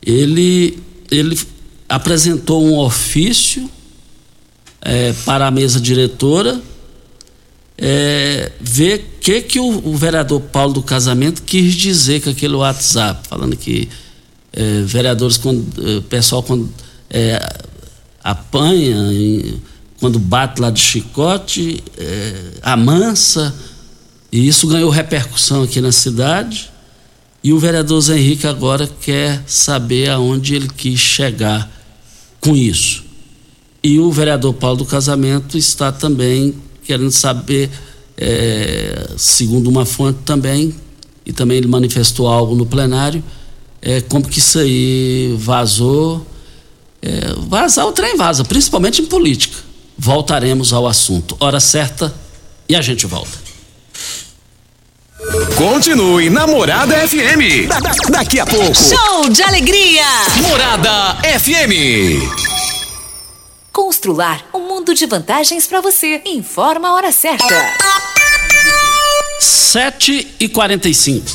ele, 0.05 0.77
ele 1.11 1.37
apresentou 1.93 2.65
um 2.65 2.79
ofício 2.79 3.69
é, 4.81 5.13
para 5.25 5.45
a 5.45 5.51
mesa 5.51 5.79
diretora 5.79 6.59
é, 7.77 8.51
ver 8.59 9.19
que, 9.21 9.41
que 9.41 9.59
o, 9.59 9.89
o, 9.89 9.95
vereador 9.95 10.41
Paulo 10.41 10.73
do 10.73 10.81
Casamento 10.81 11.43
quis 11.43 11.75
dizer 11.75 12.23
com 12.23 12.31
aquele 12.31 12.55
WhatsApp, 12.55 13.27
falando 13.27 13.55
que 13.55 13.87
é, 14.51 14.81
vereadores, 14.81 15.37
quando, 15.37 15.63
é, 15.87 16.01
pessoal 16.01 16.41
quando 16.41 16.67
é, 17.11 17.39
apanha, 18.23 18.97
quando 19.99 20.17
bate 20.17 20.61
lá 20.61 20.71
de 20.71 20.79
chicote, 20.79 21.83
é, 21.95 22.35
amansa, 22.63 23.53
e 24.31 24.47
isso 24.47 24.65
ganhou 24.67 24.89
repercussão 24.89 25.61
aqui 25.61 25.79
na 25.79 25.91
cidade. 25.91 26.71
E 27.43 27.53
o 27.53 27.59
vereador 27.59 28.01
Zé 28.01 28.17
Henrique 28.17 28.47
agora 28.47 28.87
quer 28.87 29.43
saber 29.45 30.09
aonde 30.09 30.55
ele 30.55 30.67
quis 30.67 30.99
chegar 30.99 31.82
com 32.43 32.55
isso. 32.55 33.03
E 33.81 33.99
o 33.99 34.11
vereador 34.11 34.53
Paulo 34.53 34.77
do 34.77 34.85
Casamento 34.85 35.57
está 35.57 35.91
também 35.91 36.53
querendo 36.83 37.11
saber, 37.11 37.69
é, 38.17 39.09
segundo 39.17 39.69
uma 39.69 39.85
fonte 39.85 40.19
também, 40.25 40.75
e 41.25 41.31
também 41.31 41.57
ele 41.57 41.67
manifestou 41.67 42.27
algo 42.27 42.55
no 42.55 42.65
plenário, 42.65 43.23
é, 43.81 44.01
como 44.01 44.27
que 44.27 44.39
isso 44.39 44.59
aí 44.59 45.35
vazou. 45.39 46.25
É, 47.01 47.33
vazar 47.49 47.85
o 47.85 47.91
trem 47.91 48.15
vaza, 48.15 48.45
principalmente 48.45 49.01
em 49.01 49.05
política. 49.05 49.57
Voltaremos 49.97 50.71
ao 50.71 50.87
assunto. 50.87 51.35
Hora 51.39 51.59
certa 51.59 52.13
e 52.67 52.75
a 52.75 52.81
gente 52.81 53.05
volta. 53.05 53.42
Continue 55.63 56.29
na 56.29 56.45
Morada 56.45 56.93
FM. 57.07 57.69
Da, 57.69 57.79
da, 57.79 57.91
daqui 58.09 58.37
a 58.37 58.45
pouco. 58.45 58.75
Show 58.75 59.29
de 59.29 59.41
alegria. 59.43 60.03
Morada 60.41 61.15
FM. 61.39 62.21
Constrular 63.71 64.43
um 64.53 64.67
mundo 64.67 64.93
de 64.93 65.05
vantagens 65.05 65.65
para 65.65 65.79
você. 65.79 66.21
Informa 66.25 66.89
a 66.89 66.93
hora 66.95 67.13
certa. 67.13 67.55
7 69.39 70.35
e 70.37 70.49
45 70.49 71.31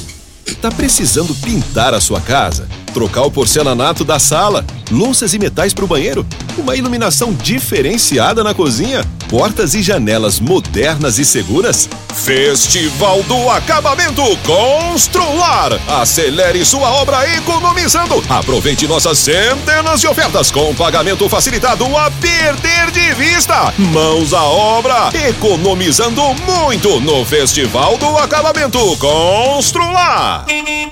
Tá 0.60 0.70
precisando 0.70 1.34
pintar 1.36 1.94
a 1.94 2.00
sua 2.00 2.20
casa? 2.20 2.68
Trocar 2.92 3.22
o 3.22 3.30
porcelanato 3.30 4.04
da 4.04 4.18
sala? 4.18 4.62
Louças 4.90 5.34
e 5.34 5.38
metais 5.38 5.74
para 5.74 5.84
o 5.84 5.88
banheiro? 5.88 6.26
Uma 6.56 6.74
iluminação 6.74 7.34
diferenciada 7.34 8.42
na 8.42 8.54
cozinha? 8.54 9.04
Portas 9.28 9.74
e 9.74 9.82
janelas 9.82 10.40
modernas 10.40 11.18
e 11.18 11.24
seguras? 11.26 11.86
Festival 12.14 13.22
do 13.24 13.50
Acabamento 13.50 14.22
Constrular. 14.38 15.78
Acelere 16.00 16.64
sua 16.64 16.90
obra 16.90 17.28
economizando. 17.36 18.24
Aproveite 18.30 18.88
nossas 18.88 19.18
centenas 19.18 20.00
de 20.00 20.06
ofertas 20.06 20.50
com 20.50 20.74
pagamento 20.74 21.28
facilitado 21.28 21.84
a 21.96 22.10
perder 22.10 22.90
de 22.90 23.12
vista. 23.14 23.72
Mãos 23.78 24.32
à 24.32 24.42
obra, 24.42 25.10
economizando 25.28 26.22
muito 26.46 26.98
no 27.00 27.24
Festival 27.26 27.98
do 27.98 28.16
Acabamento 28.16 28.78
Constrular. 28.96 30.46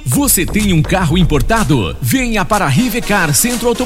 Você 0.05 0.45
tem 0.45 0.73
um 0.73 0.83
carro 0.83 1.17
importado? 1.17 1.97
Venha 2.01 2.45
para 2.45 2.67
a 2.67 2.69
Rivecar 2.69 3.35
Centro 3.35 3.69
Automotivo, 3.69 3.86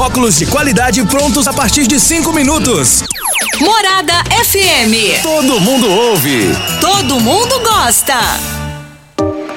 óculos 0.00 0.38
de 0.38 0.46
qualidade 0.46 1.04
prontos 1.04 1.46
a 1.46 1.52
partir 1.52 1.86
de 1.86 2.00
cinco 2.00 2.32
minutos. 2.32 3.04
Morada 3.60 4.24
FM. 4.40 5.20
Todo 5.22 5.60
mundo 5.60 5.90
ouve. 5.90 6.56
Todo 6.80 7.20
mundo 7.20 7.60
gosta. 7.60 8.59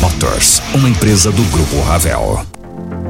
Motors, 0.00 0.62
uma 0.74 0.88
empresa 0.88 1.32
do 1.32 1.42
Grupo 1.44 1.80
Ravel. 1.80 2.44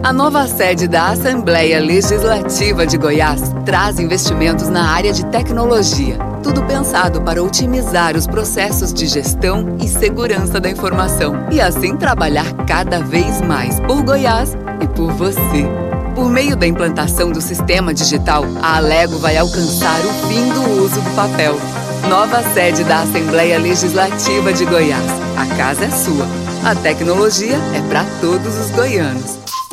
A 0.02 0.12
nova 0.12 0.46
sede 0.46 0.86
da 0.86 1.08
Assembleia 1.08 1.80
Legislativa 1.80 2.86
de 2.86 2.96
Goiás 2.96 3.42
traz 3.66 3.98
investimentos 3.98 4.68
na 4.68 4.90
área 4.90 5.12
de 5.12 5.26
tecnologia. 5.26 6.16
Tudo 6.42 6.62
pensado 6.62 7.20
para 7.20 7.42
otimizar 7.42 8.16
os 8.16 8.26
processos 8.26 8.94
de 8.94 9.06
gestão 9.06 9.76
e 9.82 9.88
segurança 9.88 10.60
da 10.60 10.70
informação 10.70 11.46
e 11.50 11.60
assim 11.60 11.96
trabalhar 11.96 12.50
cada 12.66 13.00
vez 13.00 13.40
mais 13.42 13.80
por 13.80 14.02
Goiás 14.02 14.56
e 14.80 14.86
por 14.86 15.12
você. 15.12 15.66
Por 16.14 16.30
meio 16.30 16.56
da 16.56 16.66
implantação 16.66 17.30
do 17.30 17.40
sistema 17.40 17.92
digital, 17.92 18.44
a 18.62 18.76
Alego 18.76 19.18
vai 19.18 19.36
alcançar 19.36 20.00
o 20.00 20.28
fim 20.28 20.48
do 20.52 20.82
uso 20.82 21.00
do 21.00 21.10
papel. 21.14 21.56
Nova 22.08 22.42
sede 22.54 22.84
da 22.84 23.00
Assembleia 23.00 23.58
Legislativa 23.58 24.52
de 24.52 24.64
Goiás. 24.64 25.10
A 25.36 25.46
casa 25.56 25.84
é 25.84 25.90
sua. 25.90 26.47
A 26.68 26.74
tecnologia 26.74 27.56
é 27.74 27.80
para 27.88 28.04
todos 28.20 28.54
os 28.58 28.70
goianos. 28.72 29.47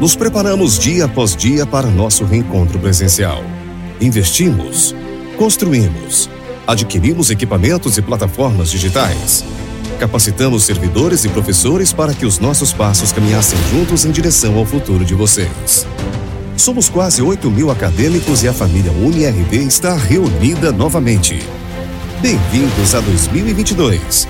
Nos 0.00 0.14
preparamos 0.14 0.78
dia 0.78 1.04
após 1.04 1.34
dia 1.34 1.66
para 1.66 1.88
nosso 1.88 2.24
reencontro 2.24 2.78
presencial. 2.78 3.42
Investimos, 4.00 4.94
construímos, 5.36 6.30
adquirimos 6.66 7.30
equipamentos 7.30 7.96
e 7.96 8.02
plataformas 8.02 8.70
digitais. 8.70 9.44
Capacitamos 9.98 10.64
servidores 10.64 11.24
e 11.24 11.28
professores 11.28 11.92
para 11.92 12.14
que 12.14 12.24
os 12.24 12.38
nossos 12.38 12.72
passos 12.72 13.10
caminhassem 13.10 13.58
juntos 13.70 14.04
em 14.04 14.10
direção 14.10 14.56
ao 14.56 14.64
futuro 14.64 15.04
de 15.04 15.14
vocês. 15.14 15.86
Somos 16.56 16.88
quase 16.88 17.22
8 17.22 17.50
mil 17.50 17.70
acadêmicos 17.70 18.42
e 18.42 18.48
a 18.48 18.52
família 18.52 18.92
UniRV 18.92 19.56
está 19.58 19.94
reunida 19.96 20.70
novamente. 20.70 21.40
Bem-vindos 22.20 22.94
a 22.94 23.00
2022. 23.00 24.28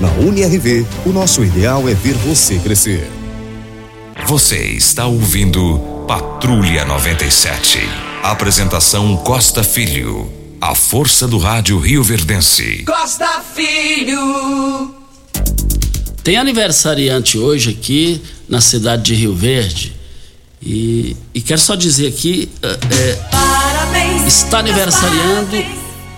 Na 0.00 0.10
UniRV, 0.12 0.86
o 1.06 1.10
nosso 1.10 1.44
ideal 1.44 1.88
é 1.88 1.94
ver 1.94 2.14
você 2.14 2.58
crescer. 2.58 3.21
Você 4.26 4.56
está 4.56 5.06
ouvindo 5.06 6.04
Patrulha 6.06 6.84
97. 6.84 7.78
Apresentação 8.22 9.16
Costa 9.16 9.64
Filho. 9.64 10.30
A 10.60 10.74
força 10.74 11.26
do 11.26 11.38
rádio 11.38 11.78
Rio 11.78 12.04
Verdense. 12.04 12.84
Costa 12.84 13.42
Filho. 13.54 14.94
Tem 16.22 16.36
aniversariante 16.36 17.36
hoje 17.36 17.70
aqui 17.70 18.22
na 18.48 18.60
cidade 18.60 19.02
de 19.02 19.14
Rio 19.14 19.34
Verde. 19.34 19.96
E, 20.62 21.16
e 21.34 21.40
quero 21.40 21.60
só 21.60 21.74
dizer 21.74 22.06
aqui: 22.06 22.48
é, 22.62 23.14
Parabéns, 23.30 24.26
está 24.26 24.58
aniversariando 24.58 25.64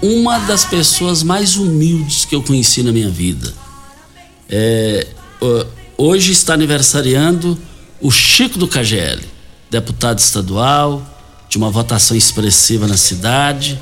uma 0.03 0.39
das 0.41 0.65
pessoas 0.65 1.23
mais 1.23 1.57
humildes 1.57 2.25
que 2.27 2.35
eu 2.35 2.43
conheci 2.43 2.83
na 2.83 2.93
minha 2.93 3.09
vida. 3.09 3.55
É, 4.51 5.07
hoje 5.97 6.33
está 6.33 6.53
aniversariando 6.53 7.59
o 8.05 8.11
Chico 8.11 8.59
do 8.59 8.69
KGL, 8.69 9.23
deputado 9.71 10.19
estadual, 10.19 11.03
de 11.49 11.57
uma 11.57 11.71
votação 11.71 12.15
expressiva 12.15 12.87
na 12.87 12.99
cidade, 12.99 13.81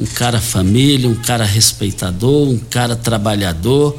um 0.00 0.06
cara 0.06 0.40
família, 0.40 1.06
um 1.06 1.14
cara 1.14 1.44
respeitador, 1.44 2.48
um 2.48 2.56
cara 2.56 2.96
trabalhador. 2.96 3.98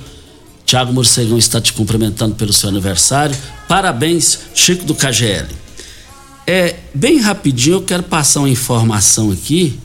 Tiago 0.66 0.92
Morcegão 0.92 1.38
está 1.38 1.62
te 1.62 1.72
cumprimentando 1.74 2.34
pelo 2.34 2.52
seu 2.52 2.68
aniversário. 2.68 3.38
Parabéns, 3.68 4.40
Chico 4.56 4.86
do 4.86 4.96
KGL. 4.96 5.50
É, 6.48 6.78
bem 6.92 7.20
rapidinho 7.20 7.76
eu 7.76 7.84
quero 7.84 8.02
passar 8.02 8.40
uma 8.40 8.50
informação 8.50 9.32
aqui. 9.32 9.80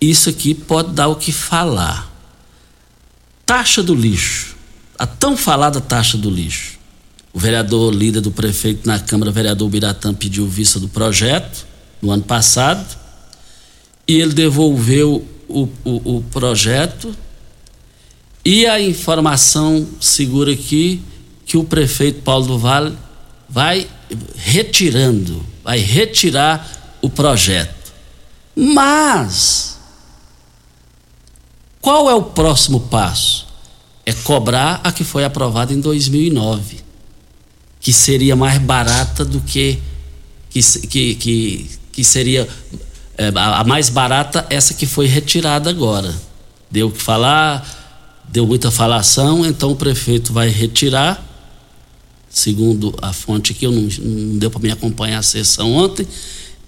Isso 0.00 0.28
aqui 0.28 0.52
pode 0.52 0.90
dar 0.90 1.06
o 1.06 1.14
que 1.14 1.30
falar. 1.30 2.12
Taxa 3.46 3.84
do 3.84 3.94
lixo. 3.94 4.56
A 4.98 5.06
tão 5.06 5.36
falada 5.36 5.80
taxa 5.80 6.18
do 6.18 6.28
lixo. 6.28 6.77
O 7.38 7.40
vereador 7.40 7.94
líder 7.94 8.20
do 8.20 8.32
prefeito 8.32 8.84
na 8.84 8.98
Câmara, 8.98 9.30
vereador 9.30 9.68
Biratã, 9.68 10.12
pediu 10.12 10.44
vista 10.48 10.80
do 10.80 10.88
projeto 10.88 11.64
no 12.02 12.10
ano 12.10 12.24
passado 12.24 12.98
e 14.08 14.20
ele 14.20 14.32
devolveu 14.32 15.24
o, 15.46 15.68
o, 15.84 16.16
o 16.16 16.22
projeto 16.32 17.14
e 18.44 18.66
a 18.66 18.80
informação 18.80 19.86
segura 20.00 20.52
aqui 20.52 21.00
que 21.46 21.56
o 21.56 21.62
prefeito 21.62 22.22
Paulo 22.22 22.44
do 22.48 22.58
Vale 22.58 22.98
vai 23.48 23.88
retirando, 24.34 25.46
vai 25.62 25.78
retirar 25.78 26.98
o 27.00 27.08
projeto. 27.08 27.92
Mas 28.56 29.78
qual 31.80 32.10
é 32.10 32.14
o 32.16 32.22
próximo 32.24 32.80
passo? 32.80 33.46
É 34.04 34.12
cobrar 34.12 34.80
a 34.82 34.90
que 34.90 35.04
foi 35.04 35.24
aprovada 35.24 35.72
em 35.72 35.78
2009, 35.78 36.87
que 37.80 37.92
seria 37.92 38.34
mais 38.34 38.58
barata 38.58 39.24
do 39.24 39.40
que 39.40 39.78
que, 40.50 40.62
que, 40.62 41.14
que, 41.14 41.70
que 41.92 42.04
seria 42.04 42.48
é, 43.16 43.30
a, 43.34 43.64
mais 43.64 43.88
barata 43.88 44.46
essa 44.48 44.74
que 44.74 44.86
foi 44.86 45.06
retirada 45.06 45.68
agora. 45.68 46.14
Deu 46.70 46.88
o 46.88 46.90
que 46.90 47.02
falar, 47.02 47.66
deu 48.28 48.46
muita 48.46 48.70
falação, 48.70 49.44
então 49.44 49.72
o 49.72 49.76
prefeito 49.76 50.32
vai 50.32 50.48
retirar, 50.48 51.24
segundo 52.28 52.94
a 53.00 53.12
fonte 53.12 53.52
aqui, 53.52 53.64
eu 53.64 53.72
não, 53.72 53.88
não 54.00 54.38
deu 54.38 54.50
para 54.50 54.60
me 54.60 54.70
acompanhar 54.70 55.18
a 55.18 55.22
sessão 55.22 55.72
ontem, 55.72 56.06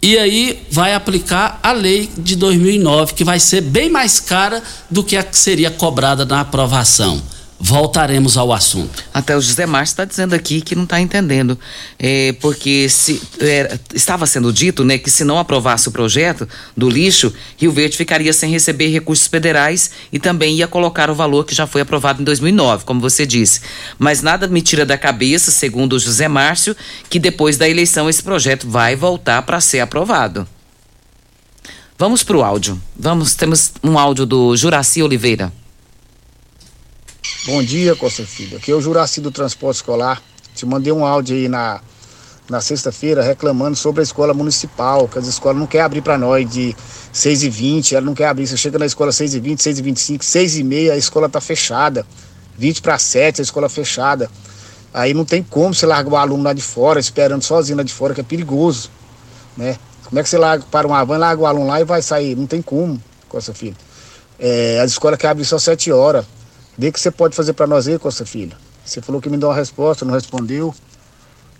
e 0.02 0.16
aí 0.16 0.66
vai 0.70 0.94
aplicar 0.94 1.60
a 1.62 1.72
lei 1.72 2.08
de 2.16 2.34
2009, 2.34 3.12
que 3.12 3.24
vai 3.24 3.38
ser 3.38 3.60
bem 3.60 3.90
mais 3.90 4.18
cara 4.18 4.62
do 4.90 5.04
que 5.04 5.16
a 5.16 5.22
que 5.22 5.36
seria 5.36 5.70
cobrada 5.70 6.24
na 6.24 6.40
aprovação. 6.40 7.22
Voltaremos 7.62 8.38
ao 8.38 8.54
assunto. 8.54 9.04
Até 9.12 9.36
o 9.36 9.40
José 9.40 9.66
Márcio 9.66 9.92
está 9.92 10.06
dizendo 10.06 10.34
aqui 10.34 10.62
que 10.62 10.74
não 10.74 10.84
está 10.84 10.98
entendendo. 10.98 11.58
É, 11.98 12.32
porque 12.40 12.88
se, 12.88 13.20
é, 13.38 13.78
estava 13.94 14.26
sendo 14.26 14.50
dito 14.50 14.82
né, 14.82 14.96
que 14.96 15.10
se 15.10 15.24
não 15.24 15.38
aprovasse 15.38 15.86
o 15.86 15.92
projeto 15.92 16.48
do 16.74 16.88
lixo, 16.88 17.30
Rio 17.58 17.70
Verde 17.70 17.98
ficaria 17.98 18.32
sem 18.32 18.50
receber 18.50 18.88
recursos 18.88 19.26
federais 19.26 19.90
e 20.10 20.18
também 20.18 20.56
ia 20.56 20.66
colocar 20.66 21.10
o 21.10 21.14
valor 21.14 21.44
que 21.44 21.54
já 21.54 21.66
foi 21.66 21.82
aprovado 21.82 22.22
em 22.22 22.24
2009, 22.24 22.84
como 22.86 22.98
você 22.98 23.26
disse. 23.26 23.60
Mas 23.98 24.22
nada 24.22 24.48
me 24.48 24.62
tira 24.62 24.86
da 24.86 24.96
cabeça, 24.96 25.50
segundo 25.50 25.92
o 25.92 25.98
José 25.98 26.28
Márcio, 26.28 26.74
que 27.10 27.18
depois 27.18 27.58
da 27.58 27.68
eleição 27.68 28.08
esse 28.08 28.22
projeto 28.22 28.66
vai 28.66 28.96
voltar 28.96 29.42
para 29.42 29.60
ser 29.60 29.80
aprovado. 29.80 30.48
Vamos 31.98 32.22
para 32.24 32.38
o 32.38 32.42
áudio. 32.42 32.80
Vamos, 32.96 33.34
temos 33.34 33.72
um 33.84 33.98
áudio 33.98 34.24
do 34.24 34.56
Juraci 34.56 35.02
Oliveira. 35.02 35.52
Bom 37.46 37.62
dia, 37.62 37.96
Costa 37.96 38.22
Filho. 38.24 38.58
Aqui 38.58 38.70
é 38.70 38.74
o 38.74 38.80
Juraci 38.82 39.20
do 39.20 39.30
Transporte 39.30 39.76
Escolar. 39.76 40.22
Te 40.54 40.66
mandei 40.66 40.92
um 40.92 41.06
áudio 41.06 41.34
aí 41.34 41.48
na, 41.48 41.80
na 42.50 42.60
sexta-feira 42.60 43.22
reclamando 43.22 43.76
sobre 43.76 44.00
a 44.00 44.04
escola 44.04 44.34
municipal, 44.34 45.08
que 45.08 45.18
as 45.18 45.26
escolas 45.26 45.56
não 45.56 45.66
querem 45.66 45.86
abrir 45.86 46.02
para 46.02 46.18
nós 46.18 46.48
de 46.50 46.76
6 47.12 47.44
e 47.44 47.48
20 47.48 47.94
ela 47.94 48.04
não 48.04 48.14
quer 48.14 48.26
abrir. 48.26 48.46
Você 48.46 48.58
chega 48.58 48.78
na 48.78 48.84
escola 48.84 49.10
6 49.10 49.34
e 49.34 49.40
20 49.40 49.62
6 49.62 49.78
e 49.78 49.82
25 49.82 50.24
6 50.24 50.56
e 50.58 50.64
meia, 50.64 50.92
a 50.92 50.96
escola 50.98 51.30
tá 51.30 51.40
fechada. 51.40 52.04
20 52.58 52.82
para 52.82 52.98
7 52.98 53.40
a 53.40 53.42
escola 53.42 53.70
fechada. 53.70 54.30
Aí 54.92 55.14
não 55.14 55.24
tem 55.24 55.42
como 55.42 55.72
você 55.72 55.86
largar 55.86 56.12
o 56.12 56.16
aluno 56.16 56.42
lá 56.42 56.52
de 56.52 56.62
fora, 56.62 57.00
esperando 57.00 57.42
sozinho 57.42 57.78
lá 57.78 57.82
de 57.82 57.92
fora, 57.92 58.12
que 58.12 58.20
é 58.20 58.24
perigoso, 58.24 58.90
né? 59.56 59.78
Como 60.04 60.18
é 60.18 60.22
que 60.22 60.28
você 60.28 60.36
larga 60.36 60.64
para 60.70 60.86
uma 60.86 61.02
van, 61.04 61.16
larga 61.16 61.42
o 61.42 61.46
aluno 61.46 61.68
lá 61.68 61.80
e 61.80 61.84
vai 61.84 62.02
sair? 62.02 62.36
Não 62.36 62.46
tem 62.46 62.60
como, 62.60 63.00
Costa 63.28 63.54
Filho. 63.54 63.76
É, 64.38 64.80
as 64.80 64.90
escolas 64.90 65.18
querem 65.18 65.30
abrir 65.30 65.44
só 65.44 65.58
7 65.58 65.90
horas. 65.90 66.26
Vê 66.80 66.88
o 66.88 66.92
que 66.94 66.98
você 66.98 67.10
pode 67.10 67.36
fazer 67.36 67.52
para 67.52 67.66
nós 67.66 67.86
aí, 67.86 67.98
Costa 67.98 68.24
Filho. 68.24 68.56
Você 68.82 69.02
falou 69.02 69.20
que 69.20 69.28
me 69.28 69.36
deu 69.36 69.50
uma 69.50 69.54
resposta, 69.54 70.02
não 70.02 70.14
respondeu. 70.14 70.74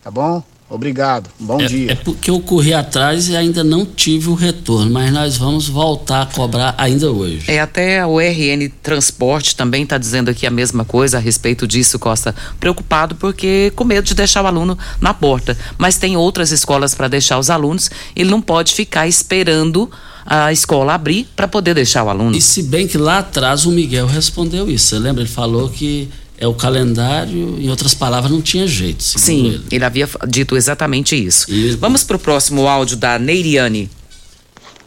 Tá 0.03 0.11
bom? 0.11 0.43
Obrigado. 0.71 1.29
Bom 1.39 1.61
é, 1.61 1.67
dia. 1.67 1.93
É 1.93 1.95
porque 1.97 2.31
eu 2.31 2.39
corri 2.39 2.73
atrás 2.73 3.29
e 3.29 3.37
ainda 3.37 3.65
não 3.65 3.85
tive 3.85 4.29
o 4.29 4.35
retorno, 4.35 4.89
mas 4.89 5.13
nós 5.13 5.37
vamos 5.37 5.69
voltar 5.69 6.23
a 6.23 6.27
cobrar 6.27 6.77
ainda 6.79 7.11
hoje. 7.11 7.51
É, 7.51 7.59
até 7.59 8.07
o 8.07 8.21
RN 8.21 8.71
Transporte 8.81 9.57
também 9.57 9.83
está 9.83 9.99
dizendo 9.99 10.31
aqui 10.31 10.47
a 10.47 10.51
mesma 10.51 10.85
coisa 10.85 11.17
a 11.17 11.21
respeito 11.21 11.67
disso, 11.67 11.99
Costa. 11.99 12.33
Preocupado 12.61 13.17
porque 13.17 13.73
com 13.75 13.83
medo 13.83 14.05
de 14.05 14.15
deixar 14.15 14.45
o 14.45 14.47
aluno 14.47 14.79
na 15.01 15.13
porta. 15.13 15.59
Mas 15.77 15.99
tem 15.99 16.17
outras 16.17 16.53
escolas 16.53 16.95
para 16.95 17.09
deixar 17.09 17.41
os 17.41 17.51
alunos, 17.51 17.91
ele 18.15 18.31
não 18.31 18.41
pode 18.41 18.73
ficar 18.73 19.09
esperando 19.09 19.91
a 20.25 20.53
escola 20.53 20.95
abrir 20.95 21.27
para 21.35 21.49
poder 21.49 21.75
deixar 21.75 22.05
o 22.05 22.09
aluno. 22.09 22.37
E 22.37 22.41
se 22.41 22.63
bem 22.63 22.87
que 22.87 22.97
lá 22.97 23.19
atrás 23.19 23.67
o 23.67 23.73
Miguel 23.73 24.07
respondeu 24.07 24.71
isso. 24.71 24.87
Você 24.87 24.99
lembra? 25.01 25.23
Ele 25.23 25.29
falou 25.29 25.69
que 25.69 26.09
é 26.41 26.47
o 26.47 26.55
calendário, 26.55 27.61
em 27.61 27.69
outras 27.69 27.93
palavras, 27.93 28.33
não 28.33 28.41
tinha 28.41 28.67
jeito. 28.67 29.03
Sim, 29.03 29.47
ele. 29.47 29.65
ele. 29.71 29.85
havia 29.85 30.09
dito 30.27 30.57
exatamente 30.57 31.15
isso. 31.15 31.53
E... 31.53 31.73
Vamos 31.77 32.03
para 32.03 32.17
o 32.17 32.19
próximo 32.19 32.67
áudio 32.67 32.97
da 32.97 33.19
Neiriane. 33.19 33.91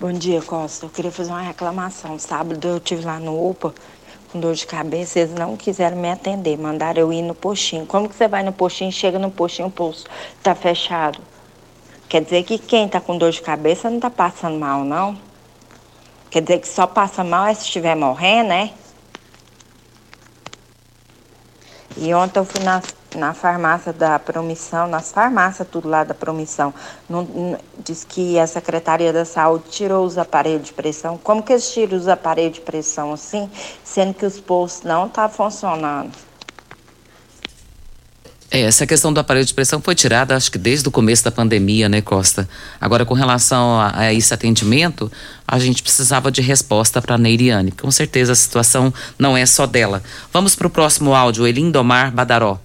Bom 0.01 0.11
dia, 0.11 0.41
Costa. 0.41 0.87
Eu 0.87 0.89
queria 0.89 1.11
fazer 1.11 1.29
uma 1.29 1.41
reclamação. 1.41 2.17
Sábado 2.17 2.67
eu 2.67 2.79
tive 2.79 3.05
lá 3.05 3.19
no 3.19 3.49
UPA 3.49 3.73
com 4.31 4.39
dor 4.39 4.55
de 4.55 4.65
cabeça, 4.65 5.19
eles 5.19 5.35
não 5.35 5.55
quiseram 5.55 5.95
me 5.95 6.09
atender, 6.09 6.57
mandaram 6.57 7.01
eu 7.01 7.13
ir 7.13 7.21
no 7.21 7.35
postinho. 7.35 7.85
Como 7.85 8.09
que 8.09 8.15
você 8.15 8.27
vai 8.27 8.41
no 8.41 8.51
postinho, 8.51 8.91
chega 8.91 9.19
no 9.19 9.29
postinho, 9.29 9.67
o 9.67 9.71
posto 9.71 10.09
tá 10.41 10.55
fechado? 10.55 11.19
Quer 12.09 12.23
dizer 12.23 12.43
que 12.43 12.57
quem 12.57 12.87
tá 12.87 12.99
com 12.99 13.15
dor 13.15 13.31
de 13.31 13.41
cabeça 13.41 13.91
não 13.91 13.99
tá 13.99 14.09
passando 14.09 14.57
mal, 14.57 14.83
não? 14.83 15.15
Quer 16.31 16.41
dizer 16.41 16.59
que 16.59 16.67
só 16.67 16.87
passa 16.87 17.23
mal 17.23 17.45
é 17.45 17.53
se 17.53 17.65
estiver 17.65 17.95
morrendo, 17.95 18.49
né? 18.49 18.71
E 21.97 22.13
ontem 22.13 22.39
eu 22.39 22.45
fui 22.45 22.63
na, 22.63 22.81
na 23.15 23.33
farmácia 23.33 23.93
da 23.93 24.17
Promissão, 24.17 24.87
nas 24.87 25.11
farmácias 25.11 25.67
tudo 25.69 25.87
lá 25.87 26.03
da 26.03 26.13
Promissão. 26.13 26.73
Não, 27.07 27.23
não, 27.23 27.57
diz 27.79 28.03
que 28.03 28.39
a 28.39 28.47
Secretaria 28.47 29.13
da 29.13 29.25
Saúde 29.25 29.65
tirou 29.69 30.05
os 30.05 30.17
aparelhos 30.17 30.67
de 30.67 30.73
pressão. 30.73 31.17
Como 31.17 31.43
que 31.43 31.53
eles 31.53 31.71
tiram 31.71 31.97
os 31.97 32.07
aparelhos 32.07 32.55
de 32.55 32.61
pressão 32.61 33.13
assim, 33.13 33.49
sendo 33.83 34.13
que 34.13 34.25
os 34.25 34.39
postos 34.39 34.83
não 34.83 35.05
estão 35.05 35.23
tá 35.23 35.29
funcionando? 35.29 36.11
É, 38.55 38.61
essa 38.61 38.85
questão 38.85 39.11
do 39.11 39.19
aparelho 39.19 39.47
de 39.47 39.51
pressão 39.51 39.81
foi 39.81 39.95
tirada, 39.95 40.35
acho 40.35 40.51
que 40.51 40.59
desde 40.59 40.87
o 40.87 40.91
começo 40.91 41.23
da 41.23 41.31
pandemia, 41.31 41.89
né, 41.89 42.01
Costa? 42.01 42.47
Agora, 42.79 43.03
com 43.03 43.15
relação 43.15 43.79
a, 43.79 44.01
a 44.01 44.13
esse 44.13 44.31
atendimento, 44.31 45.11
a 45.47 45.57
gente 45.57 45.81
precisava 45.81 46.31
de 46.31 46.39
resposta 46.39 47.01
para 47.01 47.15
a 47.15 47.17
Neiriane. 47.17 47.71
Com 47.71 47.89
certeza 47.89 48.33
a 48.33 48.35
situação 48.35 48.93
não 49.17 49.35
é 49.35 49.43
só 49.47 49.65
dela. 49.65 50.03
Vamos 50.31 50.55
para 50.55 50.67
o 50.67 50.69
próximo 50.69 51.15
áudio, 51.15 51.47
Elindomar 51.47 52.11
Badaró. 52.11 52.59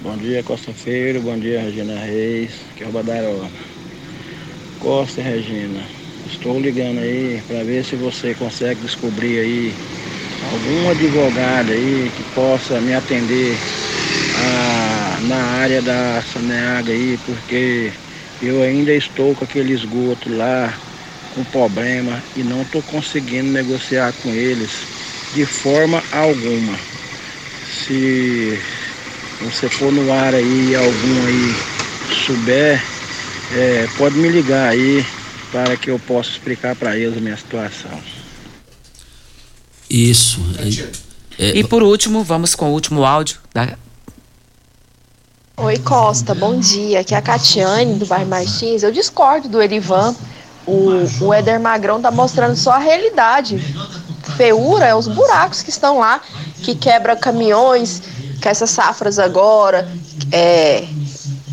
Bom 0.00 0.16
dia, 0.16 0.40
Costa 0.44 0.72
Feiro. 0.72 1.20
Bom 1.20 1.36
dia, 1.36 1.60
Regina 1.60 1.98
Reis. 1.98 2.52
Que 2.76 2.84
é 2.84 2.86
o 2.86 2.92
Badaró. 2.92 3.48
Costa 4.78 5.20
Regina, 5.20 5.82
estou 6.30 6.60
ligando 6.60 6.98
aí 6.98 7.42
para 7.48 7.64
ver 7.64 7.84
se 7.84 7.96
você 7.96 8.34
consegue 8.34 8.82
descobrir 8.82 9.40
aí 9.40 9.74
algum 10.42 10.90
advogado 10.90 11.72
aí 11.72 12.10
que 12.12 12.24
possa 12.24 12.80
me 12.82 12.92
atender 12.94 13.64
ah, 14.32 15.18
na 15.22 15.36
área 15.44 15.82
da 15.82 16.22
Saneaga 16.24 16.92
aí, 16.92 17.18
porque 17.18 17.94
eu 18.40 18.62
ainda 18.62 18.92
estou 18.94 19.34
com 19.36 19.44
aquele 19.44 19.72
esgoto 19.72 20.28
lá 20.30 20.80
com 21.30 21.44
problema 21.44 22.24
e 22.34 22.44
não 22.44 22.62
estou 22.62 22.82
conseguindo 22.82 23.50
negociar 23.50 24.12
com 24.14 24.34
eles 24.34 24.88
de 25.30 25.46
forma 25.46 26.04
alguma. 26.10 26.80
Se 27.62 28.62
você 29.40 29.70
for 29.70 29.92
no 29.92 30.12
ar 30.12 30.34
aí 30.34 30.74
algum 30.74 31.24
aí 31.24 31.62
souber, 32.06 32.84
é, 33.50 33.88
pode 33.88 34.18
me 34.18 34.28
ligar 34.28 34.70
aí 34.70 35.06
para 35.50 35.76
que 35.78 35.90
eu 35.90 36.00
possa 36.00 36.30
explicar 36.32 36.76
para 36.76 36.98
eles 36.98 37.16
a 37.18 37.20
minha 37.20 37.36
situação. 37.36 38.02
Isso. 39.92 40.40
É, 41.38 41.44
é, 41.44 41.58
E 41.58 41.62
por 41.62 41.82
último, 41.82 42.24
vamos 42.24 42.54
com 42.54 42.70
o 42.70 42.72
último 42.72 43.04
áudio 43.04 43.38
da 43.52 43.76
Oi 45.58 45.76
Costa, 45.80 46.34
bom 46.34 46.58
dia. 46.58 47.00
Aqui 47.00 47.14
é 47.14 47.18
a 47.18 47.20
Catiane 47.20 47.96
do 47.96 48.06
bairro 48.06 48.26
Martins. 48.26 48.82
Eu 48.82 48.90
discordo 48.90 49.50
do 49.50 49.60
Erivan. 49.60 50.16
O, 50.66 51.26
o 51.26 51.34
Éder 51.34 51.60
Magrão 51.60 52.00
tá 52.00 52.10
mostrando 52.10 52.56
só 52.56 52.72
a 52.72 52.78
realidade. 52.78 53.58
Feura 54.34 54.86
é 54.86 54.94
os 54.94 55.06
buracos 55.06 55.60
que 55.60 55.68
estão 55.68 55.98
lá, 55.98 56.22
que 56.62 56.74
quebra 56.74 57.14
caminhões, 57.14 58.02
que 58.40 58.48
essas 58.48 58.70
safras 58.70 59.18
agora, 59.18 59.86
é, 60.32 60.86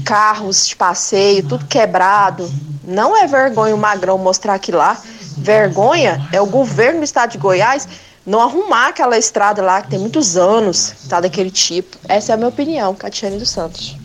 carros 0.06 0.66
de 0.66 0.78
passeio, 0.78 1.46
tudo 1.46 1.66
quebrado. 1.66 2.50
Não 2.86 3.18
é 3.18 3.28
vergonha 3.28 3.76
o 3.76 3.78
Magrão 3.78 4.18
mostrar 4.18 4.54
aqui 4.54 4.72
lá. 4.72 4.98
Vergonha 5.38 6.26
é 6.32 6.40
o 6.40 6.46
governo 6.46 7.00
do 7.00 7.04
estado 7.04 7.32
de 7.32 7.38
Goiás 7.38 7.86
não 8.30 8.42
arrumar 8.42 8.90
aquela 8.90 9.18
estrada 9.18 9.60
lá 9.60 9.82
que 9.82 9.90
tem 9.90 9.98
muitos 9.98 10.38
anos, 10.38 10.94
tá 11.10 11.20
daquele 11.20 11.50
tipo. 11.50 11.98
Essa 12.08 12.32
é 12.32 12.36
a 12.36 12.38
minha 12.38 12.50
opinião, 12.50 12.94
Catiane 12.94 13.40
dos 13.40 13.50
Santos. 13.50 13.96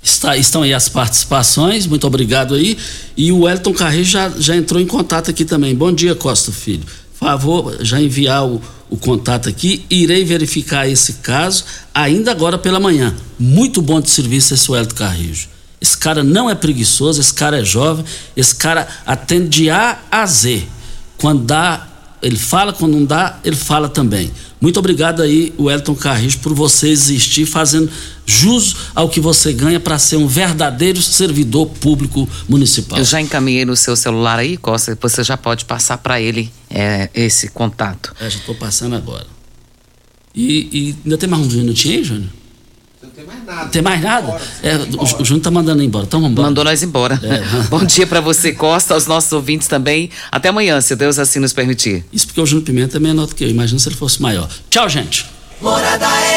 Está, 0.00 0.36
estão 0.36 0.62
aí 0.62 0.72
as 0.72 0.88
participações, 0.88 1.84
muito 1.84 2.06
obrigado 2.06 2.54
aí. 2.54 2.78
E 3.16 3.32
o 3.32 3.48
Elton 3.48 3.74
Carreiro 3.74 4.04
já, 4.04 4.28
já 4.28 4.54
entrou 4.54 4.80
em 4.80 4.86
contato 4.86 5.30
aqui 5.30 5.44
também. 5.44 5.74
Bom 5.74 5.92
dia, 5.92 6.14
Costa 6.14 6.52
Filho. 6.52 6.84
Favor, 7.14 7.76
já 7.80 8.00
enviar 8.00 8.46
o, 8.46 8.62
o 8.88 8.96
contato 8.96 9.48
aqui. 9.48 9.84
Irei 9.90 10.24
verificar 10.24 10.88
esse 10.88 11.14
caso 11.14 11.64
ainda 11.92 12.30
agora 12.30 12.56
pela 12.56 12.78
manhã. 12.78 13.16
Muito 13.36 13.82
bom 13.82 14.00
de 14.00 14.10
serviço 14.10 14.54
esse 14.54 14.70
Elton 14.72 14.94
Carrejo. 14.94 15.48
Esse 15.80 15.98
cara 15.98 16.22
não 16.22 16.48
é 16.48 16.54
preguiçoso, 16.54 17.20
esse 17.20 17.34
cara 17.34 17.60
é 17.60 17.64
jovem, 17.64 18.04
esse 18.36 18.54
cara 18.54 18.86
atende 19.04 19.48
de 19.48 19.70
A 19.70 19.98
a 20.08 20.24
Z. 20.24 20.62
Quando 21.18 21.42
dá, 21.42 21.88
ele 22.22 22.36
fala, 22.36 22.72
quando 22.72 22.92
não 22.92 23.04
dá, 23.04 23.40
ele 23.44 23.56
fala 23.56 23.88
também. 23.88 24.30
Muito 24.60 24.78
obrigado 24.78 25.20
aí, 25.22 25.52
o 25.58 25.68
Elton 25.68 25.94
Carrijo, 25.94 26.38
por 26.38 26.54
você 26.54 26.88
existir 26.88 27.44
fazendo 27.46 27.90
jus 28.24 28.76
ao 28.94 29.08
que 29.08 29.20
você 29.20 29.52
ganha 29.52 29.80
para 29.80 29.98
ser 29.98 30.16
um 30.16 30.28
verdadeiro 30.28 31.02
servidor 31.02 31.66
público 31.66 32.28
municipal. 32.48 32.98
Eu 32.98 33.04
já 33.04 33.20
encaminhei 33.20 33.64
no 33.64 33.76
seu 33.76 33.96
celular 33.96 34.38
aí, 34.38 34.56
Costa, 34.56 34.96
você 35.00 35.24
já 35.24 35.36
pode 35.36 35.64
passar 35.64 35.98
para 35.98 36.20
ele 36.20 36.52
é, 36.70 37.10
esse 37.12 37.48
contato. 37.48 38.14
É, 38.20 38.30
já 38.30 38.38
estou 38.38 38.54
passando 38.54 38.94
agora. 38.94 39.26
E, 40.34 40.68
e, 40.72 40.96
ainda 41.04 41.18
tem 41.18 41.28
mais 41.28 41.42
um 41.42 41.48
minutinho 41.48 41.98
aí, 41.98 42.04
Júnior? 42.04 42.30
Não 43.12 43.16
tem 43.16 43.26
mais 43.26 43.44
nada. 43.44 43.68
Tem 43.68 43.82
mais 43.82 44.02
nada? 44.02 44.40
É, 44.62 44.76
o, 44.76 45.22
o 45.22 45.24
Júnior 45.24 45.42
tá 45.42 45.50
mandando 45.50 45.82
embora. 45.82 46.06
Então 46.06 46.18
vamos 46.18 46.32
embora. 46.32 46.48
Mandou 46.48 46.64
nós 46.64 46.82
embora. 46.82 47.20
É. 47.22 47.40
Bom 47.68 47.84
dia 47.84 48.06
para 48.06 48.20
você, 48.22 48.52
Costa, 48.52 48.94
aos 48.94 49.06
nossos 49.06 49.30
ouvintes 49.32 49.68
também. 49.68 50.08
Até 50.30 50.48
amanhã, 50.48 50.80
se 50.80 50.96
Deus 50.96 51.18
assim 51.18 51.38
nos 51.38 51.52
permitir. 51.52 52.04
Isso 52.10 52.26
porque 52.26 52.40
o 52.40 52.46
Júnior 52.46 52.64
Pimenta 52.64 52.96
é 52.96 53.00
menor 53.00 53.26
do 53.26 53.34
que 53.34 53.44
eu. 53.44 53.50
Imagina 53.50 53.78
se 53.78 53.88
ele 53.88 53.96
fosse 53.96 54.22
maior. 54.22 54.48
Tchau, 54.70 54.88
gente. 54.88 55.26
Morada 55.60 56.06